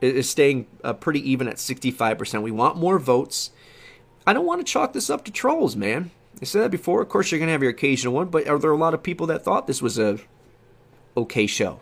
is 0.03 0.29
staying 0.29 0.67
uh, 0.83 0.93
pretty 0.93 1.31
even 1.31 1.49
at 1.49 1.57
65%. 1.57 2.43
We 2.43 2.51
want 2.51 2.77
more 2.77 2.99
votes. 2.99 3.51
I 4.27 4.33
don't 4.33 4.47
want 4.47 4.65
to 4.65 4.71
chalk 4.71 4.93
this 4.93 5.11
up 5.11 5.25
to 5.25 5.33
trolls, 5.33 5.77
man. 5.77 6.11
I 6.41 6.45
said 6.45 6.63
that 6.63 6.71
before. 6.71 7.03
Of 7.03 7.09
course, 7.09 7.31
you're 7.31 7.39
going 7.39 7.49
to 7.49 7.53
have 7.53 7.63
your 7.63 7.71
occasional 7.71 8.15
one, 8.15 8.29
but 8.29 8.49
are 8.49 8.59
there 8.59 8.73
a 8.73 8.77
lot 8.77 8.95
of 8.95 9.03
people 9.03 9.27
that 9.29 9.45
thought 9.45 9.67
this 9.67 9.83
was 9.83 9.99
a 9.99 10.19
okay 11.17 11.47
show? 11.47 11.81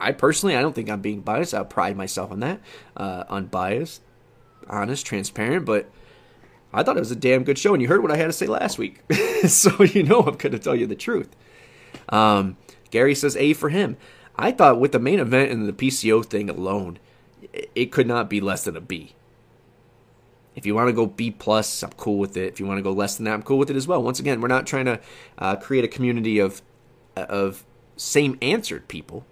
I 0.00 0.12
personally, 0.12 0.56
I 0.56 0.62
don't 0.62 0.74
think 0.74 0.90
I'm 0.90 1.00
being 1.00 1.20
biased. 1.20 1.54
I 1.54 1.62
pride 1.64 1.96
myself 1.96 2.30
on 2.30 2.40
that. 2.40 2.60
Uh, 2.96 3.24
unbiased, 3.28 4.02
honest, 4.68 5.06
transparent, 5.06 5.64
but 5.64 5.90
I 6.72 6.82
thought 6.82 6.96
it 6.96 7.00
was 7.00 7.10
a 7.10 7.16
damn 7.16 7.44
good 7.44 7.58
show, 7.58 7.72
and 7.72 7.82
you 7.82 7.88
heard 7.88 8.02
what 8.02 8.12
I 8.12 8.16
had 8.16 8.26
to 8.26 8.32
say 8.32 8.46
last 8.46 8.78
week. 8.78 9.00
so 9.46 9.82
you 9.82 10.02
know 10.02 10.20
I'm 10.20 10.36
going 10.36 10.52
to 10.52 10.58
tell 10.58 10.76
you 10.76 10.86
the 10.86 10.96
truth. 10.96 11.34
Um, 12.08 12.56
Gary 12.90 13.14
says 13.14 13.36
A 13.36 13.52
for 13.54 13.70
him. 13.70 13.96
I 14.36 14.52
thought 14.52 14.78
with 14.78 14.92
the 14.92 15.00
main 15.00 15.18
event 15.18 15.50
and 15.50 15.66
the 15.66 15.72
PCO 15.72 16.24
thing 16.24 16.48
alone, 16.48 16.98
it 17.52 17.92
could 17.92 18.06
not 18.06 18.28
be 18.28 18.40
less 18.40 18.64
than 18.64 18.76
a 18.76 18.80
B. 18.80 19.14
If 20.54 20.66
you 20.66 20.74
want 20.74 20.88
to 20.88 20.92
go 20.92 21.06
B 21.06 21.30
plus, 21.30 21.82
I'm 21.82 21.92
cool 21.92 22.18
with 22.18 22.36
it. 22.36 22.52
If 22.52 22.60
you 22.60 22.66
want 22.66 22.78
to 22.78 22.82
go 22.82 22.92
less 22.92 23.16
than 23.16 23.24
that, 23.24 23.34
I'm 23.34 23.42
cool 23.42 23.58
with 23.58 23.70
it 23.70 23.76
as 23.76 23.86
well. 23.86 24.02
Once 24.02 24.18
again, 24.18 24.40
we're 24.40 24.48
not 24.48 24.66
trying 24.66 24.86
to 24.86 25.00
uh, 25.38 25.56
create 25.56 25.84
a 25.84 25.88
community 25.88 26.38
of 26.38 26.62
of 27.16 27.64
same 27.96 28.38
answered 28.40 28.86
people 28.88 29.26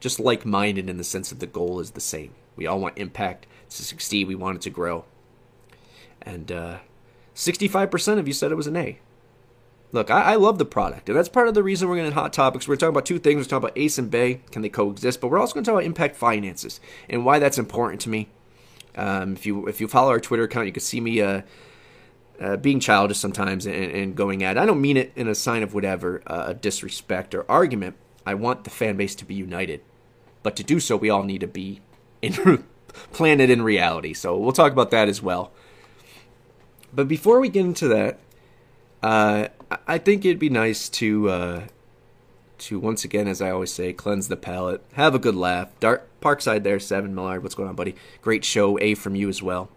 just 0.00 0.20
like 0.20 0.44
minded 0.44 0.88
in 0.88 0.96
the 0.98 1.04
sense 1.04 1.30
that 1.30 1.40
the 1.40 1.46
goal 1.46 1.80
is 1.80 1.92
the 1.92 2.00
same. 2.00 2.32
We 2.54 2.66
all 2.66 2.80
want 2.80 2.98
impact 2.98 3.46
to 3.70 3.82
succeed, 3.82 4.28
we 4.28 4.34
want 4.34 4.56
it 4.56 4.62
to 4.62 4.70
grow. 4.70 5.04
And 6.22 6.50
uh, 6.50 6.78
65% 7.34 8.18
of 8.18 8.26
you 8.26 8.32
said 8.32 8.50
it 8.50 8.56
was 8.56 8.66
an 8.66 8.76
A. 8.76 8.98
Look, 9.92 10.10
I, 10.10 10.32
I, 10.32 10.34
love 10.34 10.58
the 10.58 10.64
product, 10.64 11.08
and 11.08 11.16
that's 11.16 11.28
part 11.28 11.48
of 11.48 11.54
the 11.54 11.62
reason 11.62 11.88
we're 11.88 11.96
going 11.96 12.10
to 12.10 12.14
hot 12.14 12.32
topics. 12.32 12.66
We're 12.66 12.76
talking 12.76 12.90
about 12.90 13.06
two 13.06 13.18
things. 13.18 13.38
We're 13.38 13.50
talking 13.50 13.68
about 13.68 13.78
Ace 13.78 13.98
and 13.98 14.10
Bay, 14.10 14.40
can 14.50 14.62
they 14.62 14.68
coexist? 14.68 15.20
But 15.20 15.28
we're 15.28 15.38
also 15.38 15.54
going 15.54 15.64
to 15.64 15.70
talk 15.70 15.76
about 15.76 15.86
impact 15.86 16.16
finances 16.16 16.80
and 17.08 17.24
why 17.24 17.38
that's 17.38 17.56
important 17.56 18.00
to 18.02 18.08
me. 18.08 18.28
Um, 18.96 19.34
if 19.34 19.46
you 19.46 19.66
if 19.68 19.80
you 19.80 19.88
follow 19.88 20.10
our 20.10 20.20
Twitter 20.20 20.44
account, 20.44 20.66
you 20.66 20.72
can 20.72 20.80
see 20.80 21.00
me 21.00 21.20
uh, 21.20 21.42
uh, 22.40 22.56
being 22.56 22.80
childish 22.80 23.18
sometimes 23.18 23.66
and, 23.66 23.74
and, 23.74 24.16
going 24.16 24.42
at. 24.42 24.56
It. 24.56 24.60
I 24.60 24.66
don't 24.66 24.80
mean 24.80 24.96
it 24.96 25.12
in 25.16 25.28
a 25.28 25.34
sign 25.34 25.62
of 25.62 25.74
whatever 25.74 26.22
uh, 26.26 26.54
disrespect 26.54 27.34
or 27.34 27.50
argument, 27.50 27.96
I 28.24 28.34
want 28.34 28.64
the 28.64 28.70
fan 28.70 28.96
base 28.96 29.14
to 29.16 29.24
be 29.24 29.34
united. 29.34 29.82
But 30.42 30.56
to 30.56 30.64
do 30.64 30.80
so, 30.80 30.96
we 30.96 31.10
all 31.10 31.22
need 31.22 31.40
to 31.40 31.46
be 31.46 31.80
in 32.22 32.64
planted 33.12 33.50
in 33.50 33.62
reality. 33.62 34.14
So 34.14 34.36
we'll 34.36 34.52
talk 34.52 34.72
about 34.72 34.90
that 34.90 35.08
as 35.08 35.22
well. 35.22 35.52
But 36.92 37.08
before 37.08 37.40
we 37.40 37.48
get 37.48 37.64
into 37.64 37.88
that, 37.88 38.18
uh, 39.02 39.48
I 39.86 39.98
think 39.98 40.24
it'd 40.24 40.38
be 40.38 40.48
nice 40.48 40.88
to 40.90 41.28
uh, 41.28 41.66
to 42.58 42.78
once 42.78 43.04
again, 43.04 43.28
as 43.28 43.42
I 43.42 43.50
always 43.50 43.72
say, 43.72 43.92
cleanse 43.92 44.28
the 44.28 44.36
palate, 44.36 44.82
have 44.94 45.14
a 45.14 45.18
good 45.18 45.34
laugh. 45.34 45.68
Dark 45.80 46.08
Parkside 46.20 46.62
there, 46.62 46.78
Seven 46.78 47.14
Millard. 47.14 47.42
What's 47.42 47.54
going 47.54 47.68
on, 47.68 47.74
buddy? 47.74 47.94
Great 48.22 48.44
show. 48.44 48.78
A 48.78 48.94
from 48.94 49.14
you 49.14 49.28
as 49.28 49.42
well. 49.42 49.70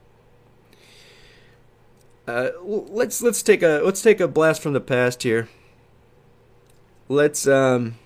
Uh, 2.28 2.50
let's 2.62 3.22
let's 3.22 3.42
take 3.42 3.64
a 3.64 3.82
let's 3.84 4.02
take 4.02 4.20
a 4.20 4.28
blast 4.28 4.62
from 4.62 4.74
the 4.74 4.82
past 4.82 5.24
here. 5.24 5.50
Let's 7.08 7.48
um 7.48 7.98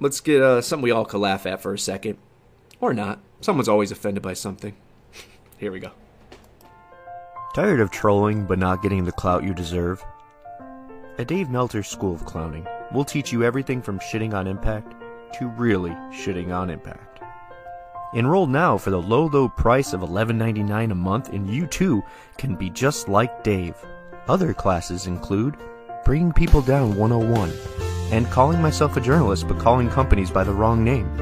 let's 0.00 0.20
get 0.20 0.42
uh, 0.42 0.60
something 0.60 0.82
we 0.82 0.90
all 0.90 1.04
could 1.04 1.20
laugh 1.20 1.46
at 1.46 1.62
for 1.62 1.72
a 1.72 1.78
second. 1.78 2.18
Or 2.80 2.92
not. 2.92 3.20
Someone's 3.40 3.68
always 3.68 3.92
offended 3.92 4.22
by 4.22 4.34
something. 4.34 4.74
Here 5.58 5.70
we 5.70 5.80
go. 5.80 5.92
Tired 7.54 7.80
of 7.80 7.90
trolling 7.90 8.46
but 8.46 8.58
not 8.58 8.82
getting 8.82 9.04
the 9.04 9.12
clout 9.12 9.44
you 9.44 9.54
deserve? 9.54 10.04
At 11.18 11.26
Dave 11.26 11.50
Meltzer's 11.50 11.88
School 11.88 12.14
of 12.14 12.24
Clowning, 12.24 12.64
we'll 12.92 13.04
teach 13.04 13.32
you 13.32 13.42
everything 13.42 13.82
from 13.82 13.98
shitting 13.98 14.34
on 14.34 14.46
impact 14.46 14.94
to 15.34 15.48
really 15.48 15.90
shitting 16.12 16.54
on 16.54 16.70
impact. 16.70 17.20
Enroll 18.14 18.46
now 18.46 18.78
for 18.78 18.90
the 18.90 19.02
low, 19.02 19.26
low 19.26 19.48
price 19.48 19.92
of 19.92 20.02
$11.99 20.02 20.92
a 20.92 20.94
month, 20.94 21.30
and 21.30 21.50
you 21.50 21.66
too 21.66 22.04
can 22.36 22.54
be 22.54 22.70
just 22.70 23.08
like 23.08 23.42
Dave. 23.42 23.74
Other 24.28 24.54
classes 24.54 25.08
include 25.08 25.56
Bringing 26.04 26.32
People 26.32 26.62
Down 26.62 26.94
101 26.94 27.52
and 28.12 28.30
calling 28.30 28.62
myself 28.62 28.96
a 28.96 29.00
journalist 29.00 29.48
but 29.48 29.58
calling 29.58 29.90
companies 29.90 30.30
by 30.30 30.44
the 30.44 30.54
wrong 30.54 30.84
name. 30.84 31.12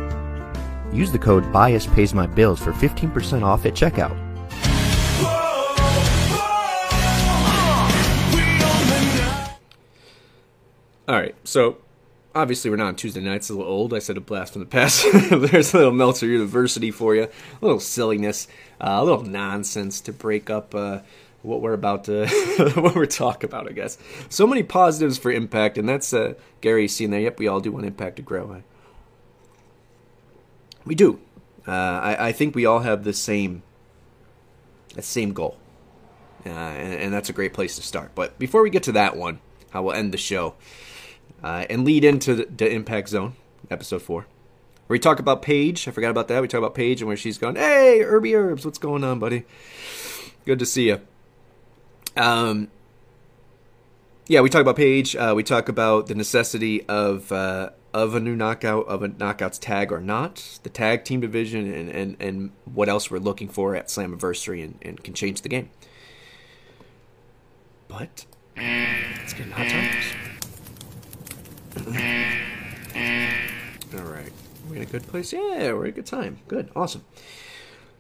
Use 0.93 1.11
the 1.11 1.19
code 1.19 1.51
Bias 1.55 1.87
Pays 1.87 2.13
My 2.13 2.27
Bills 2.27 2.61
for 2.61 2.73
15% 2.75 3.43
off 3.43 3.65
at 3.65 3.73
checkout. 3.73 4.26
All 11.09 11.15
right, 11.15 11.37
so 11.45 11.79
obviously 12.35 12.69
we're 12.69 12.79
not 12.79 12.89
on 12.89 12.97
Tuesday 12.97 13.21
nights. 13.21 13.49
A 13.49 13.55
little 13.55 13.71
old. 13.71 13.95
I 13.95 14.01
said 14.01 14.17
a 14.17 14.21
blast 14.21 14.55
from 14.55 14.61
the 14.61 14.67
past. 14.67 15.07
There's 15.31 15.73
a 15.73 15.79
little 15.79 15.93
Meltzer 15.93 16.27
University 16.27 16.91
for 16.91 17.15
you. 17.15 17.25
A 17.25 17.65
little 17.65 17.79
silliness, 17.79 18.49
uh, 18.81 18.97
a 18.99 19.05
little 19.05 19.23
nonsense 19.23 20.01
to 20.01 20.13
break 20.13 20.51
up 20.51 20.75
uh, 20.75 21.01
what 21.43 21.61
we're 21.61 21.75
about 21.75 22.05
to 22.05 22.27
what 22.75 22.97
we're 22.97 23.07
talking 23.07 23.49
about, 23.49 23.69
I 23.69 23.73
guess. 23.73 23.99
So 24.29 24.49
many 24.49 24.65
positives 24.65 25.17
for 25.17 25.31
impact, 25.31 25.79
and 25.79 25.89
that's 25.89 26.13
uh, 26.13 26.35
Gary 26.61 26.89
seeing 26.89 27.13
there. 27.13 27.21
Yep, 27.21 27.39
we 27.39 27.47
all 27.47 27.61
do 27.61 27.71
want 27.71 27.87
impact 27.87 28.17
to 28.17 28.23
grow. 28.23 28.63
We 30.85 30.97
do. 30.97 31.21
Uh, 31.69 31.71
I, 31.71 32.29
I 32.29 32.33
think 32.33 32.57
we 32.57 32.67
all 32.67 32.81
have 32.81 33.05
the 33.05 33.13
same 33.13 33.63
the 34.95 35.03
same 35.03 35.33
goal, 35.33 35.57
uh, 36.45 36.49
and, 36.49 36.95
and, 36.95 37.13
that's 37.13 37.29
a 37.29 37.33
great 37.33 37.53
place 37.53 37.77
to 37.77 37.83
start. 37.83 38.13
But 38.15 38.39
before 38.39 38.63
we 38.63 38.71
get 38.71 38.85
to 38.85 38.93
that 38.93 39.17
one, 39.17 39.41
I 39.75 39.81
will 39.81 39.93
end 39.93 40.13
the 40.13 40.19
show 40.19 40.55
uh, 41.47 41.65
and 41.71 41.85
lead 41.85 42.03
into 42.03 42.35
the, 42.35 42.45
the, 42.47 42.69
Impact 42.69 43.09
Zone, 43.09 43.37
episode 43.71 44.03
four, 44.03 44.23
where 44.87 44.97
we 44.97 44.99
talk 44.99 45.21
about 45.21 45.43
Paige. 45.43 45.87
I 45.87 45.93
forgot 45.93 46.11
about 46.11 46.27
that. 46.27 46.43
We 46.43 46.49
talk 46.49 46.59
about 46.59 46.75
Paige 46.75 47.03
and 47.03 47.07
where 47.07 47.17
she's 47.17 47.39
going. 47.39 47.55
Hey, 47.55 48.03
Irby 48.03 48.35
Herbs, 48.35 48.65
what's 48.65 48.79
going 48.79 49.05
on, 49.05 49.21
buddy? 49.21 49.45
Good 50.45 50.59
to 50.59 50.67
see 50.67 50.89
you. 50.89 51.01
Um, 52.17 52.67
yeah, 54.27 54.41
we 54.41 54.51
talk 54.51 54.61
about 54.61 54.75
Paige. 54.75 55.15
Uh, 55.15 55.35
we 55.37 55.45
talk 55.45 55.69
about 55.69 56.09
the 56.09 56.17
necessity 56.17 56.85
of 56.89 57.31
uh, 57.31 57.71
of 57.95 58.17
a 58.17 58.21
new 58.21 58.35
knockout, 58.35 58.89
of 58.89 59.05
a 59.05 59.09
knockouts 59.09 59.61
tag 59.61 59.93
or 59.93 60.01
not, 60.01 60.59
the 60.65 60.69
tag 60.69 61.05
team 61.05 61.21
division, 61.21 61.73
and, 61.73 61.89
and, 61.89 62.17
and 62.19 62.51
what 62.65 62.89
else 62.89 63.09
we're 63.09 63.19
looking 63.19 63.49
for 63.49 63.77
at 63.77 63.87
Slammiversary 63.87 64.65
and, 64.65 64.79
and 64.83 65.05
can 65.05 65.15
change 65.15 65.43
the 65.43 65.49
game. 65.49 65.71
But 67.87 68.27
let's 68.57 69.33
get 69.33 69.47
hot 69.53 69.69
topics. 69.69 70.26
All 71.77 71.83
right, 74.03 74.33
we're 74.69 74.77
in 74.77 74.83
a 74.83 74.87
good 74.87 75.07
place. 75.07 75.31
Yeah, 75.33 75.73
we're 75.73 75.85
in 75.85 75.91
a 75.91 75.95
good 75.95 76.07
time. 76.07 76.39
Good, 76.49 76.71
awesome. 76.75 77.05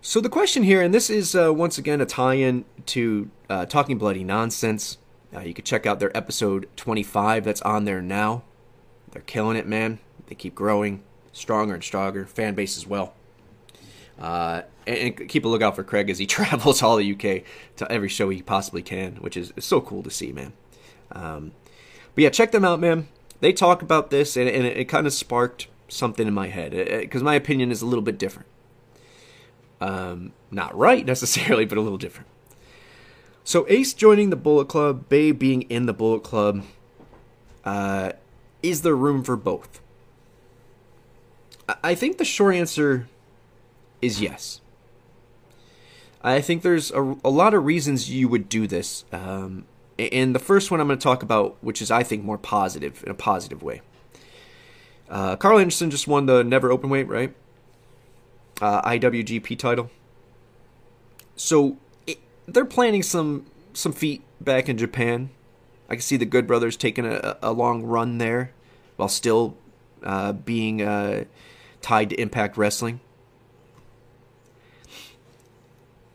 So 0.00 0.20
the 0.20 0.30
question 0.30 0.62
here, 0.62 0.80
and 0.80 0.94
this 0.94 1.10
is 1.10 1.34
uh, 1.34 1.52
once 1.52 1.76
again 1.76 2.00
a 2.00 2.06
tie-in 2.06 2.64
to 2.86 3.30
uh, 3.50 3.66
Talking 3.66 3.98
Bloody 3.98 4.24
Nonsense. 4.24 4.96
Uh, 5.34 5.40
you 5.40 5.52
can 5.52 5.64
check 5.64 5.84
out 5.84 6.00
their 6.00 6.16
episode 6.16 6.68
25 6.76 7.44
that's 7.44 7.60
on 7.62 7.84
there 7.84 8.00
now. 8.00 8.44
They're 9.10 9.20
killing 9.20 9.58
it, 9.58 9.66
man. 9.66 9.98
They 10.28 10.34
keep 10.34 10.54
growing, 10.54 11.02
stronger 11.32 11.74
and 11.74 11.84
stronger. 11.84 12.24
Fan 12.24 12.54
base 12.54 12.78
as 12.78 12.86
well. 12.86 13.12
Uh, 14.18 14.62
and, 14.86 15.18
and, 15.18 15.28
keep 15.28 15.44
a 15.44 15.48
lookout 15.48 15.76
for 15.76 15.84
Craig 15.84 16.08
as 16.08 16.18
he 16.18 16.26
travels 16.26 16.82
all 16.82 16.96
the 16.96 17.12
UK 17.12 17.42
to 17.76 17.92
every 17.92 18.08
show 18.08 18.30
he 18.30 18.40
possibly 18.40 18.80
can, 18.80 19.16
which 19.16 19.36
is, 19.36 19.52
so 19.58 19.82
cool 19.82 20.02
to 20.02 20.10
see, 20.10 20.32
man. 20.32 20.54
Um, 21.12 21.52
but 22.14 22.24
yeah, 22.24 22.30
check 22.30 22.52
them 22.52 22.64
out, 22.64 22.80
man. 22.80 23.08
They 23.40 23.52
talk 23.52 23.82
about 23.82 24.10
this, 24.10 24.36
and, 24.36 24.48
and 24.48 24.64
it, 24.64 24.76
it 24.76 24.84
kind 24.86 25.06
of 25.06 25.12
sparked 25.12 25.68
something 25.88 26.26
in 26.26 26.34
my 26.34 26.48
head 26.48 26.72
because 27.00 27.22
my 27.22 27.34
opinion 27.34 27.70
is 27.70 27.82
a 27.82 27.86
little 27.86 28.02
bit 28.02 28.18
different. 28.18 28.48
Um, 29.80 30.32
not 30.50 30.76
right 30.76 31.04
necessarily, 31.06 31.64
but 31.64 31.78
a 31.78 31.80
little 31.80 31.98
different. 31.98 32.28
So 33.44 33.64
Ace 33.68 33.94
joining 33.94 34.30
the 34.30 34.36
Bullet 34.36 34.66
Club, 34.66 35.08
Bay 35.08 35.30
being 35.30 35.62
in 35.62 35.86
the 35.86 35.92
Bullet 35.92 36.24
Club, 36.24 36.64
uh, 37.64 38.12
is 38.62 38.82
there 38.82 38.96
room 38.96 39.22
for 39.22 39.36
both? 39.36 39.80
I 41.82 41.94
think 41.94 42.18
the 42.18 42.24
short 42.24 42.54
answer 42.54 43.08
is 44.00 44.20
yes. 44.20 44.60
I 46.22 46.40
think 46.40 46.62
there's 46.62 46.90
a, 46.90 47.16
a 47.24 47.30
lot 47.30 47.54
of 47.54 47.64
reasons 47.64 48.10
you 48.10 48.28
would 48.28 48.48
do 48.48 48.66
this. 48.66 49.04
Um, 49.12 49.64
and 49.98 50.34
the 50.34 50.38
first 50.38 50.70
one 50.70 50.80
I'm 50.80 50.86
going 50.86 50.98
to 50.98 51.02
talk 51.02 51.22
about, 51.22 51.56
which 51.62 51.80
is 51.80 51.90
I 51.90 52.02
think 52.02 52.24
more 52.24 52.38
positive 52.38 53.02
in 53.04 53.10
a 53.10 53.14
positive 53.14 53.62
way. 53.62 53.80
Uh, 55.08 55.36
Karl 55.36 55.58
Anderson 55.58 55.90
just 55.90 56.08
won 56.08 56.26
the 56.26 56.42
NEVER 56.42 56.68
Openweight, 56.68 57.08
right? 57.08 57.34
Uh, 58.60 58.82
IWGP 58.82 59.58
title. 59.58 59.90
So 61.36 61.76
they're 62.46 62.64
planning 62.64 63.02
some 63.02 63.46
some 63.72 63.92
feet 63.92 64.22
back 64.40 64.68
in 64.68 64.78
Japan. 64.78 65.30
I 65.88 65.94
can 65.94 66.02
see 66.02 66.16
the 66.16 66.24
Good 66.24 66.46
Brothers 66.46 66.76
taking 66.76 67.06
a, 67.06 67.36
a 67.42 67.52
long 67.52 67.82
run 67.84 68.18
there, 68.18 68.52
while 68.96 69.08
still 69.08 69.56
uh, 70.02 70.32
being 70.32 70.82
uh, 70.82 71.24
tied 71.82 72.10
to 72.10 72.20
Impact 72.20 72.56
Wrestling. 72.56 73.00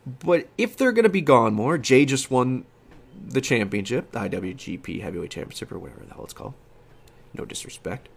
But 0.04 0.48
if 0.58 0.76
they're 0.76 0.92
going 0.92 1.04
to 1.04 1.08
be 1.08 1.20
gone 1.20 1.54
more, 1.54 1.78
Jay 1.78 2.04
just 2.04 2.30
won 2.30 2.64
the 3.28 3.40
championship, 3.40 4.12
the 4.12 4.20
IWGP 4.20 5.00
Heavyweight 5.00 5.30
Championship, 5.30 5.72
or 5.72 5.78
whatever 5.78 6.04
the 6.04 6.14
hell 6.14 6.24
it's 6.24 6.32
called. 6.32 6.54
No 7.34 7.44
disrespect. 7.44 8.08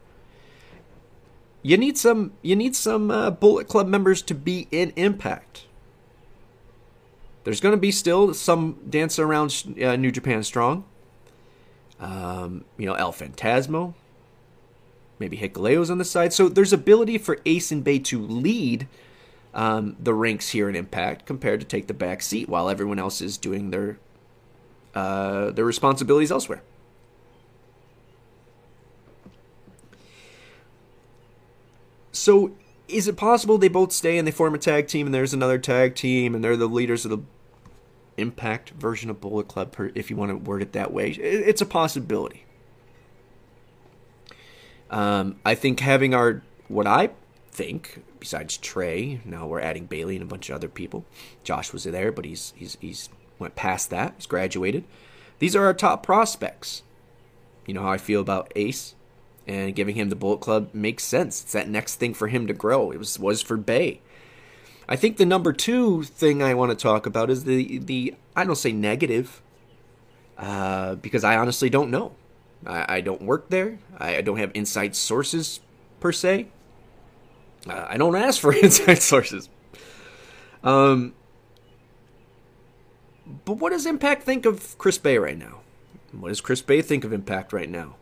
You 1.62 1.78
need 1.78 1.97
some. 1.97 2.34
You 2.41 2.56
need 2.56 2.76
some 2.76 3.10
uh, 3.10 3.32
Bullet 3.32 3.68
Club 3.68 3.88
members 3.88 4.22
to 4.24 4.36
be 4.36 4.68
in 4.72 4.93
Impact. 4.95 5.66
There's 7.43 7.60
going 7.60 7.74
to 7.74 7.82
be 7.82 7.91
still 7.91 8.34
some 8.34 8.80
dance 8.89 9.20
around 9.20 9.76
uh, 9.82 9.95
New 9.95 10.12
Japan 10.12 10.43
Strong. 10.43 10.84
Um, 11.99 12.66
you 12.78 12.86
know, 12.86 12.93
El 12.93 13.14
Phantasmo. 13.14 13.93
Maybe 15.18 15.38
Hikuleo's 15.38 15.89
on 15.89 15.97
the 15.97 16.06
side. 16.06 16.34
So 16.34 16.49
there's 16.49 16.74
ability 16.74 17.18
for 17.18 17.39
Ace 17.45 17.72
and 17.72 17.84
Bay 17.84 17.99
to 17.99 18.20
lead 18.22 18.88
um, 19.53 19.95
the 19.99 20.14
ranks 20.14 20.49
here 20.49 20.68
in 20.68 20.76
Impact 20.76 21.26
compared 21.26 21.62
to 21.62 21.66
take 21.66 21.88
the 21.88 21.93
back 21.93 22.22
seat 22.22 22.49
while 22.49 22.70
everyone 22.70 22.99
else 22.99 23.22
is 23.22 23.38
doing 23.38 23.72
their 23.72 23.97
uh, 24.96 25.52
their 25.52 25.66
responsibilities 25.66 26.32
elsewhere. 26.32 26.64
So 32.12 32.56
is 32.88 33.08
it 33.08 33.18
possible 33.18 33.58
they 33.58 33.68
both 33.68 33.91
stay 33.91 34.18
and 34.18 34.26
they 34.26 34.32
form 34.32 34.56
a 34.56 34.58
tag 34.58 34.88
team 34.88 35.08
and 35.08 35.14
there's 35.14 35.34
another 35.34 35.58
tag 35.58 35.96
team 35.96 36.34
and 36.34 36.43
they're 36.43 36.56
the 36.56 36.68
leaders 36.68 37.06
of 37.06 37.12
the 37.12 37.20
impact 38.18 38.70
version 38.72 39.10
of 39.10 39.20
Bullet 39.20 39.48
Club, 39.48 39.76
if 39.93 40.10
you 40.10 40.16
want 40.16 40.32
to 40.32 40.38
word 40.38 40.62
it 40.62 40.72
that 40.72 40.93
way. 40.93 41.12
It's 41.12 41.62
a 41.62 41.66
possibility. 41.66 42.46
Um, 44.89 45.38
I 45.43 45.56
think 45.56 45.82
having 45.82 46.14
our, 46.14 46.41
what 46.68 46.88
I 46.88 47.10
think, 47.52 48.04
besides 48.20 48.58
Trey, 48.58 49.20
now 49.26 49.48
we're 49.48 49.60
adding 49.60 49.86
Bailey 49.86 50.16
and 50.16 50.24
a 50.24 50.28
bunch 50.28 50.50
of 50.50 50.56
other 50.56 50.70
people. 50.70 51.06
Josh 51.43 51.74
was 51.74 51.84
there, 51.84 52.12
but 52.12 52.24
he's 52.24 52.54
he's 52.56 52.78
he's 52.80 53.10
went 53.40 53.56
past 53.56 53.90
that. 53.90 54.14
He's 54.18 54.26
graduated. 54.26 54.84
These 55.40 55.56
are 55.56 55.66
our 55.66 55.74
top 55.74 56.04
prospects. 56.04 56.84
You 57.66 57.74
know 57.74 57.82
how 57.82 57.92
I 57.92 57.98
feel 57.98 58.22
about 58.22 58.52
Ace, 58.56 58.96
and 59.48 59.76
giving 59.76 59.96
him 59.96 60.10
the 60.10 60.16
Bullet 60.16 60.40
Club 60.40 60.70
makes 60.74 61.04
sense. 61.04 61.42
It's 61.42 61.54
that 61.54 61.70
next 61.70 61.96
thing 61.96 62.14
for 62.14 62.28
him 62.28 62.48
to 62.48 62.54
grow. 62.54 62.92
It 62.92 62.98
was 62.98 63.20
was 63.20 63.42
for 63.42 63.58
Bay. 63.58 64.02
I 64.88 64.96
think 64.96 65.18
the 65.18 65.26
number 65.26 65.52
two 65.52 66.04
thing 66.04 66.44
I 66.44 66.54
want 66.54 66.72
to 66.72 66.76
talk 66.76 67.06
about 67.06 67.30
is 67.30 67.44
the 67.44 67.80
the 67.80 68.16
I 68.36 68.44
don't 68.46 68.56
say 68.56 68.72
negative, 68.72 69.42
uh, 70.38 70.96
because 70.96 71.24
I 71.24 71.38
honestly 71.38 71.70
don't 71.70 71.90
know. 71.90 72.14
I, 72.66 72.98
I 72.98 73.02
don't 73.02 73.22
work 73.22 73.50
there. 73.50 73.80
I, 73.98 74.18
I, 74.18 74.22
don't 74.22 74.38
have 74.38 74.52
inside 74.54 74.96
sources 74.96 75.60
per 76.00 76.12
se. 76.12 76.48
Uh, 77.68 77.86
I 77.90 77.98
don't 77.98 78.16
ask 78.16 78.42
for 78.42 78.54
inside 78.64 79.02
sources. 79.02 79.50
Um, 80.64 81.14
but 83.46 83.54
what 83.54 83.72
does 83.72 83.86
Impact 83.86 84.24
think 84.24 84.46
of 84.46 84.78
Chris 84.78 84.98
Bay 84.98 85.18
right 85.18 85.38
now? 85.38 85.62
What 86.12 86.30
does 86.30 86.42
Chris 86.42 86.62
Bay 86.62 86.82
think 86.82 87.04
of 87.04 87.12
Impact 87.12 87.54
right 87.54 87.70
now? 87.70 87.96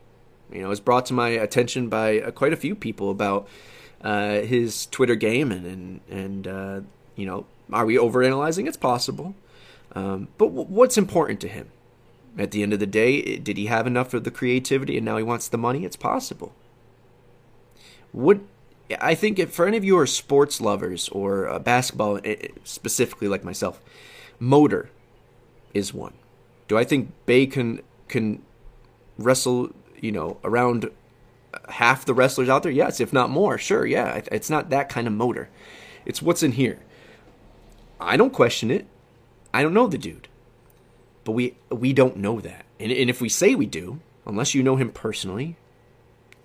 You 0.52 0.62
know, 0.62 0.70
it's 0.70 0.80
brought 0.80 1.06
to 1.06 1.14
my 1.14 1.30
attention 1.30 1.88
by 1.88 2.20
uh, 2.20 2.30
quite 2.30 2.52
a 2.52 2.56
few 2.56 2.74
people 2.74 3.10
about 3.10 3.48
uh, 4.02 4.40
his 4.40 4.86
Twitter 4.86 5.14
game, 5.14 5.50
and 5.50 5.66
and, 5.66 6.00
and 6.10 6.46
uh, 6.46 6.80
you 7.16 7.26
know, 7.26 7.46
are 7.72 7.86
we 7.86 7.96
overanalyzing? 7.96 8.68
It's 8.68 8.76
possible, 8.76 9.34
um, 9.92 10.28
but 10.38 10.46
w- 10.46 10.68
what's 10.68 10.98
important 10.98 11.40
to 11.40 11.48
him? 11.48 11.70
At 12.36 12.50
the 12.50 12.62
end 12.62 12.72
of 12.72 12.80
the 12.80 12.86
day, 12.86 13.36
did 13.36 13.56
he 13.56 13.66
have 13.66 13.86
enough 13.86 14.12
of 14.12 14.24
the 14.24 14.30
creativity, 14.30 14.96
and 14.96 15.04
now 15.04 15.16
he 15.16 15.22
wants 15.22 15.48
the 15.48 15.58
money? 15.58 15.84
It's 15.84 15.96
possible. 15.96 16.52
Would 18.12 18.46
I 19.00 19.14
think 19.14 19.38
if 19.38 19.52
for 19.52 19.66
any 19.66 19.76
of 19.76 19.84
you 19.84 19.98
are 19.98 20.06
sports 20.06 20.60
lovers 20.60 21.08
or 21.08 21.48
uh, 21.48 21.58
basketball 21.58 22.20
specifically, 22.64 23.28
like 23.28 23.44
myself, 23.44 23.80
motor 24.38 24.90
is 25.74 25.92
one. 25.92 26.14
Do 26.68 26.78
I 26.78 26.84
think 26.84 27.12
Bay 27.26 27.46
can 27.46 27.82
can 28.08 28.42
wrestle? 29.18 29.70
You 30.00 30.12
know, 30.12 30.38
around 30.44 30.90
half 31.68 32.04
the 32.04 32.14
wrestlers 32.14 32.48
out 32.48 32.62
there? 32.62 32.72
Yes, 32.72 33.00
if 33.00 33.12
not 33.12 33.30
more. 33.30 33.58
Sure, 33.58 33.86
yeah. 33.86 34.22
It's 34.30 34.50
not 34.50 34.70
that 34.70 34.88
kind 34.88 35.06
of 35.06 35.12
motor. 35.12 35.48
It's 36.06 36.22
what's 36.22 36.42
in 36.42 36.52
here. 36.52 36.80
I 38.00 38.16
don't 38.16 38.32
question 38.32 38.70
it. 38.70 38.86
I 39.52 39.62
don't 39.62 39.74
know 39.74 39.86
the 39.86 39.98
dude. 39.98 40.28
But 41.24 41.32
we 41.32 41.56
we 41.70 41.92
don't 41.92 42.18
know 42.18 42.40
that. 42.40 42.66
And, 42.78 42.92
and 42.92 43.08
if 43.08 43.20
we 43.20 43.28
say 43.28 43.54
we 43.54 43.66
do, 43.66 44.00
unless 44.26 44.54
you 44.54 44.62
know 44.62 44.76
him 44.76 44.90
personally, 44.90 45.56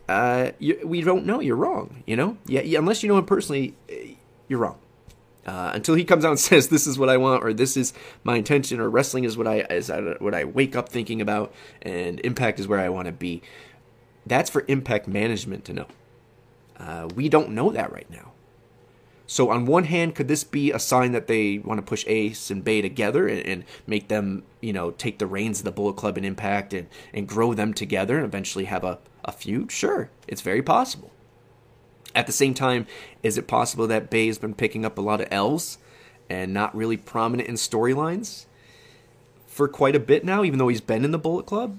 uh, 0.07 0.51
you, 0.57 0.79
we 0.85 1.01
don't 1.01 1.25
know. 1.25 1.39
You're 1.39 1.57
wrong. 1.57 2.03
You 2.05 2.15
know, 2.15 2.37
yeah, 2.45 2.61
yeah. 2.61 2.79
Unless 2.79 3.03
you 3.03 3.09
know 3.09 3.17
him 3.17 3.25
personally, 3.25 3.73
you're 4.47 4.59
wrong. 4.59 4.79
Uh, 5.49 5.71
until 5.73 5.95
he 5.95 6.03
comes 6.03 6.23
out 6.23 6.29
and 6.29 6.39
says 6.51 6.67
this 6.67 6.85
is 6.85 6.99
what 6.99 7.09
I 7.09 7.17
want 7.17 7.43
or 7.43 7.53
this 7.53 7.75
is 7.75 7.91
my 8.23 8.35
intention 8.35 8.79
or 8.79 8.87
wrestling 8.87 9.23
is 9.23 9.35
what 9.35 9.47
I 9.47 9.61
is 9.61 9.89
what 10.19 10.35
I 10.35 10.43
wake 10.43 10.75
up 10.75 10.89
thinking 10.89 11.21
about 11.21 11.51
and 11.81 12.19
impact 12.19 12.59
is 12.59 12.67
where 12.67 12.79
I 12.79 12.89
want 12.89 13.07
to 13.07 13.11
be. 13.11 13.41
That's 14.27 14.51
for 14.51 14.63
impact 14.67 15.07
management 15.07 15.65
to 15.65 15.73
know. 15.73 15.87
Uh, 16.77 17.09
we 17.15 17.29
don't 17.29 17.49
know 17.49 17.71
that 17.71 17.91
right 17.91 18.09
now. 18.11 18.33
So 19.25 19.49
on 19.49 19.65
one 19.65 19.85
hand, 19.85 20.13
could 20.13 20.27
this 20.27 20.43
be 20.43 20.71
a 20.71 20.77
sign 20.77 21.13
that 21.13 21.25
they 21.25 21.57
want 21.57 21.79
to 21.79 21.83
push 21.83 22.05
Ace 22.05 22.51
and 22.51 22.63
Bay 22.63 22.81
together 22.81 23.27
and, 23.27 23.41
and, 23.41 23.63
make 23.87 24.07
them, 24.07 24.43
you 24.61 24.73
know, 24.73 24.91
take 24.91 25.17
the 25.17 25.27
reins 25.27 25.59
of 25.59 25.65
the 25.65 25.71
Bullet 25.71 25.95
Club 25.95 26.17
and 26.17 26.25
Impact 26.25 26.73
and, 26.73 26.87
and 27.13 27.27
grow 27.27 27.53
them 27.53 27.73
together 27.73 28.17
and 28.17 28.25
eventually 28.25 28.65
have 28.65 28.83
a, 28.83 28.99
a 29.25 29.31
feud? 29.31 29.71
Sure, 29.71 30.09
it's 30.27 30.41
very 30.41 30.61
possible. 30.61 31.11
At 32.15 32.25
the 32.25 32.33
same 32.33 32.53
time, 32.53 32.87
is 33.21 33.37
it 33.37 33.47
possible 33.47 33.87
that 33.87 34.09
Bay 34.09 34.27
has 34.27 34.37
been 34.37 34.55
picking 34.55 34.83
up 34.83 34.97
a 34.97 35.01
lot 35.01 35.21
of 35.21 35.27
L's 35.31 35.77
and 36.29 36.53
not 36.53 36.75
really 36.75 36.97
prominent 36.97 37.47
in 37.47 37.55
storylines? 37.55 38.45
for 39.59 39.67
quite 39.67 39.93
a 39.93 39.99
bit 39.99 40.23
now, 40.23 40.41
even 40.45 40.57
though 40.57 40.69
he's 40.69 40.79
been 40.79 41.03
in 41.03 41.11
the 41.11 41.17
Bullet 41.17 41.45
Club. 41.45 41.77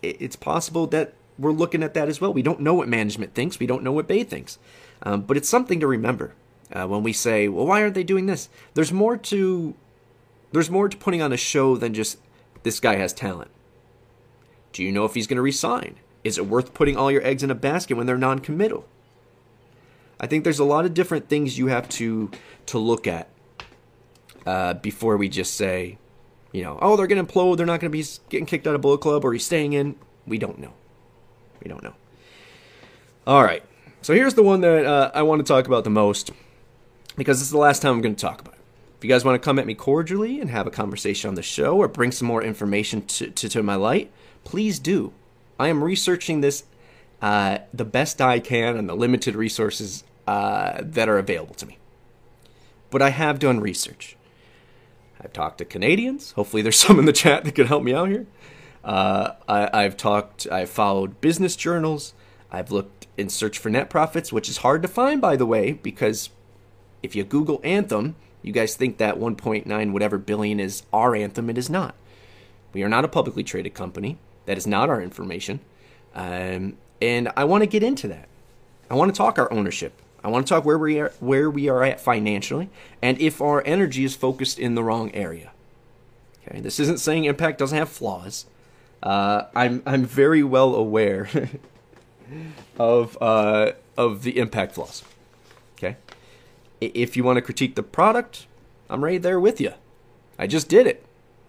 It's 0.00 0.36
possible 0.36 0.86
that 0.86 1.14
we're 1.36 1.50
looking 1.50 1.82
at 1.82 1.92
that 1.94 2.08
as 2.08 2.20
well. 2.20 2.32
We 2.32 2.40
don't 2.40 2.60
know 2.60 2.74
what 2.74 2.86
management 2.86 3.34
thinks. 3.34 3.58
We 3.58 3.66
don't 3.66 3.82
know 3.82 3.90
what 3.90 4.06
Bay 4.06 4.22
thinks. 4.22 4.60
Um, 5.02 5.22
but 5.22 5.36
it's 5.36 5.48
something 5.48 5.80
to 5.80 5.88
remember 5.88 6.34
uh, 6.72 6.86
when 6.86 7.02
we 7.02 7.12
say, 7.12 7.48
"Well, 7.48 7.66
why 7.66 7.82
aren't 7.82 7.94
they 7.94 8.04
doing 8.04 8.26
this?" 8.26 8.48
There's 8.74 8.92
more 8.92 9.16
to 9.16 9.74
there's 10.52 10.70
more 10.70 10.88
to 10.88 10.96
putting 10.96 11.20
on 11.20 11.32
a 11.32 11.36
show 11.36 11.76
than 11.76 11.94
just 11.94 12.18
this 12.62 12.78
guy 12.78 12.94
has 12.94 13.12
talent. 13.12 13.50
Do 14.72 14.84
you 14.84 14.92
know 14.92 15.04
if 15.04 15.14
he's 15.14 15.26
going 15.26 15.38
to 15.38 15.42
resign? 15.42 15.96
Is 16.22 16.38
it 16.38 16.46
worth 16.46 16.74
putting 16.74 16.96
all 16.96 17.10
your 17.10 17.26
eggs 17.26 17.42
in 17.42 17.50
a 17.50 17.56
basket 17.56 17.96
when 17.96 18.06
they're 18.06 18.16
non-committal? 18.16 18.86
I 20.20 20.26
think 20.26 20.44
there's 20.44 20.58
a 20.58 20.64
lot 20.64 20.84
of 20.84 20.94
different 20.94 21.28
things 21.28 21.58
you 21.58 21.66
have 21.68 21.88
to 21.90 22.30
to 22.66 22.78
look 22.78 23.06
at 23.06 23.28
uh, 24.46 24.74
before 24.74 25.16
we 25.16 25.28
just 25.28 25.54
say, 25.54 25.98
you 26.52 26.62
know, 26.62 26.78
oh, 26.80 26.96
they're 26.96 27.06
going 27.06 27.24
to 27.24 27.32
implode. 27.32 27.56
They're 27.56 27.66
not 27.66 27.80
going 27.80 27.90
to 27.90 27.98
be 27.98 28.04
getting 28.28 28.46
kicked 28.46 28.66
out 28.66 28.74
of 28.74 28.80
Bullet 28.80 28.98
Club 28.98 29.24
or 29.24 29.32
he's 29.32 29.44
staying 29.44 29.72
in. 29.72 29.96
We 30.26 30.38
don't 30.38 30.58
know. 30.58 30.72
We 31.62 31.68
don't 31.68 31.82
know. 31.82 31.94
All 33.26 33.42
right. 33.42 33.62
So 34.02 34.14
here's 34.14 34.34
the 34.34 34.42
one 34.42 34.60
that 34.60 34.84
uh, 34.84 35.10
I 35.14 35.22
want 35.22 35.40
to 35.40 35.50
talk 35.50 35.66
about 35.66 35.84
the 35.84 35.90
most 35.90 36.30
because 37.16 37.38
this 37.38 37.46
is 37.46 37.52
the 37.52 37.58
last 37.58 37.80
time 37.82 37.92
I'm 37.92 38.00
going 38.00 38.14
to 38.14 38.20
talk 38.20 38.40
about 38.40 38.54
it. 38.54 38.60
If 38.98 39.04
you 39.04 39.08
guys 39.08 39.24
want 39.24 39.40
to 39.40 39.44
come 39.44 39.58
at 39.58 39.66
me 39.66 39.74
cordially 39.74 40.40
and 40.40 40.50
have 40.50 40.66
a 40.66 40.70
conversation 40.70 41.28
on 41.28 41.34
the 41.34 41.42
show 41.42 41.76
or 41.76 41.88
bring 41.88 42.12
some 42.12 42.28
more 42.28 42.42
information 42.42 43.04
to, 43.06 43.30
to, 43.30 43.48
to 43.48 43.62
my 43.62 43.74
light, 43.74 44.10
please 44.44 44.78
do. 44.78 45.12
I 45.58 45.68
am 45.68 45.84
researching 45.84 46.40
this 46.40 46.64
uh, 47.24 47.58
the 47.72 47.86
best 47.86 48.20
I 48.20 48.38
can 48.38 48.76
and 48.76 48.86
the 48.86 48.94
limited 48.94 49.34
resources 49.34 50.04
uh, 50.26 50.76
that 50.82 51.08
are 51.08 51.16
available 51.16 51.54
to 51.54 51.64
me. 51.64 51.78
But 52.90 53.00
I 53.00 53.08
have 53.08 53.38
done 53.38 53.60
research. 53.60 54.14
I've 55.18 55.32
talked 55.32 55.56
to 55.56 55.64
Canadians. 55.64 56.32
Hopefully, 56.32 56.60
there's 56.60 56.76
some 56.86 56.98
in 56.98 57.06
the 57.06 57.14
chat 57.14 57.44
that 57.44 57.54
can 57.54 57.66
help 57.66 57.82
me 57.82 57.94
out 57.94 58.10
here. 58.10 58.26
Uh, 58.84 59.30
I, 59.48 59.84
have 59.84 59.96
talked, 59.96 60.46
I've 60.52 60.68
followed 60.68 61.22
business 61.22 61.56
journals. 61.56 62.12
I've 62.52 62.70
looked 62.70 63.06
in 63.16 63.30
search 63.30 63.58
for 63.58 63.70
net 63.70 63.88
profits, 63.88 64.30
which 64.30 64.50
is 64.50 64.58
hard 64.58 64.82
to 64.82 64.88
find, 64.88 65.22
by 65.22 65.34
the 65.34 65.46
way, 65.46 65.72
because 65.72 66.28
if 67.02 67.16
you 67.16 67.24
Google 67.24 67.58
Anthem, 67.64 68.16
you 68.42 68.52
guys 68.52 68.74
think 68.74 68.98
that 68.98 69.14
1.9 69.14 69.92
whatever 69.92 70.18
billion 70.18 70.60
is 70.60 70.82
our 70.92 71.16
Anthem. 71.16 71.48
It 71.48 71.56
is 71.56 71.70
not. 71.70 71.94
We 72.74 72.82
are 72.82 72.88
not 72.90 73.06
a 73.06 73.08
publicly 73.08 73.44
traded 73.44 73.72
company. 73.72 74.18
That 74.44 74.58
is 74.58 74.66
not 74.66 74.90
our 74.90 75.00
information. 75.00 75.60
Um, 76.14 76.76
and 77.04 77.30
I 77.36 77.44
want 77.44 77.62
to 77.62 77.66
get 77.66 77.82
into 77.82 78.08
that. 78.08 78.28
I 78.90 78.94
want 78.94 79.14
to 79.14 79.16
talk 79.16 79.38
our 79.38 79.52
ownership. 79.52 80.00
I 80.22 80.28
want 80.28 80.46
to 80.46 80.54
talk 80.54 80.64
where 80.64 80.78
we 80.78 80.98
are 80.98 81.12
where 81.20 81.50
we 81.50 81.68
are 81.68 81.84
at 81.84 82.00
financially 82.00 82.70
and 83.02 83.20
if 83.20 83.42
our 83.42 83.62
energy 83.66 84.04
is 84.04 84.16
focused 84.16 84.58
in 84.58 84.74
the 84.74 84.82
wrong 84.82 85.14
area. 85.14 85.52
Okay, 86.48 86.60
this 86.60 86.80
isn't 86.80 86.98
saying 87.00 87.24
Impact 87.24 87.58
doesn't 87.58 87.76
have 87.76 87.90
flaws. 87.90 88.46
Uh, 89.02 89.44
I'm 89.54 89.82
I'm 89.84 90.06
very 90.06 90.42
well 90.42 90.74
aware 90.74 91.28
of 92.78 93.18
uh, 93.20 93.72
of 93.98 94.22
the 94.22 94.38
Impact 94.38 94.74
flaws. 94.74 95.04
Okay, 95.76 95.96
if 96.80 97.18
you 97.18 97.24
want 97.24 97.36
to 97.36 97.42
critique 97.42 97.74
the 97.74 97.82
product, 97.82 98.46
I'm 98.88 99.04
right 99.04 99.20
there 99.20 99.38
with 99.38 99.60
you. 99.60 99.74
I 100.38 100.46
just 100.46 100.68
did 100.68 100.86
it. 100.86 101.04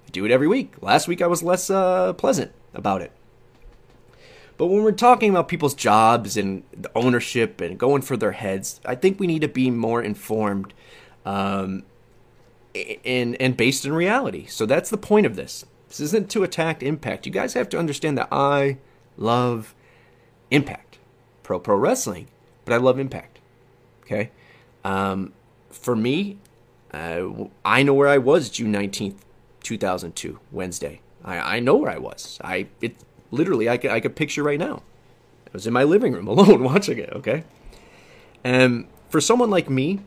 I 0.05 0.09
do 0.11 0.25
it 0.25 0.31
every 0.31 0.49
week. 0.49 0.73
Last 0.81 1.07
week 1.07 1.21
I 1.21 1.27
was 1.27 1.41
less 1.41 1.69
uh, 1.69 2.11
pleasant 2.13 2.51
about 2.73 3.01
it. 3.01 3.13
But 4.57 4.67
when 4.67 4.83
we're 4.83 4.91
talking 4.93 5.29
about 5.29 5.47
people's 5.47 5.73
jobs 5.73 6.37
and 6.37 6.63
the 6.71 6.89
ownership 6.95 7.59
and 7.61 7.77
going 7.77 8.01
for 8.01 8.15
their 8.15 8.31
heads, 8.31 8.79
I 8.85 8.95
think 8.95 9.19
we 9.19 9.27
need 9.27 9.41
to 9.41 9.47
be 9.47 9.69
more 9.69 10.01
informed 10.01 10.73
um, 11.25 11.83
and, 12.73 13.35
and 13.41 13.57
based 13.57 13.85
in 13.85 13.93
reality. 13.93 14.45
So 14.45 14.65
that's 14.65 14.89
the 14.89 14.97
point 14.97 15.25
of 15.25 15.35
this. 15.35 15.65
This 15.89 15.99
isn't 15.99 16.29
to 16.31 16.43
attack 16.43 16.83
Impact. 16.83 17.25
You 17.25 17.31
guys 17.31 17.53
have 17.53 17.69
to 17.69 17.79
understand 17.79 18.17
that 18.17 18.29
I 18.31 18.77
love 19.17 19.75
Impact, 20.51 20.99
pro 21.43 21.59
pro 21.59 21.75
wrestling, 21.75 22.27
but 22.65 22.73
I 22.73 22.77
love 22.77 22.99
Impact. 22.99 23.39
Okay, 24.03 24.29
um, 24.83 25.33
for 25.69 25.95
me, 25.95 26.37
uh, 26.93 27.27
I 27.63 27.83
know 27.83 27.93
where 27.93 28.07
I 28.07 28.17
was 28.17 28.49
June 28.49 28.71
nineteenth, 28.71 29.25
two 29.63 29.77
thousand 29.77 30.15
two, 30.15 30.39
Wednesday. 30.51 31.01
I, 31.23 31.57
I 31.57 31.59
know 31.59 31.75
where 31.75 31.91
I 31.91 31.97
was. 31.97 32.39
I 32.43 32.67
it 32.81 32.95
literally 33.35 33.69
I 33.69 33.77
could 33.77 33.91
I 33.91 33.99
could 33.99 34.15
picture 34.15 34.43
right 34.43 34.59
now. 34.59 34.83
I 35.47 35.49
was 35.53 35.67
in 35.67 35.73
my 35.73 35.83
living 35.83 36.13
room 36.13 36.27
alone 36.33 36.63
watching 36.63 36.97
it. 36.97 37.09
Okay, 37.11 37.43
and 38.43 38.87
for 39.09 39.21
someone 39.21 39.49
like 39.49 39.69
me, 39.69 39.99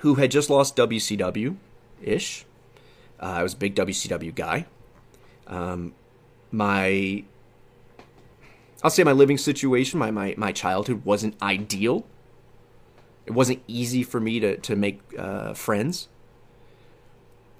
who 0.00 0.16
had 0.16 0.30
just 0.30 0.50
lost 0.50 0.76
WCW 0.76 1.56
ish, 2.02 2.44
uh, 3.20 3.26
I 3.26 3.42
was 3.42 3.54
a 3.54 3.56
big 3.56 3.74
WCW 3.74 4.34
guy. 4.34 4.66
Um, 5.46 5.94
my 6.50 7.24
I'll 8.82 8.90
say 8.90 9.04
my 9.04 9.12
living 9.12 9.38
situation, 9.38 9.98
my, 9.98 10.10
my, 10.10 10.34
my 10.36 10.50
childhood 10.50 11.04
wasn't 11.04 11.40
ideal. 11.40 12.04
It 13.26 13.32
wasn't 13.32 13.62
easy 13.68 14.02
for 14.02 14.18
me 14.18 14.40
to, 14.40 14.56
to 14.56 14.74
make 14.74 15.00
uh, 15.16 15.54
friends 15.54 16.08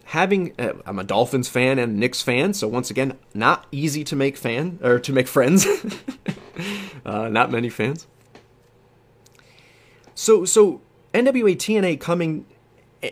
having 0.04 0.52
uh, 0.58 0.74
I'm 0.86 0.98
a 0.98 1.04
Dolphins 1.04 1.48
fan 1.48 1.78
and 1.78 1.96
a 1.96 1.98
Knicks 1.98 2.22
fan, 2.22 2.54
so 2.54 2.68
once 2.68 2.90
again, 2.90 3.18
not 3.34 3.66
easy 3.72 4.04
to 4.04 4.16
make 4.16 4.36
fan 4.36 4.78
or 4.82 4.98
to 4.98 5.12
make 5.12 5.28
friends. 5.28 5.66
uh, 7.06 7.28
not 7.28 7.50
many 7.50 7.68
fans. 7.68 8.06
So 10.14 10.44
so 10.44 10.80
NWA 11.14 11.56
TNA 11.56 12.00
coming 12.00 12.46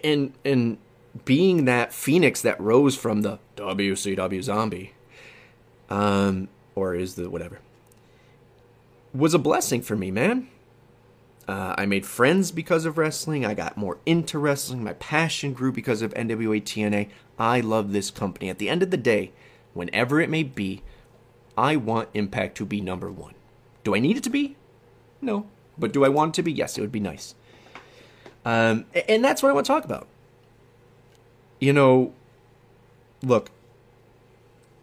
and 0.04 0.32
and 0.44 0.78
being 1.24 1.64
that 1.64 1.92
phoenix 1.92 2.42
that 2.42 2.60
rose 2.60 2.96
from 2.96 3.22
the 3.22 3.38
WCW 3.56 4.42
zombie, 4.42 4.92
um, 5.88 6.48
or 6.74 6.94
is 6.94 7.16
the 7.16 7.28
whatever, 7.28 7.60
was 9.12 9.34
a 9.34 9.38
blessing 9.38 9.82
for 9.82 9.96
me, 9.96 10.10
man. 10.10 10.48
Uh, 11.50 11.74
I 11.76 11.84
made 11.84 12.06
friends 12.06 12.52
because 12.52 12.84
of 12.84 12.96
wrestling. 12.96 13.44
I 13.44 13.54
got 13.54 13.76
more 13.76 13.98
into 14.06 14.38
wrestling. 14.38 14.84
My 14.84 14.92
passion 14.92 15.52
grew 15.52 15.72
because 15.72 16.00
of 16.00 16.14
NWA 16.14 16.62
TNA. 16.62 17.08
I 17.40 17.58
love 17.58 17.90
this 17.90 18.12
company. 18.12 18.48
At 18.48 18.58
the 18.58 18.68
end 18.68 18.84
of 18.84 18.92
the 18.92 18.96
day, 18.96 19.32
whenever 19.74 20.20
it 20.20 20.30
may 20.30 20.44
be, 20.44 20.82
I 21.58 21.74
want 21.74 22.08
Impact 22.14 22.56
to 22.58 22.64
be 22.64 22.80
number 22.80 23.10
one. 23.10 23.34
Do 23.82 23.96
I 23.96 23.98
need 23.98 24.16
it 24.16 24.22
to 24.22 24.30
be? 24.30 24.54
No. 25.20 25.48
But 25.76 25.92
do 25.92 26.04
I 26.04 26.08
want 26.08 26.34
it 26.34 26.36
to 26.36 26.44
be? 26.44 26.52
Yes, 26.52 26.78
it 26.78 26.82
would 26.82 26.92
be 26.92 27.00
nice. 27.00 27.34
Um, 28.44 28.84
and 29.08 29.24
that's 29.24 29.42
what 29.42 29.48
I 29.48 29.52
want 29.52 29.66
to 29.66 29.72
talk 29.72 29.84
about. 29.84 30.06
You 31.58 31.72
know, 31.72 32.12
look, 33.24 33.50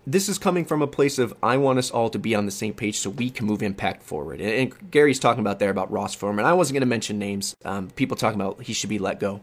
this 0.08 0.30
is 0.30 0.38
coming 0.38 0.64
from 0.64 0.82
a 0.82 0.88
place 0.88 1.20
of 1.20 1.34
I 1.44 1.58
want 1.58 1.80
us 1.80 1.92
all 1.92 2.10
to 2.12 2.18
be 2.18 2.34
on 2.34 2.46
the 2.46 2.52
same 2.52 2.74
page 2.74 2.98
so 2.98 3.10
we 3.10 3.30
can 3.30 3.46
move 3.46 3.62
impact 3.62 4.02
forward. 4.02 4.40
And, 4.40 4.50
and 4.50 4.90
Gary's 4.90 5.20
talking 5.20 5.42
about 5.42 5.60
there 5.60 5.70
about 5.70 5.92
Ross 5.92 6.16
Foreman. 6.16 6.46
I 6.46 6.54
wasn't 6.54 6.76
going 6.76 6.82
to 6.82 6.88
mention 6.88 7.20
names. 7.20 7.58
Um, 7.66 7.90
people 7.90 8.16
talking 8.16 8.40
about 8.40 8.64
he 8.64 8.72
should 8.72 8.90
be 8.90 9.00
let 9.00 9.20
go. 9.20 9.42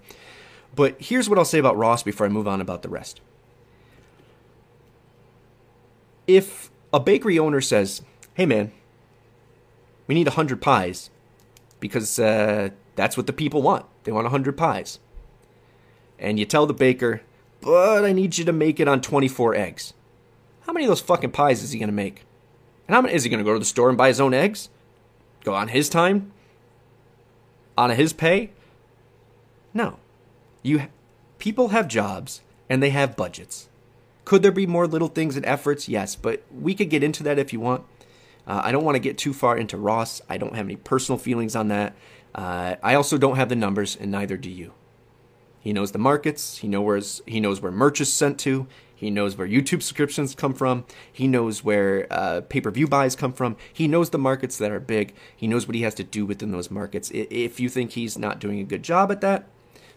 But 0.74 0.96
here's 0.98 1.28
what 1.28 1.38
I'll 1.38 1.44
say 1.44 1.58
about 1.58 1.76
Ross 1.76 2.02
before 2.02 2.24
I 2.24 2.30
move 2.30 2.48
on 2.48 2.62
about 2.62 2.80
the 2.80 2.88
rest. 2.88 3.20
If 6.26 6.70
a 6.94 6.98
bakery 6.98 7.38
owner 7.38 7.60
says, 7.60 8.00
"Hey 8.32 8.46
man, 8.46 8.72
we 10.06 10.14
need 10.14 10.26
100 10.26 10.62
pies 10.62 11.10
because 11.78 12.18
uh, 12.18 12.70
that's 12.96 13.18
what 13.18 13.26
the 13.26 13.34
people 13.34 13.60
want. 13.60 13.84
They 14.04 14.12
want 14.12 14.24
100 14.24 14.56
pies." 14.56 14.98
And 16.18 16.38
you 16.38 16.46
tell 16.46 16.64
the 16.64 16.72
baker, 16.72 17.20
"But 17.60 18.06
I 18.06 18.12
need 18.12 18.38
you 18.38 18.46
to 18.46 18.52
make 18.52 18.80
it 18.80 18.88
on 18.88 19.02
24 19.02 19.54
eggs." 19.54 19.92
How 20.66 20.72
many 20.72 20.86
of 20.86 20.88
those 20.88 21.00
fucking 21.00 21.32
pies 21.32 21.62
is 21.62 21.72
he 21.72 21.78
going 21.78 21.88
to 21.88 21.94
make? 21.94 22.24
And 22.86 22.94
how 22.94 23.02
many 23.02 23.14
is 23.14 23.24
he 23.24 23.30
going 23.30 23.38
to 23.38 23.44
go 23.44 23.52
to 23.52 23.58
the 23.58 23.64
store 23.64 23.88
and 23.88 23.98
buy 23.98 24.08
his 24.08 24.20
own 24.20 24.34
eggs? 24.34 24.68
Go 25.42 25.54
on 25.54 25.68
his 25.68 25.88
time? 25.88 26.32
On 27.76 27.90
his 27.90 28.12
pay? 28.12 28.50
No. 29.72 29.98
You 30.62 30.88
people 31.38 31.68
have 31.68 31.88
jobs 31.88 32.40
and 32.70 32.82
they 32.82 32.90
have 32.90 33.16
budgets. 33.16 33.68
Could 34.24 34.42
there 34.42 34.52
be 34.52 34.66
more 34.66 34.86
little 34.86 35.08
things 35.08 35.36
and 35.36 35.44
efforts? 35.44 35.88
Yes, 35.88 36.16
but 36.16 36.42
we 36.50 36.74
could 36.74 36.88
get 36.88 37.02
into 37.02 37.22
that 37.24 37.38
if 37.38 37.52
you 37.52 37.60
want. 37.60 37.84
Uh, 38.46 38.62
I 38.64 38.72
don't 38.72 38.84
want 38.84 38.94
to 38.94 39.00
get 39.00 39.18
too 39.18 39.34
far 39.34 39.56
into 39.56 39.76
Ross. 39.76 40.22
I 40.28 40.38
don't 40.38 40.54
have 40.54 40.66
any 40.66 40.76
personal 40.76 41.18
feelings 41.18 41.54
on 41.54 41.68
that. 41.68 41.94
Uh, 42.34 42.76
I 42.82 42.94
also 42.94 43.18
don't 43.18 43.36
have 43.36 43.48
the 43.48 43.56
numbers, 43.56 43.96
and 43.96 44.10
neither 44.10 44.36
do 44.36 44.50
you. 44.50 44.72
He 45.64 45.72
knows 45.72 45.92
the 45.92 45.98
markets. 45.98 46.58
He 46.58 46.68
knows 46.68 47.22
he 47.26 47.40
knows 47.40 47.62
where 47.62 47.72
merch 47.72 47.98
is 47.98 48.12
sent 48.12 48.38
to. 48.40 48.66
He 48.94 49.10
knows 49.10 49.38
where 49.38 49.48
YouTube 49.48 49.80
subscriptions 49.80 50.34
come 50.34 50.52
from. 50.52 50.84
He 51.10 51.26
knows 51.26 51.64
where 51.64 52.06
uh, 52.10 52.42
pay 52.42 52.60
per 52.60 52.70
view 52.70 52.86
buys 52.86 53.16
come 53.16 53.32
from. 53.32 53.56
He 53.72 53.88
knows 53.88 54.10
the 54.10 54.18
markets 54.18 54.58
that 54.58 54.70
are 54.70 54.78
big. 54.78 55.14
He 55.34 55.48
knows 55.48 55.66
what 55.66 55.74
he 55.74 55.80
has 55.80 55.94
to 55.94 56.04
do 56.04 56.26
within 56.26 56.52
those 56.52 56.70
markets. 56.70 57.10
If 57.14 57.58
you 57.60 57.70
think 57.70 57.92
he's 57.92 58.18
not 58.18 58.40
doing 58.40 58.60
a 58.60 58.64
good 58.64 58.82
job 58.82 59.10
at 59.10 59.22
that, 59.22 59.46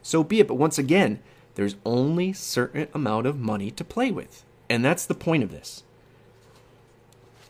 so 0.01 0.23
be 0.23 0.39
it. 0.39 0.47
But 0.47 0.55
once 0.55 0.77
again, 0.77 1.19
there's 1.55 1.75
only 1.85 2.31
certain 2.31 2.87
amount 2.93 3.27
of 3.27 3.37
money 3.37 3.69
to 3.71 3.83
play 3.83 4.09
with, 4.09 4.45
and 4.69 4.85
that's 4.85 5.05
the 5.05 5.15
point 5.15 5.43
of 5.43 5.51
this. 5.51 5.83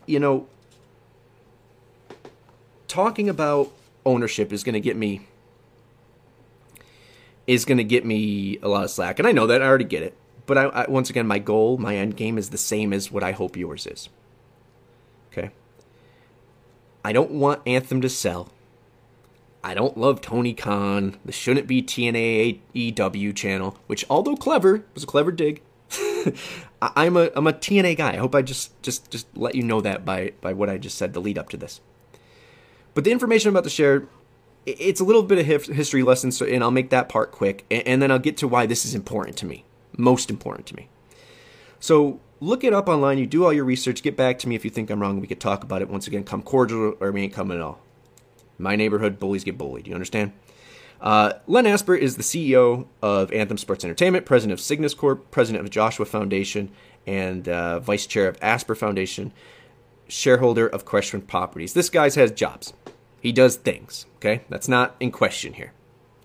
You 0.06 0.18
know, 0.18 0.48
talking 2.88 3.28
about 3.28 3.72
ownership 4.04 4.52
is 4.52 4.64
going 4.64 4.72
to 4.72 4.80
get 4.80 4.96
me 4.96 5.28
is 7.48 7.64
going 7.64 7.78
to 7.78 7.84
get 7.84 8.06
me 8.06 8.58
a 8.62 8.68
lot 8.68 8.84
of 8.84 8.90
slack, 8.90 9.18
and 9.18 9.26
I 9.26 9.32
know 9.32 9.48
that 9.48 9.60
I 9.60 9.66
already 9.66 9.84
get 9.84 10.04
it 10.04 10.16
but 10.48 10.56
I, 10.56 10.62
I, 10.64 10.90
once 10.90 11.10
again, 11.10 11.26
my 11.26 11.38
goal, 11.38 11.76
my 11.76 11.94
end 11.94 12.16
game 12.16 12.38
is 12.38 12.48
the 12.48 12.58
same 12.58 12.94
as 12.94 13.12
what 13.12 13.22
I 13.22 13.32
hope 13.32 13.54
yours 13.54 13.86
is. 13.86 14.08
Okay. 15.30 15.50
I 17.04 17.12
don't 17.12 17.32
want 17.32 17.60
Anthem 17.66 18.00
to 18.00 18.08
sell. 18.08 18.48
I 19.62 19.74
don't 19.74 19.98
love 19.98 20.22
Tony 20.22 20.54
Khan. 20.54 21.18
This 21.22 21.34
shouldn't 21.34 21.66
be 21.66 21.82
TNA 21.82 22.60
EW 22.72 23.32
channel, 23.34 23.76
which 23.88 24.06
although 24.08 24.36
clever 24.36 24.84
was 24.94 25.04
a 25.04 25.06
clever 25.06 25.32
dig. 25.32 25.60
I'm 26.82 27.16
a 27.18 27.30
I'm 27.36 27.46
a 27.46 27.52
TNA 27.52 27.98
guy. 27.98 28.14
I 28.14 28.16
hope 28.16 28.34
I 28.34 28.40
just 28.40 28.80
just 28.82 29.10
just 29.10 29.26
let 29.36 29.54
you 29.54 29.62
know 29.62 29.82
that 29.82 30.04
by 30.04 30.32
by 30.40 30.54
what 30.54 30.70
I 30.70 30.78
just 30.78 30.96
said 30.96 31.12
the 31.12 31.20
lead 31.20 31.36
up 31.36 31.50
to 31.50 31.58
this. 31.58 31.80
But 32.94 33.04
the 33.04 33.12
information 33.12 33.48
I'm 33.48 33.54
about 33.54 33.64
the 33.64 33.70
share, 33.70 34.06
it's 34.78 35.00
a 35.00 35.04
little 35.04 35.22
bit 35.22 35.38
of 35.38 35.66
history 35.66 36.02
lesson, 36.02 36.32
so 36.32 36.46
and 36.46 36.62
I'll 36.62 36.70
make 36.70 36.90
that 36.90 37.08
part 37.08 37.32
quick, 37.32 37.64
and 37.70 38.02
then 38.02 38.10
I'll 38.10 38.18
get 38.18 38.36
to 38.38 38.48
why 38.48 38.66
this 38.66 38.84
is 38.84 38.94
important 38.94 39.36
to 39.38 39.46
me, 39.46 39.64
most 39.96 40.30
important 40.30 40.66
to 40.66 40.76
me. 40.76 40.88
So 41.80 42.20
look 42.40 42.64
it 42.64 42.72
up 42.72 42.88
online. 42.88 43.18
You 43.18 43.26
do 43.26 43.44
all 43.44 43.52
your 43.52 43.64
research. 43.64 44.02
Get 44.02 44.16
back 44.16 44.38
to 44.40 44.48
me 44.48 44.54
if 44.54 44.64
you 44.64 44.70
think 44.70 44.90
I'm 44.90 45.00
wrong. 45.00 45.20
We 45.20 45.26
could 45.26 45.40
talk 45.40 45.64
about 45.64 45.82
it 45.82 45.88
once 45.88 46.06
again. 46.06 46.24
Come 46.24 46.42
cordial, 46.42 46.96
or 47.00 47.12
we 47.12 47.22
ain't 47.22 47.32
coming 47.32 47.56
at 47.56 47.62
all. 47.62 47.80
My 48.58 48.76
neighborhood 48.76 49.18
bullies 49.18 49.44
get 49.44 49.56
bullied. 49.56 49.86
You 49.86 49.94
understand? 49.94 50.32
Uh, 51.00 51.34
Len 51.46 51.66
Asper 51.66 51.94
is 51.94 52.16
the 52.16 52.22
CEO 52.22 52.86
of 53.02 53.32
Anthem 53.32 53.56
Sports 53.56 53.84
Entertainment, 53.84 54.26
president 54.26 54.52
of 54.52 54.60
Cygnus 54.60 54.94
Corp, 54.94 55.30
president 55.30 55.64
of 55.64 55.70
Joshua 55.70 56.04
Foundation, 56.06 56.70
and 57.06 57.48
uh, 57.48 57.78
vice 57.78 58.06
chair 58.06 58.26
of 58.26 58.36
Asper 58.42 58.74
Foundation, 58.74 59.32
shareholder 60.08 60.66
of 60.66 60.84
Crestron 60.84 61.24
Properties. 61.24 61.72
This 61.72 61.88
guy 61.88 62.10
has 62.10 62.32
jobs. 62.32 62.72
He 63.20 63.32
does 63.32 63.56
things. 63.56 64.06
Okay, 64.16 64.42
that's 64.48 64.68
not 64.68 64.96
in 65.00 65.10
question 65.10 65.54
here. 65.54 65.72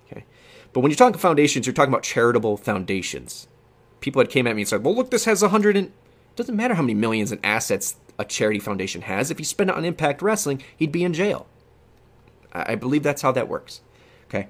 Okay, 0.06 0.26
but 0.72 0.82
when 0.82 0.92
you're 0.92 0.98
talking 0.98 1.20
foundations, 1.20 1.66
you're 1.66 1.74
talking 1.74 1.94
about 1.94 2.04
charitable 2.04 2.58
foundations. 2.58 3.48
People 4.00 4.22
that 4.22 4.30
came 4.30 4.48
at 4.48 4.56
me 4.56 4.64
and 4.64 4.70
said, 4.70 4.84
"Well, 4.84 4.96
look, 4.96 5.12
this 5.12 5.26
has 5.26 5.42
a 5.42 5.50
hundred 5.50 5.78
and 5.78 5.92
doesn't 6.36 6.56
matter 6.56 6.74
how 6.76 6.82
many 6.82 6.94
millions 6.94 7.32
in 7.32 7.40
assets 7.44 7.96
a 8.20 8.26
charity 8.26 8.60
foundation 8.60 9.04
has. 9.04 9.32
If 9.32 9.38
he 9.38 9.44
spent 9.44 9.70
it 9.70 9.76
on 9.76 9.86
Impact 9.86 10.22
Wrestling, 10.22 10.62
he'd 10.78 10.92
be 10.92 11.04
in 11.04 11.14
jail." 11.14 11.48
I 12.52 12.76
believe 12.76 13.02
that's 13.02 13.24
how 13.24 13.32
that 13.32 13.48
works. 13.48 13.82
Okay. 14.26 14.48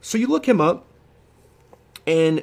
So 0.00 0.18
you 0.18 0.26
look 0.26 0.46
him 0.46 0.60
up, 0.60 0.84
and 2.04 2.42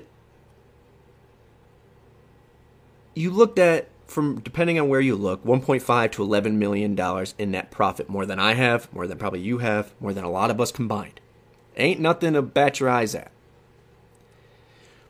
you 3.14 3.32
looked 3.32 3.60
at 3.60 3.90
from 4.10 4.39
depending 4.39 4.80
on 4.80 4.89
where 4.89 5.01
you 5.01 5.16
look, 5.16 5.43
1.5 5.43 6.12
to 6.12 6.24
11 6.24 6.57
million 6.60 6.95
dollars 6.95 7.36
in 7.38 7.51
net 7.51 7.72
profit, 7.72 8.10
more 8.10 8.26
than 8.26 8.39
I 8.39 8.53
have, 8.53 8.91
more 8.93 9.07
than 9.07 9.18
probably 9.18 9.41
you 9.41 9.60
have, 9.60 9.93
more 9.99 10.14
than 10.14 10.24
a 10.24 10.30
lot 10.30 10.51
of 10.51 10.60
us 10.60 10.72
combined. 10.72 11.20
Ain't 11.78 11.99
nothing 11.99 12.34
to 12.34 12.41
bat 12.41 12.80
your 12.80 12.89
eyes 12.89 13.16
at. 13.16 13.32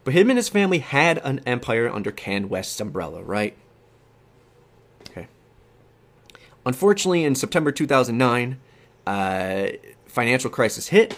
But 0.04 0.14
him 0.14 0.30
and 0.30 0.38
his 0.38 0.50
family 0.50 0.80
had 0.80 1.20
an 1.20 1.42
empire 1.46 1.90
under 1.90 2.12
Canwest's 2.12 2.80
umbrella, 2.80 3.24
right? 3.24 3.56
Okay. 5.10 5.28
Unfortunately, 6.66 7.24
in 7.24 7.36
September 7.36 7.72
2009, 7.72 8.60
uh, 9.06 9.68
financial 10.06 10.50
crisis 10.50 10.90
hit, 10.90 11.18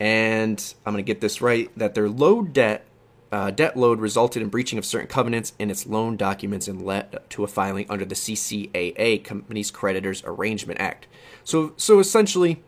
and 0.00 0.74
I'm 0.84 0.96
to 0.96 1.02
get 1.02 1.20
this 1.20 1.40
right 1.40 1.70
that 1.76 1.94
their 1.94 2.08
low 2.08 2.42
debt 2.42 2.84
uh, 3.30 3.50
debt 3.50 3.76
load 3.76 4.00
resulted 4.00 4.42
in 4.42 4.48
breaching 4.48 4.78
of 4.78 4.84
certain 4.84 5.08
covenants 5.08 5.52
in 5.58 5.70
its 5.70 5.86
loan 5.86 6.16
documents 6.16 6.66
and 6.68 6.82
led 6.82 7.18
to 7.28 7.44
a 7.44 7.46
filing 7.46 7.86
under 7.88 8.04
the 8.04 8.14
CCAA, 8.14 9.22
Companies 9.22 9.70
Creditors 9.70 10.22
Arrangement 10.24 10.80
Act. 10.80 11.06
So, 11.44 11.74
so 11.76 11.98
essentially, 11.98 12.62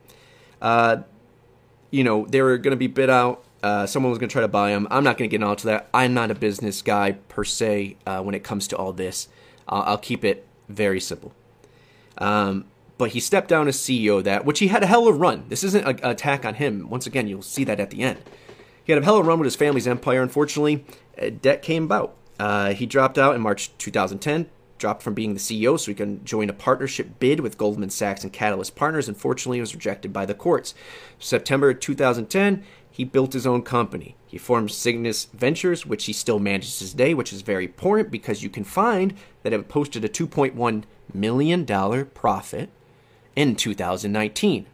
uh, 0.60 0.98
you 1.90 2.04
know, 2.04 2.26
they 2.26 2.42
were 2.42 2.58
going 2.58 2.72
to 2.72 2.76
be 2.76 2.86
bid 2.86 3.10
out. 3.10 3.44
Uh, 3.62 3.86
someone 3.86 4.10
was 4.10 4.18
going 4.18 4.28
to 4.28 4.32
try 4.32 4.42
to 4.42 4.48
buy 4.48 4.70
them. 4.70 4.86
I'm 4.90 5.04
not 5.04 5.18
going 5.18 5.28
to 5.28 5.36
get 5.36 5.46
into 5.46 5.66
that. 5.66 5.88
I'm 5.92 6.14
not 6.14 6.30
a 6.30 6.34
business 6.34 6.82
guy 6.82 7.12
per 7.12 7.44
se 7.44 7.96
uh, 8.06 8.22
when 8.22 8.34
it 8.34 8.44
comes 8.44 8.68
to 8.68 8.76
all 8.76 8.92
this. 8.92 9.28
I'll 9.68 9.98
keep 9.98 10.24
it 10.24 10.46
very 10.68 11.00
simple. 11.00 11.32
Um, 12.18 12.64
but 12.98 13.10
he 13.10 13.20
stepped 13.20 13.48
down 13.48 13.68
as 13.68 13.76
CEO 13.76 14.18
of 14.18 14.24
that, 14.24 14.44
which 14.44 14.58
he 14.58 14.68
had 14.68 14.82
a 14.82 14.86
hell 14.86 15.08
of 15.08 15.14
a 15.14 15.18
run. 15.18 15.44
This 15.48 15.64
isn't 15.64 15.86
an 15.86 16.10
attack 16.10 16.44
on 16.44 16.54
him. 16.54 16.90
Once 16.90 17.06
again, 17.06 17.28
you'll 17.28 17.42
see 17.42 17.64
that 17.64 17.80
at 17.80 17.90
the 17.90 18.02
end. 18.02 18.18
He 18.90 18.92
had 18.92 19.04
a 19.04 19.04
hell 19.04 19.18
of 19.18 19.24
a 19.24 19.28
run 19.28 19.38
with 19.38 19.44
his 19.44 19.54
family's 19.54 19.86
empire. 19.86 20.20
Unfortunately, 20.20 20.84
debt 21.42 21.62
came 21.62 21.84
about. 21.84 22.16
Uh, 22.40 22.72
he 22.72 22.86
dropped 22.86 23.18
out 23.18 23.36
in 23.36 23.40
March 23.40 23.70
2010, 23.78 24.50
dropped 24.78 25.04
from 25.04 25.14
being 25.14 25.32
the 25.32 25.38
CEO 25.38 25.78
so 25.78 25.92
he 25.92 25.94
can 25.94 26.24
join 26.24 26.50
a 26.50 26.52
partnership 26.52 27.20
bid 27.20 27.38
with 27.38 27.56
Goldman 27.56 27.90
Sachs 27.90 28.24
and 28.24 28.32
Catalyst 28.32 28.74
Partners. 28.74 29.08
Unfortunately, 29.08 29.58
he 29.58 29.60
was 29.60 29.76
rejected 29.76 30.12
by 30.12 30.26
the 30.26 30.34
courts. 30.34 30.74
September 31.20 31.72
2010, 31.72 32.64
he 32.90 33.04
built 33.04 33.32
his 33.32 33.46
own 33.46 33.62
company. 33.62 34.16
He 34.26 34.38
formed 34.38 34.72
Cygnus 34.72 35.26
Ventures, 35.26 35.86
which 35.86 36.06
he 36.06 36.12
still 36.12 36.40
manages 36.40 36.90
today, 36.90 37.14
which 37.14 37.32
is 37.32 37.42
very 37.42 37.66
important 37.66 38.10
because 38.10 38.42
you 38.42 38.50
can 38.50 38.64
find 38.64 39.14
that 39.44 39.52
it 39.52 39.68
posted 39.68 40.04
a 40.04 40.08
$2.1 40.08 40.82
million 41.14 41.64
profit 42.06 42.70
in 43.36 43.54
2019. 43.54 44.66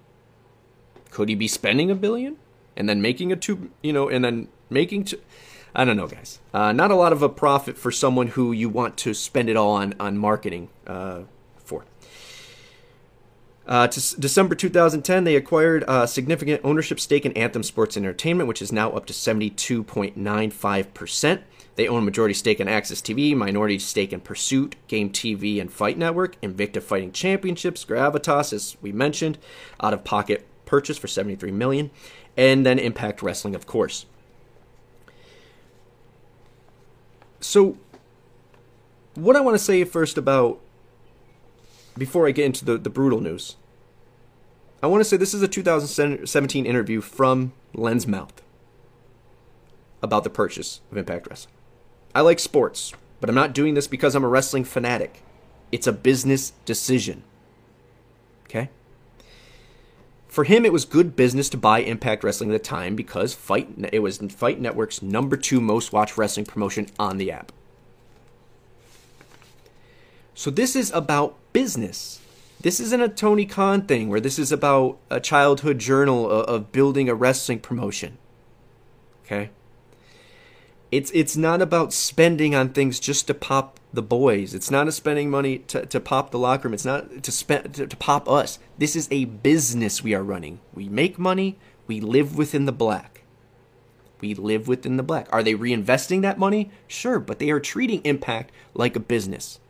Could 1.10 1.28
he 1.28 1.34
be 1.34 1.48
spending 1.48 1.90
a 1.90 1.94
billion 1.94 2.38
and 2.77 2.89
then 2.89 3.03
making 3.03 3.33
a 3.33 3.37
two, 3.37 3.70
you 3.83 3.93
know, 3.93 4.09
and 4.09 4.24
then 4.24 4.49
making 4.70 5.05
two? 5.05 5.20
I 5.74 5.85
don't 5.85 5.97
know, 5.97 6.07
guys. 6.07 6.41
Uh, 6.55 6.72
not 6.72 6.91
a 6.91 6.95
lot 6.95 7.12
of 7.12 7.22
a 7.22 7.29
profit 7.29 7.77
for 7.77 7.93
someone 7.93 8.29
who 8.29 8.53
you 8.53 8.68
want 8.68 8.97
to 8.99 9.12
spend 9.12 9.51
it 9.51 9.57
all 9.57 9.72
on 9.72 9.95
on 10.01 10.16
marketing 10.16 10.70
uh, 10.87 11.22
for. 11.57 11.85
Uh, 13.66 13.89
to 13.89 14.20
December 14.20 14.55
2010, 14.55 15.24
they 15.24 15.35
acquired 15.35 15.83
a 15.89 16.07
significant 16.07 16.61
ownership 16.62 17.01
stake 17.01 17.27
in 17.27 17.33
Anthem 17.33 17.64
Sports 17.64 17.97
Entertainment, 17.97 18.47
which 18.47 18.62
is 18.62 18.70
now 18.70 18.93
up 18.93 19.07
to 19.07 19.12
72.95%. 19.12 21.43
They 21.74 21.89
own 21.89 22.05
majority 22.05 22.35
stake 22.35 22.61
in 22.61 22.68
AXS 22.68 23.03
TV, 23.03 23.37
minority 23.37 23.81
stake 23.81 24.12
in 24.12 24.20
Pursuit, 24.20 24.77
Game 24.87 25.11
TV, 25.11 25.61
and 25.61 25.72
Fight 25.72 25.99
Network, 25.99 26.41
Invicta 26.41 26.81
Fighting 26.81 27.11
Championships, 27.11 27.85
Gravitas, 27.85 28.53
as 28.53 28.77
we 28.81 28.93
mentioned, 28.93 29.37
out 29.81 29.93
of 29.93 30.05
pocket 30.05 30.47
purchase 30.64 30.97
for 30.97 31.09
73 31.09 31.51
million, 31.51 31.91
and 32.37 32.66
then 32.66 32.78
Impact 32.78 33.22
Wrestling, 33.22 33.55
of 33.55 33.66
course. 33.66 34.07
So, 37.41 37.76
what 39.14 39.37
I 39.37 39.41
want 39.41 39.55
to 39.57 39.62
say 39.62 39.84
first 39.84 40.18
about 40.18 40.61
before 41.97 42.26
I 42.26 42.32
get 42.32 42.45
into 42.45 42.64
the, 42.64 42.76
the 42.76 42.91
brutal 42.91 43.20
news, 43.20 43.57
I 44.82 44.87
want 44.87 45.01
to 45.01 45.05
say 45.05 45.16
this 45.16 45.34
is 45.34 45.43
a 45.43 45.49
2017 45.49 46.66
interview 46.66 47.01
from 47.01 47.53
Len's 47.74 48.07
mouth 48.07 48.43
about 50.03 50.24
the 50.24 50.30
purchase 50.30 50.80
of 50.91 50.99
Impact 50.99 51.26
Wrestling. 51.28 51.55
I 52.14 52.20
like 52.20 52.39
sports, 52.39 52.93
but 53.20 53.28
I'm 53.30 53.34
not 53.34 53.53
doing 53.53 53.74
this 53.74 53.87
because 53.87 54.14
I'm 54.14 54.24
a 54.24 54.28
wrestling 54.28 54.64
fanatic. 54.64 55.22
It's 55.72 55.87
a 55.87 55.93
business 55.93 56.53
decision. 56.64 57.22
Okay? 58.45 58.70
For 60.37 60.45
him, 60.45 60.66
it 60.66 60.72
was 60.74 60.84
good 60.84 61.16
business 61.16 61.49
to 61.49 61.57
buy 61.57 61.78
Impact 61.78 62.22
Wrestling 62.22 62.51
at 62.51 62.53
the 62.53 62.59
time 62.59 62.95
because 62.95 63.32
Fight 63.32 63.70
it 63.91 64.01
was 64.01 64.18
Fight 64.18 64.61
Network's 64.61 65.01
number 65.01 65.34
two 65.34 65.62
most 65.62 65.95
watched 65.95 66.18
wrestling 66.18 66.45
promotion 66.45 66.89
on 66.99 67.16
the 67.16 67.32
app. 67.32 67.53
So 70.34 70.51
this 70.51 70.76
is 70.76 70.91
about 70.91 71.39
business. 71.55 72.20
This 72.61 72.80
isn't 72.80 73.01
a 73.01 73.09
Tony 73.09 73.47
Khan 73.47 73.87
thing 73.87 74.11
where 74.11 74.20
this 74.20 74.39
is 74.39 74.53
about 74.53 74.99
a 75.09 75.20
childhood 75.20 75.78
journal 75.78 76.30
of 76.30 76.70
building 76.70 77.09
a 77.09 77.14
wrestling 77.14 77.61
promotion. 77.61 78.18
Okay? 79.24 79.49
It's 80.93 81.11
it's 81.12 81.37
not 81.37 81.61
about 81.61 81.93
spending 81.93 82.55
on 82.55 82.70
things 82.70 83.01
just 83.01 83.26
to 83.26 83.34
pop 83.34 83.80
the 83.93 84.03
boys. 84.03 84.55
It's 84.55 84.70
not 84.70 84.89
a 84.89 84.93
spending 84.93 85.30
money 85.30 85.59
to, 85.59 85.87
to 85.87 86.01
pop 86.01 86.30
the 86.30 86.39
locker 86.39 86.68
room. 86.68 86.74
It's 86.74 86.84
not 86.84 87.22
to 87.22 87.32
spend 87.32 87.74
to, 87.74 87.87
to 87.87 87.97
pop 87.97 88.28
us. 88.28 88.59
This 88.78 88.95
is 88.95 89.09
a 89.11 89.24
business 89.24 90.03
we 90.03 90.14
are 90.14 90.22
running. 90.22 90.61
We 90.74 90.89
make 90.89 91.18
money. 91.18 91.59
We 91.87 92.01
live 92.01 92.37
within 92.37 92.66
the 92.66 92.72
black. 92.72 93.22
We 94.20 94.34
live 94.34 94.66
within 94.68 94.97
the 94.97 95.03
black. 95.03 95.28
Are 95.30 95.43
they 95.43 95.55
reinvesting 95.55 96.22
that 96.22 96.39
money? 96.39 96.70
Sure, 96.89 97.18
but 97.18 97.39
they 97.39 97.51
are 97.51 97.61
treating 97.61 98.01
Impact 98.05 98.51
like 98.74 98.97
a 98.97 99.01
business. 99.01 99.61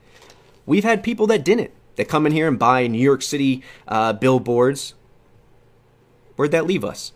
We've 0.65 0.85
had 0.85 1.03
people 1.03 1.27
that 1.29 1.45
didn't. 1.45 1.73
That 1.97 2.09
come 2.09 2.27
in 2.27 2.33
here 2.33 2.47
and 2.47 2.59
buy 2.59 2.87
New 2.87 3.01
York 3.01 3.23
City 3.23 3.63
uh, 3.89 4.13
billboards. 4.13 4.95
Where'd 6.37 6.51
that 6.51 6.67
leave 6.67 6.85
us? 6.85 7.13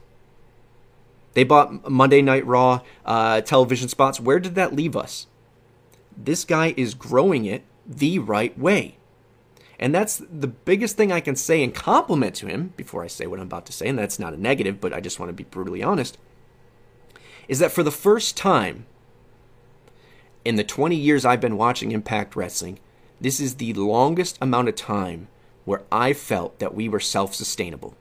They 1.35 1.45
bought 1.45 1.89
Monday 1.89 2.23
Night 2.23 2.47
Raw 2.47 2.81
uh, 3.05 3.41
television 3.43 3.89
spots. 3.89 4.21
Where 4.21 4.41
did 4.41 4.55
that 4.57 4.75
leave 4.75 4.97
us? 4.97 5.27
This 6.17 6.45
guy 6.45 6.75
is 6.77 6.95
growing 6.95 7.45
it 7.45 7.65
the 7.87 8.19
right 8.19 8.57
way. 8.59 8.97
And 9.79 9.95
that's 9.95 10.19
the 10.19 10.47
biggest 10.47 10.97
thing 10.97 11.11
I 11.11 11.21
can 11.21 11.37
say 11.37 11.63
and 11.63 11.75
compliment 11.75 12.35
to 12.37 12.47
him 12.47 12.75
before 12.77 13.03
I 13.03 13.07
say 13.07 13.27
what 13.27 13.41
I'm 13.41 13.47
about 13.47 13.65
to 13.67 13.73
say, 13.73 13.89
and 13.89 13.99
that's 13.99 14.19
not 14.19 14.35
a 14.35 14.41
negative, 14.41 14.81
but 14.81 14.93
I 14.93 15.01
just 15.01 15.19
want 15.19 15.31
to 15.31 15.35
be 15.35 15.45
brutally 15.45 15.83
honest, 15.83 16.19
is 17.49 17.61
that 17.61 17.73
for 17.73 17.83
the 17.83 17.91
first 17.91 18.37
time 18.37 18.85
in 20.45 20.57
the 20.57 20.65
20 20.65 20.95
years 20.95 21.25
I've 21.25 21.41
been 21.41 21.57
watching 21.57 21.93
Impact 21.93 22.37
Wrestling, 22.37 22.79
this 23.21 23.41
is 23.41 23.55
the 23.55 23.73
longest 23.73 24.37
amount 24.43 24.69
of 24.69 24.77
time 24.77 25.29
where 25.65 25.83
I 25.91 26.13
felt 26.13 26.59
that 26.59 26.75
we 26.75 26.89
were 26.89 27.01
self 27.01 27.35
sustainable. 27.35 27.95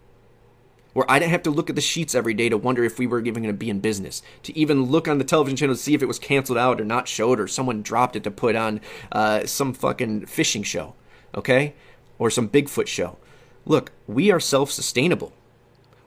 Where 0.93 1.09
I 1.09 1.19
didn't 1.19 1.31
have 1.31 1.43
to 1.43 1.51
look 1.51 1.69
at 1.69 1.75
the 1.75 1.81
sheets 1.81 2.15
every 2.15 2.33
day 2.33 2.49
to 2.49 2.57
wonder 2.57 2.83
if 2.83 2.97
we 2.97 3.07
were 3.07 3.19
even 3.19 3.43
going 3.43 3.53
to 3.53 3.57
be 3.57 3.69
in 3.69 3.79
business, 3.79 4.21
to 4.43 4.57
even 4.57 4.83
look 4.83 5.07
on 5.07 5.17
the 5.17 5.23
television 5.23 5.57
channel 5.57 5.75
to 5.75 5.81
see 5.81 5.93
if 5.93 6.01
it 6.01 6.07
was 6.07 6.19
canceled 6.19 6.57
out 6.57 6.81
or 6.81 6.85
not 6.85 7.07
showed 7.07 7.39
or 7.39 7.47
someone 7.47 7.81
dropped 7.81 8.15
it 8.15 8.23
to 8.23 8.31
put 8.31 8.55
on 8.55 8.81
uh, 9.11 9.45
some 9.45 9.73
fucking 9.73 10.25
fishing 10.25 10.63
show, 10.63 10.95
okay? 11.35 11.75
Or 12.17 12.29
some 12.29 12.49
Bigfoot 12.49 12.87
show. 12.87 13.17
Look, 13.65 13.91
we 14.07 14.31
are 14.31 14.39
self 14.39 14.71
sustainable. 14.71 15.33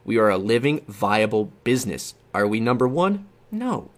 We 0.05 0.17
are 0.17 0.29
a 0.29 0.37
living, 0.37 0.83
viable 0.87 1.45
business. 1.63 2.13
Are 2.33 2.47
we 2.47 2.59
number 2.59 2.87
one? 2.87 3.27
No. 3.51 3.89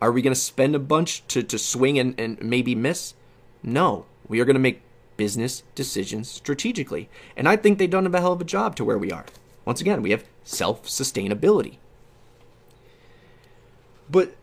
Are 0.00 0.12
we 0.12 0.22
going 0.22 0.34
to 0.34 0.40
spend 0.40 0.74
a 0.74 0.78
bunch 0.78 1.26
to, 1.28 1.42
to 1.42 1.58
swing 1.58 1.98
and, 1.98 2.18
and 2.18 2.40
maybe 2.42 2.74
miss? 2.74 3.14
No. 3.62 4.06
We 4.28 4.40
are 4.40 4.44
going 4.44 4.54
to 4.54 4.60
make 4.60 4.82
business 5.16 5.64
decisions 5.74 6.30
strategically. 6.30 7.08
And 7.36 7.48
I 7.48 7.56
think 7.56 7.78
they've 7.78 7.90
done 7.90 8.06
a 8.06 8.20
hell 8.20 8.32
of 8.32 8.40
a 8.40 8.44
job 8.44 8.76
to 8.76 8.84
where 8.84 8.96
we 8.96 9.10
are. 9.10 9.26
Once 9.70 9.80
again, 9.80 10.02
we 10.02 10.10
have 10.10 10.24
self 10.42 10.82
sustainability. 10.86 11.76
But 14.10 14.34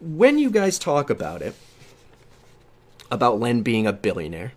when 0.00 0.36
you 0.36 0.50
guys 0.50 0.80
talk 0.80 1.10
about 1.10 1.42
it, 1.42 1.54
about 3.08 3.38
Len 3.38 3.62
being 3.62 3.86
a 3.86 3.92
billionaire, 3.92 4.54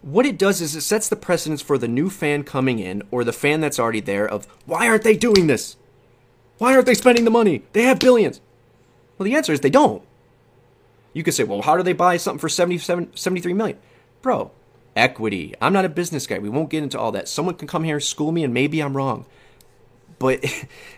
what 0.00 0.24
it 0.24 0.38
does 0.38 0.62
is 0.62 0.74
it 0.74 0.80
sets 0.80 1.10
the 1.10 1.14
precedence 1.14 1.60
for 1.60 1.76
the 1.76 1.86
new 1.86 2.08
fan 2.08 2.42
coming 2.42 2.78
in 2.78 3.02
or 3.10 3.22
the 3.22 3.34
fan 3.34 3.60
that's 3.60 3.78
already 3.78 4.00
there 4.00 4.26
of 4.26 4.46
why 4.64 4.88
aren't 4.88 5.04
they 5.04 5.14
doing 5.14 5.46
this? 5.46 5.76
Why 6.56 6.72
aren't 6.72 6.86
they 6.86 6.94
spending 6.94 7.26
the 7.26 7.30
money? 7.30 7.64
They 7.74 7.82
have 7.82 7.98
billions. 7.98 8.40
Well, 9.18 9.24
the 9.26 9.34
answer 9.34 9.52
is 9.52 9.60
they 9.60 9.68
don't. 9.68 10.02
You 11.12 11.22
could 11.22 11.34
say, 11.34 11.44
well, 11.44 11.60
how 11.60 11.76
do 11.76 11.82
they 11.82 11.92
buy 11.92 12.16
something 12.16 12.40
for 12.40 12.48
77, 12.48 13.14
73 13.14 13.52
million? 13.52 13.76
Bro, 14.22 14.52
equity. 14.96 15.54
I'm 15.60 15.72
not 15.72 15.84
a 15.84 15.90
business 15.90 16.26
guy. 16.26 16.38
We 16.38 16.48
won't 16.48 16.70
get 16.70 16.82
into 16.82 16.98
all 16.98 17.12
that. 17.12 17.28
Someone 17.28 17.54
can 17.54 17.68
come 17.68 17.84
here 17.84 17.96
and 17.96 18.04
school 18.04 18.32
me, 18.32 18.44
and 18.44 18.54
maybe 18.54 18.80
I'm 18.80 18.96
wrong. 18.96 19.26
But 20.18 20.44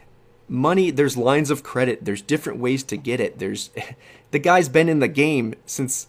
money, 0.48 0.90
there's 0.90 1.16
lines 1.16 1.50
of 1.50 1.62
credit. 1.62 2.04
There's 2.04 2.22
different 2.22 2.58
ways 2.58 2.82
to 2.84 2.96
get 2.96 3.20
it. 3.20 3.38
There's 3.38 3.70
the 4.30 4.38
guy's 4.38 4.68
been 4.68 4.88
in 4.88 5.00
the 5.00 5.08
game 5.08 5.54
since 5.66 6.08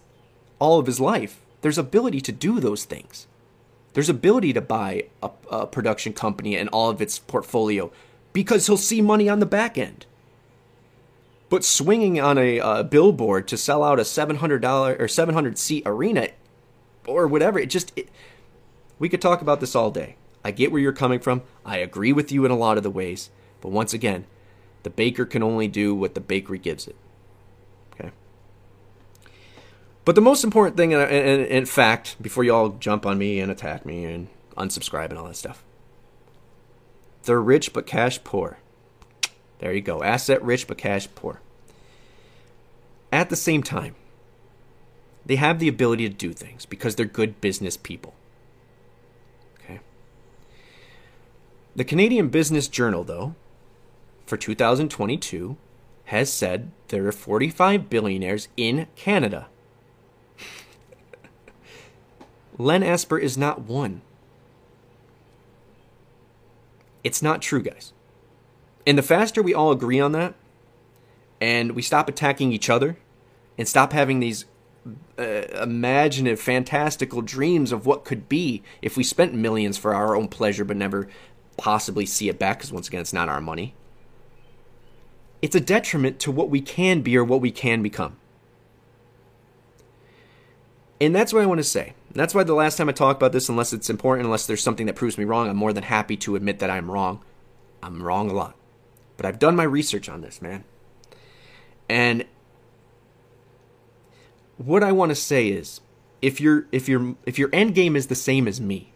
all 0.58 0.78
of 0.78 0.86
his 0.86 1.00
life. 1.00 1.40
There's 1.62 1.78
ability 1.78 2.20
to 2.22 2.32
do 2.32 2.60
those 2.60 2.84
things. 2.84 3.26
There's 3.94 4.08
ability 4.10 4.52
to 4.52 4.60
buy 4.60 5.04
a, 5.22 5.30
a 5.50 5.66
production 5.66 6.12
company 6.12 6.56
and 6.56 6.68
all 6.68 6.90
of 6.90 7.00
its 7.00 7.18
portfolio 7.18 7.90
because 8.32 8.66
he'll 8.66 8.76
see 8.76 9.00
money 9.00 9.28
on 9.28 9.40
the 9.40 9.46
back 9.46 9.78
end. 9.78 10.04
But 11.48 11.64
swinging 11.64 12.20
on 12.20 12.36
a 12.36 12.84
billboard 12.84 13.48
to 13.48 13.56
sell 13.56 13.82
out 13.82 13.98
a 13.98 14.02
$700 14.02 15.00
or 15.00 15.08
700 15.08 15.56
seat 15.56 15.84
arena 15.86 16.28
or 17.06 17.26
whatever. 17.26 17.58
It 17.58 17.70
just 17.70 17.92
it, 17.96 18.08
we 18.98 19.08
could 19.08 19.22
talk 19.22 19.42
about 19.42 19.60
this 19.60 19.74
all 19.74 19.90
day. 19.90 20.16
I 20.44 20.50
get 20.50 20.70
where 20.70 20.80
you're 20.80 20.92
coming 20.92 21.18
from. 21.18 21.42
I 21.64 21.78
agree 21.78 22.12
with 22.12 22.30
you 22.30 22.44
in 22.44 22.50
a 22.50 22.56
lot 22.56 22.76
of 22.76 22.82
the 22.82 22.90
ways, 22.90 23.30
but 23.60 23.72
once 23.72 23.92
again, 23.92 24.26
the 24.84 24.90
baker 24.90 25.24
can 25.26 25.42
only 25.42 25.66
do 25.66 25.94
what 25.94 26.14
the 26.14 26.20
bakery 26.20 26.58
gives 26.58 26.86
it. 26.86 26.94
Okay. 27.92 28.12
But 30.04 30.14
the 30.14 30.20
most 30.20 30.44
important 30.44 30.76
thing, 30.76 30.94
and 30.94 31.02
in 31.46 31.66
fact, 31.66 32.16
before 32.22 32.44
you 32.44 32.54
all 32.54 32.68
jump 32.70 33.04
on 33.04 33.18
me 33.18 33.40
and 33.40 33.50
attack 33.50 33.84
me 33.84 34.04
and 34.04 34.28
unsubscribe 34.56 35.10
and 35.10 35.18
all 35.18 35.26
that 35.26 35.34
stuff, 35.34 35.64
they're 37.24 37.42
rich 37.42 37.72
but 37.72 37.86
cash 37.86 38.22
poor. 38.22 38.58
There 39.58 39.72
you 39.72 39.80
go. 39.80 40.02
Asset 40.02 40.42
rich 40.44 40.68
but 40.68 40.78
cash 40.78 41.08
poor. 41.14 41.40
At 43.10 43.30
the 43.30 43.36
same 43.36 43.62
time, 43.62 43.96
they 45.26 45.36
have 45.36 45.58
the 45.58 45.68
ability 45.68 46.08
to 46.08 46.14
do 46.14 46.32
things 46.32 46.64
because 46.64 46.94
they're 46.94 47.04
good 47.04 47.40
business 47.40 47.76
people. 47.76 48.14
Okay. 49.58 49.80
The 51.74 51.84
Canadian 51.84 52.28
Business 52.28 52.68
Journal, 52.68 53.02
though, 53.02 53.34
for 54.24 54.36
2022, 54.36 55.56
has 56.06 56.32
said 56.32 56.70
there 56.88 57.06
are 57.06 57.12
45 57.12 57.90
billionaires 57.90 58.46
in 58.56 58.86
Canada. 58.94 59.48
Len 62.58 62.84
Asper 62.84 63.18
is 63.18 63.36
not 63.36 63.62
one. 63.62 64.02
It's 67.02 67.22
not 67.22 67.42
true, 67.42 67.62
guys. 67.62 67.92
And 68.86 68.96
the 68.96 69.02
faster 69.02 69.42
we 69.42 69.52
all 69.52 69.72
agree 69.72 69.98
on 69.98 70.12
that, 70.12 70.34
and 71.40 71.72
we 71.72 71.82
stop 71.82 72.08
attacking 72.08 72.52
each 72.52 72.70
other, 72.70 72.96
and 73.58 73.66
stop 73.66 73.92
having 73.92 74.20
these 74.20 74.44
uh, 75.18 75.62
imaginative, 75.62 76.40
fantastical 76.40 77.22
dreams 77.22 77.72
of 77.72 77.86
what 77.86 78.04
could 78.04 78.28
be 78.28 78.62
if 78.82 78.96
we 78.96 79.02
spent 79.02 79.34
millions 79.34 79.78
for 79.78 79.94
our 79.94 80.14
own 80.14 80.28
pleasure 80.28 80.64
but 80.64 80.76
never 80.76 81.08
possibly 81.56 82.04
see 82.04 82.28
it 82.28 82.38
back 82.38 82.58
because 82.58 82.72
once 82.72 82.88
again 82.88 83.00
it's 83.00 83.12
not 83.12 83.28
our 83.28 83.40
money. 83.40 83.74
It's 85.40 85.56
a 85.56 85.60
detriment 85.60 86.18
to 86.20 86.30
what 86.30 86.50
we 86.50 86.60
can 86.60 87.02
be 87.02 87.16
or 87.16 87.24
what 87.24 87.40
we 87.40 87.50
can 87.50 87.82
become. 87.82 88.16
And 91.00 91.14
that's 91.14 91.32
what 91.32 91.42
i 91.42 91.46
want 91.46 91.58
to 91.58 91.64
say. 91.64 91.94
That's 92.12 92.34
why 92.34 92.42
the 92.42 92.54
last 92.54 92.76
time 92.76 92.88
i 92.88 92.92
talk 92.92 93.16
about 93.16 93.32
this 93.32 93.48
unless 93.48 93.72
it's 93.72 93.90
important 93.90 94.26
unless 94.26 94.46
there's 94.46 94.62
something 94.62 94.86
that 94.86 94.96
proves 94.96 95.18
me 95.18 95.24
wrong 95.24 95.48
i'm 95.48 95.56
more 95.56 95.74
than 95.74 95.82
happy 95.84 96.16
to 96.18 96.36
admit 96.36 96.58
that 96.60 96.70
i'm 96.70 96.90
wrong. 96.90 97.22
I'm 97.82 98.02
wrong 98.02 98.30
a 98.30 98.34
lot. 98.34 98.54
But 99.16 99.26
i've 99.26 99.38
done 99.38 99.56
my 99.56 99.64
research 99.64 100.08
on 100.08 100.20
this 100.20 100.42
man. 100.42 100.64
And 101.88 102.24
what 104.58 104.82
I 104.82 104.92
want 104.92 105.10
to 105.10 105.16
say 105.16 105.48
is 105.48 105.80
if 106.22 106.40
your 106.40 106.66
if 106.72 106.88
your 106.88 107.14
if 107.24 107.38
your 107.38 107.50
end 107.52 107.74
game 107.74 107.96
is 107.96 108.06
the 108.06 108.14
same 108.14 108.48
as 108.48 108.60
me, 108.60 108.92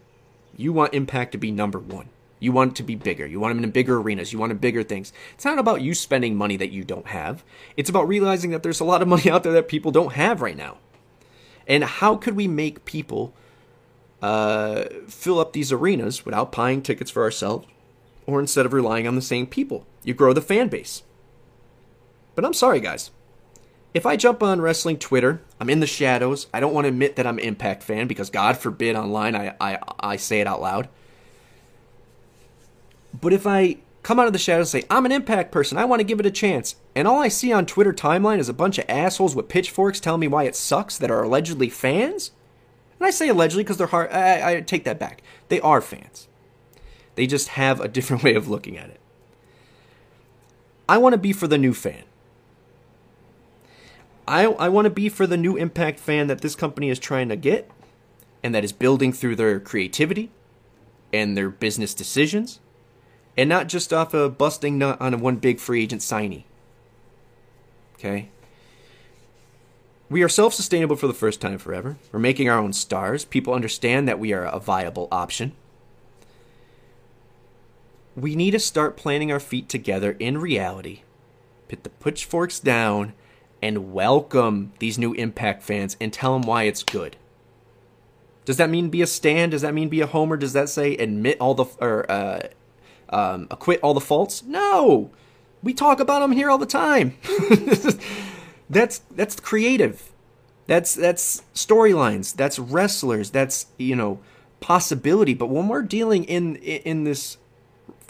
you 0.55 0.73
want 0.73 0.93
Impact 0.93 1.31
to 1.33 1.37
be 1.37 1.51
number 1.51 1.79
one. 1.79 2.09
You 2.39 2.51
want 2.51 2.71
it 2.71 2.75
to 2.77 2.83
be 2.83 2.95
bigger. 2.95 3.27
You 3.27 3.39
want 3.39 3.55
them 3.55 3.63
in 3.63 3.69
bigger 3.69 3.97
arenas. 3.97 4.33
You 4.33 4.39
want 4.39 4.59
bigger 4.59 4.81
things. 4.81 5.13
It's 5.35 5.45
not 5.45 5.59
about 5.59 5.81
you 5.81 5.93
spending 5.93 6.35
money 6.35 6.57
that 6.57 6.71
you 6.71 6.83
don't 6.83 7.05
have. 7.05 7.43
It's 7.77 7.89
about 7.89 8.07
realizing 8.07 8.49
that 8.49 8.63
there's 8.63 8.79
a 8.79 8.83
lot 8.85 9.03
of 9.03 9.07
money 9.07 9.29
out 9.29 9.43
there 9.43 9.53
that 9.53 9.67
people 9.67 9.91
don't 9.91 10.13
have 10.13 10.41
right 10.41 10.57
now. 10.57 10.77
And 11.67 11.83
how 11.83 12.15
could 12.15 12.35
we 12.35 12.47
make 12.47 12.83
people 12.83 13.35
uh, 14.23 14.85
fill 15.07 15.39
up 15.39 15.53
these 15.53 15.71
arenas 15.71 16.25
without 16.25 16.51
buying 16.51 16.81
tickets 16.81 17.11
for 17.11 17.21
ourselves 17.21 17.67
or 18.25 18.39
instead 18.39 18.65
of 18.65 18.73
relying 18.73 19.07
on 19.07 19.13
the 19.13 19.21
same 19.21 19.45
people? 19.45 19.85
You 20.03 20.15
grow 20.15 20.33
the 20.33 20.41
fan 20.41 20.67
base. 20.67 21.03
But 22.33 22.43
I'm 22.43 22.53
sorry, 22.53 22.79
guys 22.79 23.11
if 23.93 24.05
I 24.05 24.15
jump 24.15 24.41
on 24.41 24.61
wrestling 24.61 24.97
Twitter, 24.97 25.41
I'm 25.59 25.69
in 25.69 25.81
the 25.81 25.87
shadows. 25.87 26.47
I 26.53 26.59
don't 26.59 26.73
want 26.73 26.85
to 26.85 26.89
admit 26.89 27.17
that 27.17 27.27
I'm 27.27 27.37
an 27.37 27.43
Impact 27.43 27.83
fan 27.83 28.07
because 28.07 28.29
God 28.29 28.57
forbid 28.57 28.95
online 28.95 29.35
I, 29.35 29.55
I, 29.59 29.79
I 29.99 30.15
say 30.15 30.39
it 30.39 30.47
out 30.47 30.61
loud. 30.61 30.87
But 33.19 33.33
if 33.33 33.45
I 33.45 33.77
come 34.03 34.19
out 34.19 34.27
of 34.27 34.33
the 34.33 34.39
shadows 34.39 34.73
and 34.73 34.83
say, 34.83 34.87
I'm 34.89 35.05
an 35.05 35.11
Impact 35.11 35.51
person, 35.51 35.77
I 35.77 35.85
want 35.85 35.99
to 35.99 36.05
give 36.05 36.19
it 36.19 36.25
a 36.25 36.31
chance, 36.31 36.75
and 36.95 37.07
all 37.07 37.19
I 37.19 37.27
see 37.27 37.51
on 37.51 37.65
Twitter 37.65 37.93
timeline 37.93 38.39
is 38.39 38.49
a 38.49 38.53
bunch 38.53 38.77
of 38.77 38.85
assholes 38.87 39.35
with 39.35 39.49
pitchforks 39.49 39.99
telling 39.99 40.21
me 40.21 40.27
why 40.27 40.43
it 40.43 40.55
sucks 40.55 40.97
that 40.97 41.11
are 41.11 41.23
allegedly 41.23 41.69
fans, 41.69 42.31
and 42.99 43.05
I 43.05 43.11
say 43.11 43.27
allegedly 43.27 43.63
because 43.63 43.77
they're 43.77 43.87
hard, 43.87 44.11
I, 44.11 44.57
I 44.57 44.61
take 44.61 44.85
that 44.85 44.99
back. 44.99 45.21
They 45.49 45.59
are 45.61 45.81
fans. 45.81 46.27
They 47.15 47.27
just 47.27 47.49
have 47.49 47.81
a 47.81 47.87
different 47.87 48.23
way 48.23 48.35
of 48.35 48.47
looking 48.47 48.77
at 48.77 48.89
it. 48.89 48.99
I 50.87 50.97
want 50.97 51.13
to 51.13 51.17
be 51.17 51.33
for 51.33 51.47
the 51.47 51.57
new 51.57 51.73
fan. 51.73 52.03
I, 54.27 54.45
I 54.45 54.69
want 54.69 54.85
to 54.85 54.91
be 54.91 55.09
for 55.09 55.27
the 55.27 55.37
new 55.37 55.55
Impact 55.55 55.99
fan 55.99 56.27
that 56.27 56.41
this 56.41 56.55
company 56.55 56.89
is 56.89 56.99
trying 56.99 57.29
to 57.29 57.35
get 57.35 57.69
and 58.43 58.53
that 58.55 58.63
is 58.63 58.71
building 58.71 59.13
through 59.13 59.35
their 59.35 59.59
creativity 59.59 60.31
and 61.13 61.35
their 61.35 61.49
business 61.49 61.93
decisions 61.93 62.59
and 63.37 63.49
not 63.49 63.67
just 63.67 63.93
off 63.93 64.13
a 64.13 64.29
busting 64.29 64.77
nut 64.77 64.99
on 64.99 65.13
a 65.13 65.17
one 65.17 65.37
big 65.37 65.59
free 65.59 65.83
agent 65.83 66.01
signee. 66.01 66.43
Okay? 67.95 68.29
We 70.09 70.23
are 70.23 70.29
self 70.29 70.53
sustainable 70.53 70.95
for 70.95 71.07
the 71.07 71.13
first 71.13 71.39
time 71.39 71.57
forever. 71.57 71.97
We're 72.11 72.19
making 72.19 72.49
our 72.49 72.59
own 72.59 72.73
stars. 72.73 73.23
People 73.23 73.53
understand 73.53 74.07
that 74.07 74.19
we 74.19 74.33
are 74.33 74.43
a 74.43 74.59
viable 74.59 75.07
option. 75.11 75.53
We 78.15 78.35
need 78.35 78.51
to 78.51 78.59
start 78.59 78.97
planting 78.97 79.31
our 79.31 79.39
feet 79.39 79.69
together 79.69 80.17
in 80.19 80.37
reality, 80.37 81.03
put 81.69 81.83
the 81.83 81.89
pitchforks 81.89 82.59
down, 82.59 83.13
and 83.61 83.93
welcome 83.93 84.73
these 84.79 84.97
new 84.97 85.13
Impact 85.13 85.61
fans 85.63 85.95
and 86.01 86.11
tell 86.11 86.33
them 86.33 86.47
why 86.47 86.63
it's 86.63 86.83
good. 86.83 87.15
Does 88.45 88.57
that 88.57 88.69
mean 88.69 88.89
be 88.89 89.01
a 89.01 89.07
stand? 89.07 89.51
Does 89.51 89.61
that 89.61 89.73
mean 89.73 89.89
be 89.89 90.01
a 90.01 90.07
homer? 90.07 90.35
Does 90.35 90.53
that 90.53 90.69
say 90.69 90.95
admit 90.95 91.37
all 91.39 91.53
the 91.53 91.65
or 91.79 92.09
uh, 92.11 92.47
um, 93.09 93.47
acquit 93.51 93.79
all 93.83 93.93
the 93.93 94.01
faults? 94.01 94.43
No, 94.43 95.11
we 95.61 95.73
talk 95.73 95.99
about 95.99 96.19
them 96.19 96.31
here 96.31 96.49
all 96.49 96.57
the 96.57 96.65
time. 96.65 97.17
that's 98.69 98.99
that's 99.11 99.39
creative. 99.39 100.11
That's 100.65 100.95
that's 100.95 101.43
storylines. 101.53 102.35
That's 102.35 102.57
wrestlers. 102.57 103.29
That's 103.29 103.67
you 103.77 103.95
know 103.95 104.19
possibility. 104.59 105.33
But 105.33 105.47
when 105.47 105.67
we're 105.67 105.83
dealing 105.83 106.23
in 106.23 106.55
in 106.55 107.03
this 107.03 107.37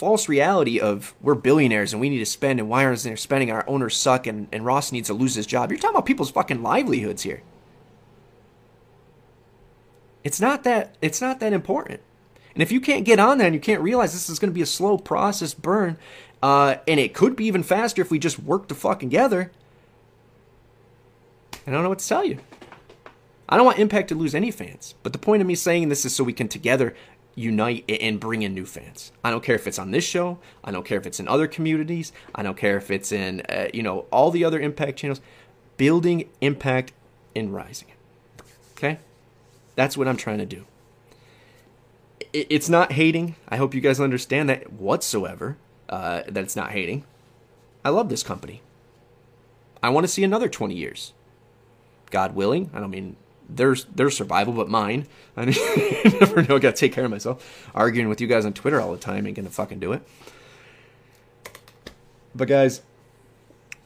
false 0.02 0.28
reality 0.28 0.80
of 0.80 1.14
we're 1.22 1.36
billionaires 1.36 1.94
and 1.94 2.02
we 2.02 2.10
need 2.10 2.18
to 2.18 2.26
spend 2.26 2.60
and 2.60 2.68
why 2.68 2.84
aren't 2.84 3.04
they 3.04 3.16
spending 3.16 3.52
our 3.52 3.64
owners 3.70 3.96
suck 3.96 4.26
and, 4.26 4.48
and 4.52 4.66
Ross 4.66 4.92
needs 4.92 5.10
to 5.10 5.14
lose 5.14 5.36
his 5.36 5.46
job. 5.46 5.70
You're 5.70 5.78
talking 5.78 5.94
about 5.94 6.08
people's 6.08 6.32
fucking 6.32 6.64
livelihoods 6.64 7.22
here. 7.22 7.44
It's 10.24 10.42
not 10.42 10.64
that 10.64 10.96
it's 11.04 11.22
not 11.22 11.40
that 11.42 11.54
important. 11.54 12.02
And 12.56 12.64
if 12.64 12.72
you 12.72 12.82
can't 12.82 13.06
get 13.06 13.20
on 13.20 13.38
that 13.38 13.46
and 13.46 13.54
you 13.54 13.62
can't 13.62 13.80
realize 13.80 14.12
this 14.12 14.28
is 14.28 14.40
going 14.40 14.50
to 14.50 14.56
be 14.56 14.64
a 14.64 14.66
slow 14.66 14.98
process 14.98 15.54
burn, 15.54 16.00
uh, 16.42 16.78
and 16.88 17.00
it 17.00 17.14
could 17.14 17.36
be 17.36 17.46
even 17.46 17.62
faster 17.62 18.02
if 18.02 18.10
we 18.10 18.18
just 18.18 18.40
work 18.40 18.70
the 18.70 18.74
fuck 18.74 19.02
together, 19.02 19.52
I 21.68 21.70
don't 21.70 21.84
know 21.84 21.90
what 21.90 22.00
to 22.00 22.08
tell 22.08 22.26
you. 22.26 22.40
I 23.48 23.56
don't 23.56 23.68
want 23.68 23.78
Impact 23.78 24.10
to 24.10 24.16
lose 24.16 24.34
any 24.34 24.50
fans, 24.50 24.96
but 25.04 25.14
the 25.14 25.20
point 25.20 25.42
of 25.42 25.48
me 25.48 25.54
saying 25.54 25.90
this 25.90 26.06
is 26.06 26.16
so 26.16 26.24
we 26.24 26.34
can 26.34 26.48
together 26.48 26.96
unite 27.36 27.86
and 27.90 28.20
bring 28.20 28.42
in 28.42 28.54
new 28.54 28.66
fans. 28.66 29.12
I 29.24 29.32
don't 29.32 29.44
care 29.44 29.56
if 29.56 29.68
it's 29.68 29.80
on 29.80 29.92
this 29.92 30.04
show. 30.04 30.40
I 30.64 30.72
don't 30.72 30.86
care 30.86 30.98
if 30.98 31.06
it's 31.06 31.20
in 31.20 31.28
other 31.28 31.48
communities. 31.48 32.12
I 32.36 32.44
don't 32.44 32.58
care 32.58 32.78
if 32.78 32.92
it's 32.92 33.12
in 33.12 33.42
uh, 33.50 33.68
you 33.74 33.84
know 33.84 34.06
all 34.12 34.32
the 34.32 34.44
other 34.44 34.60
Impact 34.60 34.98
channels. 34.98 35.22
Building 35.78 36.30
Impact 36.42 36.94
and 37.36 37.54
rising. 37.54 37.90
Okay, 38.78 39.00
that's 39.76 39.98
what 39.98 40.08
I'm 40.08 40.18
trying 40.18 40.40
to 40.40 40.46
do. 40.46 40.66
It's 42.34 42.70
not 42.70 42.94
hating. 42.94 43.36
I 43.50 43.58
hope 43.58 43.74
you 43.74 43.82
guys 43.82 44.00
understand 44.00 44.50
that 44.50 44.72
whatsoever. 44.72 45.58
Uh, 45.90 46.24
that 46.28 46.44
it's 46.44 46.56
not 46.56 46.72
hating. 46.72 47.04
I 47.84 47.90
love 47.90 48.08
this 48.08 48.24
company. 48.24 48.62
I 49.84 49.90
want 49.90 50.06
to 50.06 50.08
see 50.08 50.24
another 50.24 50.48
20 50.48 50.74
years. 50.74 51.14
God 52.12 52.36
willing. 52.36 52.70
I 52.74 52.80
don't 52.80 52.92
mean 52.92 53.18
their 53.56 53.76
their 53.76 54.10
survival, 54.10 54.54
but 54.54 54.70
mine. 54.70 55.08
I 55.38 55.46
never 56.20 56.44
know. 56.44 56.56
I 56.56 56.60
got 56.60 56.76
to 56.76 56.80
take 56.80 56.94
care 56.94 57.06
of 57.06 57.12
myself. 57.12 57.70
Arguing 57.76 58.10
with 58.10 58.22
you 58.22 58.28
guys 58.28 58.46
on 58.46 58.54
Twitter 58.54 58.82
all 58.82 58.92
the 58.92 58.98
time 58.98 59.28
ain't 59.28 59.36
gonna 59.36 59.50
fucking 59.50 59.80
do 59.80 59.94
it. 59.94 60.02
But 62.34 62.48
guys, 62.48 62.82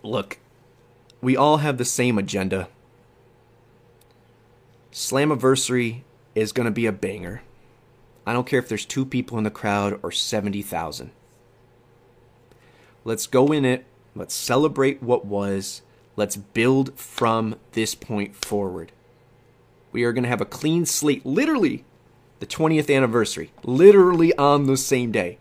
look, 0.03 0.37
we 1.21 1.35
all 1.35 1.57
have 1.57 1.77
the 1.77 1.85
same 1.85 2.17
agenda. 2.17 2.67
Slammiversary 4.91 6.01
is 6.35 6.51
gonna 6.51 6.71
be 6.71 6.85
a 6.85 6.91
banger. 6.91 7.41
I 8.25 8.33
don't 8.33 8.47
care 8.47 8.59
if 8.59 8.69
there's 8.69 8.85
two 8.85 9.05
people 9.05 9.37
in 9.37 9.43
the 9.43 9.51
crowd 9.51 9.99
or 10.01 10.11
seventy 10.11 10.61
thousand. 10.61 11.11
Let's 13.03 13.27
go 13.27 13.51
in 13.51 13.65
it. 13.65 13.85
Let's 14.15 14.33
celebrate 14.33 15.03
what 15.03 15.25
was. 15.25 15.81
Let's 16.15 16.37
build 16.37 16.97
from 16.97 17.55
this 17.73 17.93
point 17.93 18.35
forward. 18.35 18.91
We 19.95 20.03
are 20.03 20.11
going 20.11 20.23
to 20.23 20.29
have 20.29 20.41
a 20.41 20.45
clean 20.45 20.85
slate, 20.85 21.25
literally 21.25 21.85
the 22.41 22.45
20th 22.45 22.93
anniversary, 22.93 23.53
literally 23.63 24.35
on 24.35 24.65
the 24.65 24.75
same 24.75 25.09
day. 25.09 25.37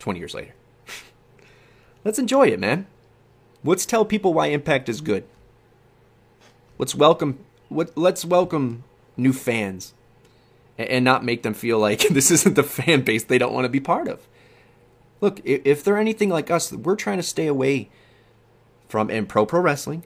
20 0.00 0.18
years 0.18 0.34
later. 0.34 0.52
Let's 2.04 2.18
enjoy 2.18 2.48
it, 2.48 2.60
man. 2.60 2.86
Let's 3.64 3.86
tell 3.86 4.04
people 4.04 4.34
why 4.34 4.48
Impact 4.48 4.90
is 4.90 5.00
good. 5.00 5.24
Let's 6.76 6.94
welcome 6.94 7.38
what 7.70 7.96
let's 7.96 8.22
welcome 8.22 8.84
new 9.16 9.32
fans 9.32 9.94
and 10.76 11.06
not 11.06 11.24
make 11.24 11.42
them 11.42 11.54
feel 11.54 11.78
like 11.78 12.00
this 12.10 12.30
isn't 12.30 12.54
the 12.54 12.62
fan 12.62 13.00
base 13.00 13.24
they 13.24 13.38
don't 13.38 13.54
want 13.54 13.64
to 13.64 13.70
be 13.70 13.80
part 13.80 14.08
of. 14.08 14.28
Look, 15.22 15.40
if 15.42 15.82
they're 15.82 15.96
anything 15.96 16.28
like 16.28 16.50
us, 16.50 16.70
we're 16.70 16.96
trying 16.96 17.16
to 17.16 17.22
stay 17.22 17.46
away 17.46 17.88
from 18.90 19.08
in 19.08 19.24
pro 19.24 19.46
pro 19.46 19.60
wrestling 19.60 20.04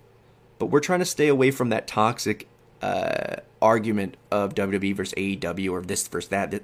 but 0.58 0.66
we're 0.66 0.80
trying 0.80 0.98
to 1.00 1.04
stay 1.04 1.28
away 1.28 1.50
from 1.50 1.68
that 1.70 1.86
toxic 1.86 2.48
uh, 2.82 3.36
argument 3.60 4.16
of 4.30 4.54
WWE 4.54 4.94
versus 4.94 5.14
AEW 5.14 5.70
or 5.70 5.82
this 5.82 6.06
versus 6.08 6.28
that. 6.30 6.62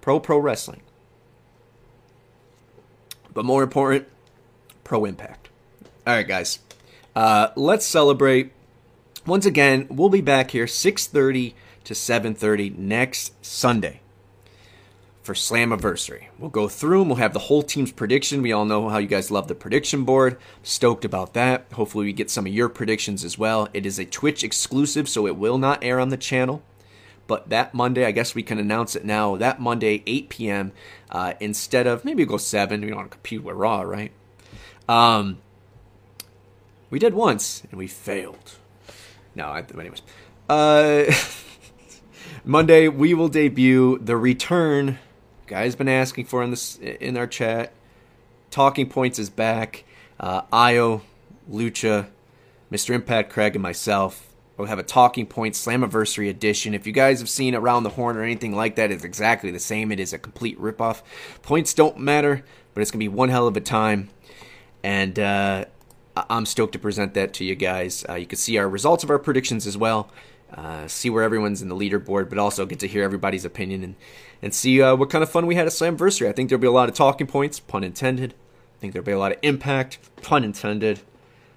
pro 0.00 0.20
pro 0.20 0.38
wrestling. 0.38 0.82
But 3.32 3.44
more 3.44 3.62
important, 3.62 4.08
pro 4.84 5.04
impact. 5.04 5.48
All 6.06 6.14
right, 6.14 6.26
guys. 6.26 6.60
Uh, 7.14 7.48
let's 7.56 7.84
celebrate. 7.84 8.52
Once 9.26 9.44
again, 9.44 9.86
we'll 9.90 10.08
be 10.08 10.20
back 10.20 10.52
here 10.52 10.66
6:30 10.66 11.54
to 11.84 11.94
7:30 11.94 12.76
next 12.76 13.32
Sunday 13.44 14.00
for 15.26 15.34
Slammiversary. 15.34 16.26
We'll 16.38 16.50
go 16.50 16.68
through 16.68 17.00
them. 17.00 17.08
We'll 17.08 17.16
have 17.16 17.32
the 17.32 17.40
whole 17.40 17.64
team's 17.64 17.90
prediction. 17.90 18.42
We 18.42 18.52
all 18.52 18.64
know 18.64 18.88
how 18.88 18.98
you 18.98 19.08
guys 19.08 19.28
love 19.28 19.48
the 19.48 19.56
prediction 19.56 20.04
board. 20.04 20.38
Stoked 20.62 21.04
about 21.04 21.34
that. 21.34 21.66
Hopefully, 21.72 22.06
we 22.06 22.12
get 22.12 22.30
some 22.30 22.46
of 22.46 22.52
your 22.52 22.68
predictions 22.68 23.24
as 23.24 23.36
well. 23.36 23.68
It 23.74 23.84
is 23.84 23.98
a 23.98 24.04
Twitch 24.04 24.44
exclusive, 24.44 25.08
so 25.08 25.26
it 25.26 25.36
will 25.36 25.58
not 25.58 25.82
air 25.82 25.98
on 25.98 26.10
the 26.10 26.16
channel. 26.16 26.62
But 27.26 27.48
that 27.48 27.74
Monday, 27.74 28.04
I 28.04 28.12
guess 28.12 28.36
we 28.36 28.44
can 28.44 28.58
announce 28.58 28.94
it 28.94 29.04
now. 29.04 29.34
That 29.34 29.60
Monday, 29.60 30.04
8 30.06 30.28
p.m. 30.28 30.72
Uh, 31.10 31.34
instead 31.40 31.88
of 31.88 32.04
maybe 32.04 32.24
go 32.24 32.36
seven. 32.36 32.82
We 32.82 32.86
don't 32.86 32.98
want 32.98 33.10
to 33.10 33.16
compete 33.16 33.42
with 33.42 33.56
Raw, 33.56 33.80
right? 33.80 34.12
Um, 34.88 35.38
we 36.88 37.00
did 37.00 37.14
once 37.14 37.64
and 37.68 37.78
we 37.78 37.88
failed. 37.88 38.52
No, 39.34 39.46
I, 39.46 39.64
anyways. 39.76 40.02
Uh, 40.48 41.12
Monday 42.44 42.86
we 42.86 43.12
will 43.12 43.28
debut 43.28 43.98
the 43.98 44.16
return 44.16 45.00
guys 45.46 45.76
been 45.76 45.88
asking 45.88 46.26
for 46.26 46.42
in 46.42 46.50
this 46.50 46.76
in 46.76 47.16
our 47.16 47.26
chat. 47.26 47.72
Talking 48.50 48.88
Points 48.88 49.18
is 49.18 49.30
back. 49.30 49.84
Uh, 50.18 50.42
Io, 50.52 51.02
Lucha, 51.50 52.06
Mr. 52.70 52.94
Impact, 52.94 53.30
Craig, 53.30 53.54
and 53.54 53.62
myself 53.62 54.32
will 54.56 54.66
have 54.66 54.78
a 54.78 54.82
Talking 54.82 55.26
Points 55.26 55.64
Slammiversary 55.64 56.30
edition. 56.30 56.74
If 56.74 56.86
you 56.86 56.92
guys 56.92 57.20
have 57.20 57.28
seen 57.28 57.54
Around 57.54 57.82
the 57.82 57.90
Horn 57.90 58.16
or 58.16 58.22
anything 58.22 58.54
like 58.54 58.76
that, 58.76 58.90
it's 58.90 59.04
exactly 59.04 59.50
the 59.50 59.58
same. 59.58 59.92
It 59.92 60.00
is 60.00 60.12
a 60.12 60.18
complete 60.18 60.58
ripoff. 60.58 61.02
Points 61.42 61.74
don't 61.74 61.98
matter, 61.98 62.44
but 62.74 62.80
it's 62.80 62.90
gonna 62.90 63.00
be 63.00 63.08
one 63.08 63.28
hell 63.28 63.46
of 63.46 63.56
a 63.56 63.60
time, 63.60 64.08
and 64.82 65.18
uh, 65.18 65.66
I'm 66.16 66.46
stoked 66.46 66.72
to 66.72 66.78
present 66.78 67.14
that 67.14 67.34
to 67.34 67.44
you 67.44 67.54
guys. 67.54 68.04
Uh, 68.08 68.14
you 68.14 68.26
can 68.26 68.38
see 68.38 68.56
our 68.56 68.68
results 68.68 69.04
of 69.04 69.10
our 69.10 69.18
predictions 69.18 69.66
as 69.66 69.76
well. 69.76 70.10
Uh, 70.56 70.88
see 70.88 71.10
where 71.10 71.22
everyone's 71.22 71.60
in 71.60 71.68
the 71.68 71.76
leaderboard, 71.76 72.30
but 72.30 72.38
also 72.38 72.64
get 72.64 72.80
to 72.80 72.88
hear 72.88 73.02
everybody's 73.02 73.44
opinion 73.44 73.84
and 73.84 73.94
and 74.42 74.54
see 74.54 74.80
uh, 74.82 74.94
what 74.94 75.10
kind 75.10 75.22
of 75.22 75.30
fun 75.30 75.46
we 75.46 75.54
had 75.54 75.66
at 75.66 75.72
Slammiversary. 75.72 76.28
I 76.28 76.32
think 76.32 76.48
there'll 76.48 76.60
be 76.60 76.66
a 76.66 76.72
lot 76.72 76.88
of 76.88 76.94
talking 76.94 77.26
points, 77.26 77.60
pun 77.60 77.84
intended. 77.84 78.34
I 78.76 78.80
think 78.80 78.92
there'll 78.92 79.06
be 79.06 79.12
a 79.12 79.18
lot 79.18 79.32
of 79.32 79.38
impact, 79.42 79.98
pun 80.22 80.44
intended. 80.44 81.00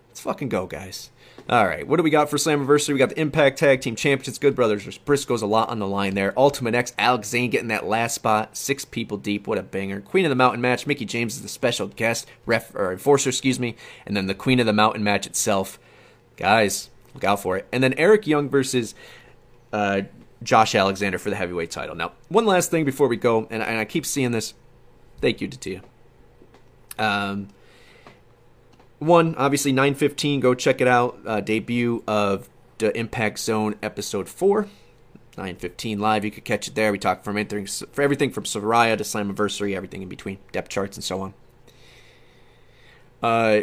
Let's 0.08 0.22
fucking 0.22 0.50
go, 0.50 0.66
guys. 0.66 1.12
All 1.50 1.66
right, 1.66 1.88
what 1.88 1.98
do 1.98 2.04
we 2.04 2.10
got 2.10 2.30
for 2.30 2.38
Slammiversary? 2.38 2.94
We 2.94 3.00
got 3.00 3.10
the 3.10 3.20
Impact 3.20 3.58
Tag 3.58 3.82
Team 3.82 3.96
Championships. 3.96 4.38
Good 4.38 4.56
Brothers 4.56 4.84
versus 4.84 5.00
Briscoes, 5.04 5.42
a 5.42 5.48
lot 5.48 5.70
on 5.70 5.80
the 5.80 5.88
line 5.88 6.14
there. 6.14 6.32
Ultimate 6.38 6.76
X, 6.76 6.94
Alex 7.00 7.30
Zayne 7.30 7.50
getting 7.50 7.70
that 7.70 7.88
last 7.88 8.14
spot, 8.14 8.56
six 8.56 8.86
people 8.86 9.18
deep, 9.18 9.48
what 9.48 9.58
a 9.58 9.64
banger. 9.64 10.00
Queen 10.00 10.26
of 10.26 10.30
the 10.30 10.36
Mountain 10.36 10.62
match, 10.62 10.86
Mickie 10.86 11.06
James 11.06 11.36
is 11.36 11.42
the 11.42 11.50
special 11.50 11.88
guest, 11.88 12.28
ref 12.46 12.76
or 12.76 12.92
enforcer, 12.92 13.30
excuse 13.30 13.60
me, 13.60 13.76
and 14.06 14.16
then 14.16 14.28
the 14.28 14.36
Queen 14.36 14.60
of 14.60 14.68
the 14.68 14.74
Mountain 14.74 15.04
match 15.04 15.26
itself. 15.26 15.80
Guys, 16.38 16.89
look 17.14 17.24
out 17.24 17.42
for 17.42 17.58
it. 17.58 17.68
And 17.72 17.84
then 17.84 17.94
Eric 17.98 18.28
Young 18.28 18.50
versus 18.50 18.96
uh, 19.74 20.02
Josh 20.44 20.76
Alexander 20.76 21.18
for 21.18 21.30
the 21.30 21.36
heavyweight 21.36 21.72
title. 21.72 21.96
Now, 21.96 22.14
one 22.30 22.46
last 22.46 22.72
thing 22.72 22.86
before 22.86 23.08
we 23.08 23.18
go, 23.18 23.48
and, 23.50 23.62
and 23.62 23.80
I 23.80 23.86
keep 23.86 24.06
seeing 24.06 24.32
this. 24.32 24.54
Thank 25.22 25.42
you, 25.42 25.50
Tatia. 25.50 25.82
Um, 26.98 27.50
one, 29.00 29.36
obviously, 29.36 29.72
915, 29.72 30.40
go 30.40 30.54
check 30.54 30.82
it 30.82 30.88
out. 30.88 31.20
Uh, 31.26 31.42
debut 31.42 32.04
of 32.08 32.50
the 32.78 32.98
Impact 32.98 33.40
Zone 33.40 33.76
episode 33.82 34.28
4. 34.28 34.68
915 35.38 36.00
live, 36.00 36.26
you 36.26 36.32
could 36.32 36.44
catch 36.44 36.68
it 36.68 36.76
there. 36.76 36.92
We 36.92 37.00
talk 37.00 37.24
from 37.24 37.38
everything, 37.38 37.66
for 37.66 38.02
everything 38.02 38.30
from 38.30 38.44
Soraya 38.44 38.98
to 38.98 39.04
Slammiversary, 39.04 39.74
everything 39.74 40.02
in 40.02 40.10
between, 40.10 40.38
depth 40.52 40.70
charts 40.70 40.98
and 40.98 41.04
so 41.04 41.22
on. 41.22 41.34
Uh, 43.24 43.62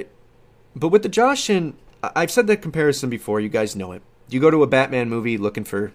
but 0.75 0.89
with 0.89 1.03
the 1.03 1.09
Josh 1.11 1.51
and 1.51 1.75
I've 2.15 2.31
said 2.31 2.47
the 2.47 2.57
comparison 2.57 3.11
before, 3.11 3.41
you 3.41 3.49
guys 3.49 3.75
know 3.75 3.93
it. 3.93 4.03
You 4.29 4.41
go 4.41 4.51
to 4.51 4.63
a 4.63 4.67
Batman 4.67 5.09
movie 5.09 5.39
looking 5.39 5.65
for 5.65 5.93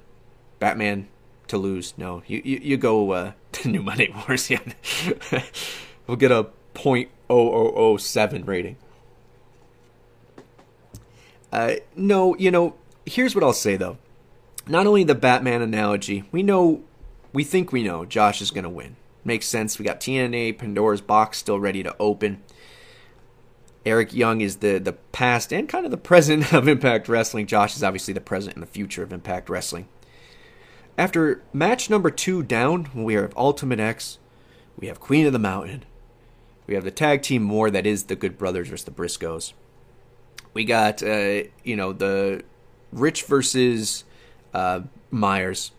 Batman 0.59 1.07
to 1.47 1.57
lose. 1.57 1.93
No, 1.97 2.23
you 2.27 2.41
you, 2.43 2.59
you 2.61 2.77
go 2.77 3.11
uh, 3.11 3.31
to 3.53 3.69
New 3.69 3.81
Monday 3.81 4.13
Wars. 4.13 4.49
Yeah, 4.49 4.59
we'll 6.07 6.17
get 6.17 6.31
a 6.31 6.47
point 6.73 7.09
oh 7.29 7.49
oh 7.51 7.73
oh 7.75 7.97
seven 7.97 8.45
rating. 8.45 8.77
Uh, 11.51 11.75
no, 11.95 12.35
you 12.37 12.49
know, 12.49 12.75
here's 13.05 13.35
what 13.35 13.43
I'll 13.43 13.53
say 13.53 13.75
though. 13.75 13.97
Not 14.67 14.87
only 14.87 15.03
the 15.03 15.15
Batman 15.15 15.61
analogy, 15.61 16.23
we 16.31 16.43
know, 16.43 16.83
we 17.33 17.43
think 17.43 17.71
we 17.71 17.83
know 17.83 18.05
Josh 18.05 18.41
is 18.41 18.51
going 18.51 18.63
to 18.63 18.69
win. 18.69 18.95
Makes 19.23 19.47
sense. 19.47 19.77
We 19.77 19.85
got 19.85 19.99
TNA 19.99 20.57
Pandora's 20.57 21.01
box 21.01 21.37
still 21.37 21.59
ready 21.59 21.83
to 21.83 21.95
open. 21.99 22.41
Eric 23.85 24.13
Young 24.13 24.41
is 24.41 24.57
the 24.57 24.77
the 24.77 24.93
past 24.93 25.51
and 25.51 25.67
kind 25.67 25.85
of 25.85 25.91
the 25.91 25.97
present 25.97 26.53
of 26.53 26.67
Impact 26.67 27.07
Wrestling. 27.07 27.47
Josh 27.47 27.75
is 27.75 27.83
obviously 27.83 28.13
the 28.13 28.21
present 28.21 28.55
and 28.55 28.63
the 28.63 28.67
future 28.67 29.03
of 29.03 29.11
Impact 29.11 29.49
Wrestling. 29.49 29.87
After 30.97 31.41
match 31.53 31.89
number 31.89 32.11
two 32.11 32.43
down, 32.43 32.89
we 32.93 33.15
have 33.15 33.33
Ultimate 33.35 33.79
X, 33.79 34.19
we 34.77 34.87
have 34.87 34.99
Queen 34.99 35.25
of 35.25 35.33
the 35.33 35.39
Mountain, 35.39 35.85
we 36.67 36.75
have 36.75 36.83
the 36.83 36.91
tag 36.91 37.21
team 37.21 37.41
more 37.41 37.71
that 37.71 37.85
is 37.85 38.03
the 38.03 38.15
Good 38.15 38.37
Brothers 38.37 38.67
versus 38.69 38.85
the 38.85 38.91
Briscoes. 38.91 39.53
We 40.53 40.65
got 40.65 41.01
uh, 41.01 41.43
you 41.63 41.75
know 41.75 41.93
the 41.93 42.43
Rich 42.91 43.23
versus 43.23 44.03
uh, 44.53 44.81
Myers. 45.09 45.71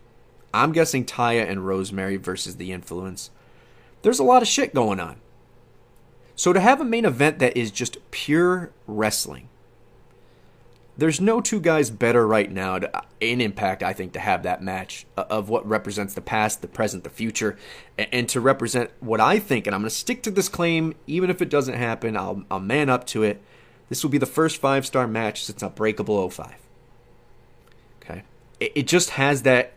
I'm 0.55 0.73
guessing 0.73 1.05
Taya 1.05 1.49
and 1.49 1.67
Rosemary 1.67 2.17
versus 2.17 2.57
the 2.57 2.73
Influence. 2.73 3.31
There's 4.03 4.19
a 4.19 4.25
lot 4.25 4.43
of 4.43 4.49
shit 4.49 4.75
going 4.75 5.01
on. 5.01 5.22
So 6.43 6.53
to 6.53 6.59
have 6.59 6.81
a 6.81 6.85
main 6.85 7.05
event 7.05 7.39
that 7.39 7.57
is 7.57 7.71
just 7.71 7.99
pure 8.11 8.73
wrestling, 8.89 9.49
there's 10.97 11.21
no 11.21 11.41
two 11.41 11.61
guys 11.61 11.89
better 11.89 12.27
right 12.27 12.51
now 12.51 12.81
to, 12.81 13.03
in 13.21 13.41
Impact, 13.41 13.85
I 13.85 13.93
think, 13.93 14.13
to 14.15 14.19
have 14.19 14.43
that 14.43 14.61
match 14.61 15.07
of 15.17 15.49
what 15.49 15.65
represents 15.65 16.15
the 16.15 16.21
past, 16.21 16.61
the 16.61 16.67
present, 16.67 17.05
the 17.05 17.11
future, 17.11 17.57
and, 17.97 18.29
to 18.29 18.41
represent 18.41 18.91
what 18.99 19.21
I 19.21 19.39
think. 19.39 19.69
And 19.69 19.75
I'm 19.77 19.83
going 19.83 19.91
to 19.91 19.95
stick 19.95 20.21
to 20.25 20.33
this 20.33 20.49
claim, 20.49 20.97
even 21.07 21.31
if 21.31 21.41
it 21.41 21.49
doesn't 21.49 21.77
happen. 21.77 22.17
I'll, 22.17 22.43
I'll 22.51 22.59
man 22.59 22.91
up 22.91 23.07
to 23.07 23.23
it. 23.23 23.41
This 23.89 24.03
will 24.03 24.11
be 24.11 24.19
the 24.19 24.27
first 24.27 24.61
five 24.61 24.85
star 24.85 25.07
match 25.07 25.45
since 25.45 25.63
Unbreakable 25.63 26.29
05. 26.29 26.57
Okay, 28.03 28.25
it, 28.59 28.73
it 28.75 28.87
just 28.89 29.11
has 29.11 29.43
that. 29.43 29.75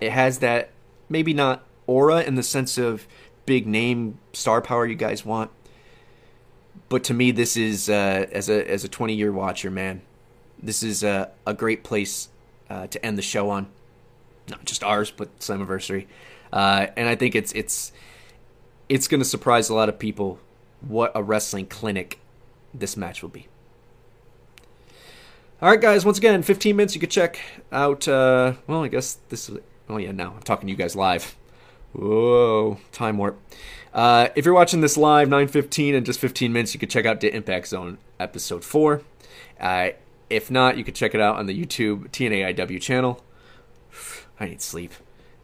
It 0.00 0.12
has 0.12 0.38
that 0.38 0.70
maybe 1.10 1.34
not 1.34 1.66
aura 1.86 2.22
in 2.22 2.34
the 2.34 2.42
sense 2.42 2.78
of 2.78 3.06
big 3.46 3.66
name 3.66 4.18
star 4.32 4.60
power 4.60 4.86
you 4.86 4.94
guys 4.94 5.24
want 5.24 5.50
but 6.88 7.04
to 7.04 7.14
me, 7.14 7.30
this 7.30 7.56
is 7.56 7.88
uh, 7.88 8.26
as 8.30 8.48
a 8.48 8.70
as 8.70 8.84
a 8.84 8.88
20 8.88 9.14
year 9.14 9.32
watcher, 9.32 9.70
man, 9.70 10.02
this 10.62 10.82
is 10.82 11.02
a, 11.02 11.30
a 11.46 11.54
great 11.54 11.82
place 11.82 12.28
uh, 12.70 12.86
to 12.88 13.04
end 13.04 13.18
the 13.18 13.22
show 13.22 13.50
on. 13.50 13.68
Not 14.48 14.64
just 14.64 14.84
ours, 14.84 15.10
but 15.10 15.38
Slammiversary. 15.38 16.06
Uh, 16.52 16.86
and 16.96 17.08
I 17.08 17.16
think 17.16 17.34
it's 17.34 17.52
it's 17.52 17.92
it's 18.88 19.08
going 19.08 19.20
to 19.20 19.24
surprise 19.24 19.68
a 19.70 19.74
lot 19.74 19.88
of 19.88 19.98
people 19.98 20.38
what 20.80 21.10
a 21.14 21.22
wrestling 21.22 21.66
clinic 21.66 22.20
this 22.74 22.96
match 22.96 23.22
will 23.22 23.30
be. 23.30 23.48
All 25.62 25.70
right, 25.70 25.80
guys. 25.80 26.04
Once 26.04 26.18
again, 26.18 26.42
15 26.42 26.76
minutes. 26.76 26.94
You 26.94 27.00
can 27.00 27.08
check 27.08 27.40
out. 27.72 28.06
Uh, 28.06 28.54
well, 28.66 28.84
I 28.84 28.88
guess 28.88 29.18
this. 29.30 29.48
is... 29.48 29.58
Oh 29.88 29.96
yeah, 29.96 30.12
now 30.12 30.34
I'm 30.36 30.42
talking 30.42 30.66
to 30.66 30.70
you 30.70 30.76
guys 30.76 30.94
live. 30.94 31.34
Whoa, 31.94 32.78
time 32.90 33.18
warp. 33.18 33.40
Uh, 33.92 34.28
if 34.34 34.44
you're 34.44 34.54
watching 34.54 34.80
this 34.80 34.96
live, 34.96 35.28
9:15 35.28 35.94
and 35.94 36.04
just 36.04 36.18
15 36.18 36.52
minutes, 36.52 36.74
you 36.74 36.80
can 36.80 36.88
check 36.88 37.06
out 37.06 37.20
the 37.20 37.32
Impact 37.34 37.68
Zone 37.68 37.98
episode 38.18 38.64
four. 38.64 39.02
Uh, 39.60 39.90
if 40.28 40.50
not, 40.50 40.76
you 40.76 40.82
can 40.82 40.92
check 40.92 41.14
it 41.14 41.20
out 41.20 41.36
on 41.36 41.46
the 41.46 41.58
YouTube 41.58 42.10
TNAIW 42.10 42.80
channel. 42.80 43.22
I 44.40 44.46
need 44.46 44.60
sleep. 44.60 44.92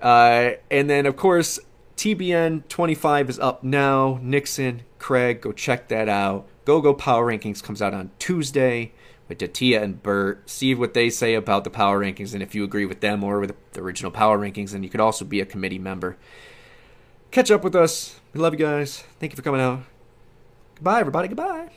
Uh, 0.03 0.53
and 0.71 0.91
then, 0.91 1.07
of 1.07 1.17
course, 1.17 1.61
TBN 1.97 2.67
25 2.69 3.31
is 3.31 3.39
up 3.39 3.63
now. 3.63 4.19
Nixon, 4.21 4.83
Craig, 4.99 5.41
go 5.41 5.53
check 5.53 5.87
that 5.89 6.09
out. 6.09 6.49
Go 6.65 6.81
Go 6.81 6.95
Power 6.95 7.27
Rankings 7.27 7.63
comes 7.63 7.81
out 7.81 7.95
on 7.95 8.11
Tuesday 8.19 8.93
with 9.31 9.39
Datia 9.39 9.83
and 9.83 10.03
Bert. 10.03 10.51
See 10.51 10.75
what 10.75 10.93
they 10.93 11.09
say 11.09 11.35
about 11.35 11.65
the 11.65 11.71
Power 11.71 12.01
Rankings, 12.01 12.35
and 12.35 12.43
if 12.43 12.55
you 12.55 12.65
agree 12.65 12.85
with 12.85 13.01
them 13.01 13.25
or 13.25 13.41
with 13.41 13.55
the 13.73 13.81
original 13.81 14.11
Power 14.11 14.39
Rankings, 14.39 14.73
then 14.73 14.83
you 14.83 14.91
could 14.91 15.01
also 15.01 15.25
be 15.25 15.41
a 15.41 15.47
committee 15.47 15.79
member. 15.79 16.19
Catch 17.31 17.51
up 17.51 17.65
with 17.65 17.75
us 17.75 18.21
we 18.33 18.41
love 18.41 18.53
you 18.53 18.59
guys. 18.59 19.03
Thank 19.19 19.33
you 19.33 19.37
for 19.37 19.43
coming 19.43 19.61
out. 19.61 19.81
Goodbye, 20.77 21.01
everybody. 21.01 21.29
Goodbye. 21.29 21.71